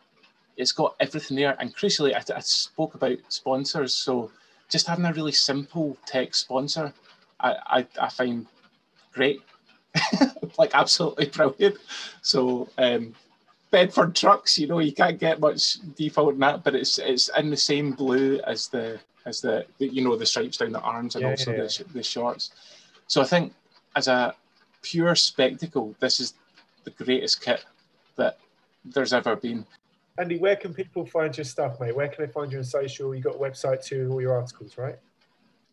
it's 0.58 0.72
got 0.72 0.96
everything 1.00 1.36
there. 1.36 1.56
And 1.60 1.74
crucially, 1.74 2.14
I, 2.14 2.36
I 2.36 2.40
spoke 2.40 2.94
about 2.94 3.16
sponsors. 3.28 3.94
So 3.94 4.30
just 4.68 4.86
having 4.86 5.06
a 5.06 5.12
really 5.12 5.32
simple 5.32 5.96
tech 6.04 6.34
sponsor, 6.34 6.92
I, 7.40 7.56
I, 7.66 7.86
I 8.00 8.08
find 8.10 8.46
great, 9.12 9.40
like 10.58 10.74
absolutely 10.74 11.26
brilliant. 11.26 11.76
So 12.22 12.68
um, 12.76 13.14
Bedford 13.70 14.16
trucks, 14.16 14.58
you 14.58 14.66
know, 14.66 14.80
you 14.80 14.92
can't 14.92 15.18
get 15.18 15.40
much 15.40 15.78
default 15.94 16.34
in 16.34 16.40
that, 16.40 16.64
but 16.64 16.74
it's 16.74 16.98
it's 16.98 17.30
in 17.38 17.50
the 17.50 17.56
same 17.56 17.92
blue 17.92 18.40
as 18.40 18.68
the 18.68 18.98
is 19.26 19.40
the, 19.40 19.64
the 19.78 19.88
you 19.88 20.02
know 20.02 20.16
the 20.16 20.26
stripes 20.26 20.56
down 20.56 20.72
the 20.72 20.80
arms 20.80 21.14
and 21.14 21.22
Yeah, 21.22 21.30
also 21.30 21.52
yeah, 21.52 21.62
the 21.62 21.84
the 21.92 22.02
shorts. 22.02 22.50
So 23.06 23.22
I 23.22 23.24
think 23.24 23.52
as 23.94 24.08
a 24.08 24.34
pure 24.82 25.14
spectacle, 25.14 25.94
this 26.00 26.18
is 26.18 26.34
the 26.84 26.90
greatest 26.90 27.42
kit 27.42 27.64
that 28.16 28.38
there's 28.84 29.12
ever 29.12 29.36
been. 29.36 29.66
Andy, 30.18 30.38
where 30.38 30.56
can 30.56 30.74
people 30.74 31.06
find 31.06 31.36
your 31.36 31.44
stuff, 31.44 31.78
mate? 31.80 31.94
Where 31.94 32.08
can 32.08 32.26
they 32.26 32.32
find 32.32 32.50
you 32.50 32.58
on 32.58 32.64
social? 32.64 33.14
You 33.14 33.22
got 33.22 33.36
a 33.36 33.38
website 33.38 33.84
too, 33.84 34.08
all 34.10 34.20
your 34.20 34.34
articles, 34.34 34.76
right? 34.76 34.96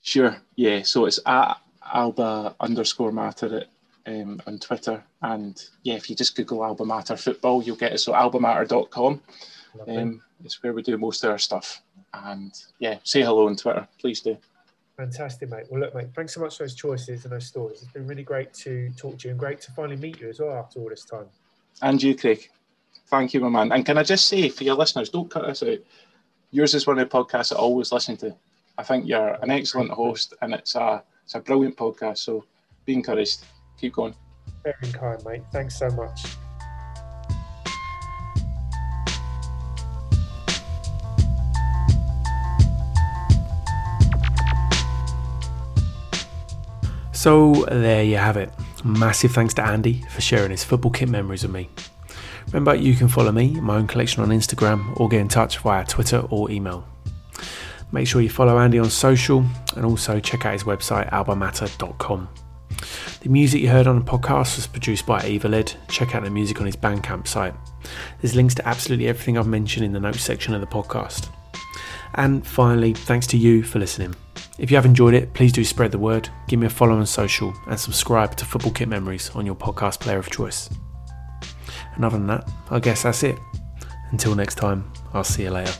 Sure, 0.01 0.37
yeah. 0.55 0.83
So 0.83 1.05
it's 1.05 1.19
at 1.25 1.57
Alba 1.93 2.55
underscore 2.59 3.11
Mater 3.11 3.65
at, 4.05 4.13
um, 4.13 4.39
on 4.45 4.59
Twitter, 4.59 5.03
and 5.23 5.61
yeah, 5.83 5.95
if 5.95 6.09
you 6.09 6.15
just 6.15 6.35
Google 6.35 6.63
Alba 6.63 6.85
Mater 6.85 7.17
football, 7.17 7.63
you'll 7.63 7.75
get 7.75 7.93
it. 7.93 7.97
So 7.99 8.13
albamater.com. 8.13 9.21
Um, 9.87 10.21
it's 10.43 10.61
where 10.61 10.73
we 10.73 10.83
do 10.83 10.97
most 10.97 11.23
of 11.23 11.31
our 11.31 11.37
stuff. 11.37 11.81
And 12.13 12.53
yeah, 12.79 12.99
say 13.03 13.21
hello 13.23 13.47
on 13.47 13.55
Twitter, 13.55 13.87
please 13.99 14.21
do. 14.21 14.37
Fantastic, 14.95 15.49
mate. 15.49 15.65
Well, 15.69 15.81
look, 15.81 15.95
mate, 15.95 16.07
thanks 16.15 16.33
so 16.33 16.39
much 16.39 16.55
for 16.55 16.63
those 16.63 16.75
choices 16.75 17.25
and 17.25 17.33
those 17.33 17.47
stories. 17.47 17.81
It's 17.81 17.91
been 17.91 18.07
really 18.07 18.23
great 18.23 18.53
to 18.53 18.89
talk 18.91 19.17
to 19.19 19.27
you 19.27 19.31
and 19.31 19.39
great 19.39 19.59
to 19.61 19.71
finally 19.71 19.97
meet 19.97 20.21
you 20.21 20.29
as 20.29 20.39
well 20.39 20.55
after 20.55 20.79
all 20.79 20.89
this 20.89 21.03
time. 21.03 21.25
And 21.81 22.01
you, 22.01 22.15
Craig. 22.15 22.49
Thank 23.07 23.33
you, 23.33 23.39
my 23.39 23.49
man. 23.49 23.71
And 23.71 23.85
can 23.85 23.97
I 23.97 24.03
just 24.03 24.25
say 24.25 24.49
for 24.49 24.63
your 24.63 24.75
listeners, 24.75 25.09
don't 25.09 25.29
cut 25.29 25.45
us 25.45 25.61
out. 25.61 25.77
Yours 26.51 26.73
is 26.73 26.87
one 26.87 26.97
of 26.97 27.07
the 27.07 27.17
podcasts 27.17 27.53
I 27.53 27.57
always 27.57 27.91
listen 27.91 28.17
to. 28.17 28.35
I 28.77 28.83
think 28.83 29.07
you're 29.07 29.37
an 29.41 29.51
excellent 29.51 29.91
host, 29.91 30.33
and 30.41 30.53
it's 30.53 30.75
a 30.75 31.03
it's 31.23 31.35
a 31.35 31.39
brilliant 31.39 31.77
podcast. 31.77 32.19
So 32.19 32.45
be 32.85 32.93
encouraged. 32.93 33.45
Keep 33.79 33.93
going. 33.93 34.15
Very 34.63 34.91
kind, 34.91 35.23
mate. 35.25 35.43
Thanks 35.51 35.77
so 35.77 35.89
much. 35.89 36.25
So 47.11 47.65
there 47.71 48.03
you 48.03 48.17
have 48.17 48.37
it. 48.37 48.51
Massive 48.83 49.31
thanks 49.31 49.53
to 49.55 49.63
Andy 49.63 50.01
for 50.09 50.21
sharing 50.21 50.51
his 50.51 50.63
football 50.63 50.91
kit 50.91 51.09
memories 51.09 51.41
with 51.41 51.51
me. 51.51 51.69
Remember, 52.55 52.73
you 52.73 52.95
can 52.95 53.09
follow 53.09 53.33
me, 53.33 53.59
my 53.59 53.75
own 53.75 53.85
collection 53.85 54.23
on 54.23 54.29
Instagram, 54.29 54.97
or 54.97 55.09
get 55.09 55.19
in 55.19 55.27
touch 55.27 55.57
via 55.57 55.83
Twitter 55.85 56.19
or 56.29 56.49
email. 56.49 56.87
Make 57.91 58.07
sure 58.07 58.21
you 58.21 58.29
follow 58.29 58.57
Andy 58.57 58.79
on 58.79 58.89
social 58.89 59.43
and 59.75 59.83
also 59.83 60.21
check 60.21 60.45
out 60.45 60.53
his 60.53 60.63
website, 60.63 61.11
albamater.com. 61.11 62.29
The 63.19 63.29
music 63.29 63.61
you 63.61 63.67
heard 63.67 63.87
on 63.87 63.99
the 63.99 64.05
podcast 64.09 64.55
was 64.55 64.67
produced 64.67 65.05
by 65.05 65.19
Evalid. 65.19 65.75
Check 65.89 66.15
out 66.15 66.23
the 66.23 66.29
music 66.29 66.61
on 66.61 66.65
his 66.65 66.77
Bandcamp 66.77 67.27
site. 67.27 67.53
There's 68.21 68.35
links 68.35 68.55
to 68.55 68.65
absolutely 68.65 69.09
everything 69.09 69.37
I've 69.37 69.47
mentioned 69.47 69.85
in 69.85 69.91
the 69.91 69.99
notes 69.99 70.21
section 70.21 70.53
of 70.53 70.61
the 70.61 70.67
podcast. 70.67 71.27
And 72.13 72.47
finally, 72.47 72.93
thanks 72.93 73.27
to 73.27 73.37
you 73.37 73.63
for 73.63 73.79
listening. 73.79 74.15
If 74.59 74.71
you 74.71 74.77
have 74.77 74.85
enjoyed 74.85 75.13
it, 75.13 75.33
please 75.33 75.51
do 75.51 75.65
spread 75.65 75.91
the 75.91 75.99
word, 75.99 76.29
give 76.47 76.61
me 76.61 76.67
a 76.67 76.69
follow 76.69 76.95
on 76.95 77.05
social, 77.05 77.53
and 77.67 77.77
subscribe 77.77 78.37
to 78.37 78.45
Football 78.45 78.71
Kit 78.71 78.87
Memories 78.87 79.29
on 79.31 79.45
your 79.45 79.55
podcast 79.55 79.99
player 79.99 80.19
of 80.19 80.31
choice. 80.31 80.69
And 81.95 82.05
other 82.05 82.17
than 82.17 82.27
that, 82.27 82.49
I 82.69 82.79
guess 82.79 83.03
that's 83.03 83.23
it. 83.23 83.37
Until 84.11 84.35
next 84.35 84.55
time, 84.55 84.91
I'll 85.13 85.23
see 85.23 85.43
you 85.43 85.51
later. 85.51 85.73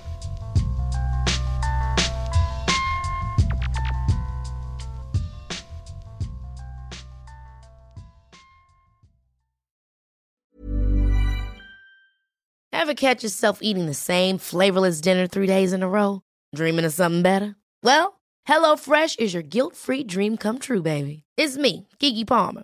Ever 12.71 12.93
catch 12.93 13.23
yourself 13.23 13.59
eating 13.61 13.87
the 13.87 13.95
same 13.95 14.37
flavorless 14.37 15.01
dinner 15.01 15.25
three 15.25 15.47
days 15.47 15.73
in 15.73 15.81
a 15.81 15.89
row? 15.89 16.21
Dreaming 16.53 16.85
of 16.85 16.93
something 16.93 17.23
better? 17.23 17.55
Well, 17.81 18.19
HelloFresh 18.47 19.17
is 19.17 19.33
your 19.33 19.41
guilt 19.41 19.75
free 19.75 20.03
dream 20.03 20.37
come 20.37 20.59
true, 20.59 20.83
baby. 20.83 21.23
It's 21.35 21.57
me, 21.57 21.87
Keke 21.99 22.27
Palmer. 22.27 22.63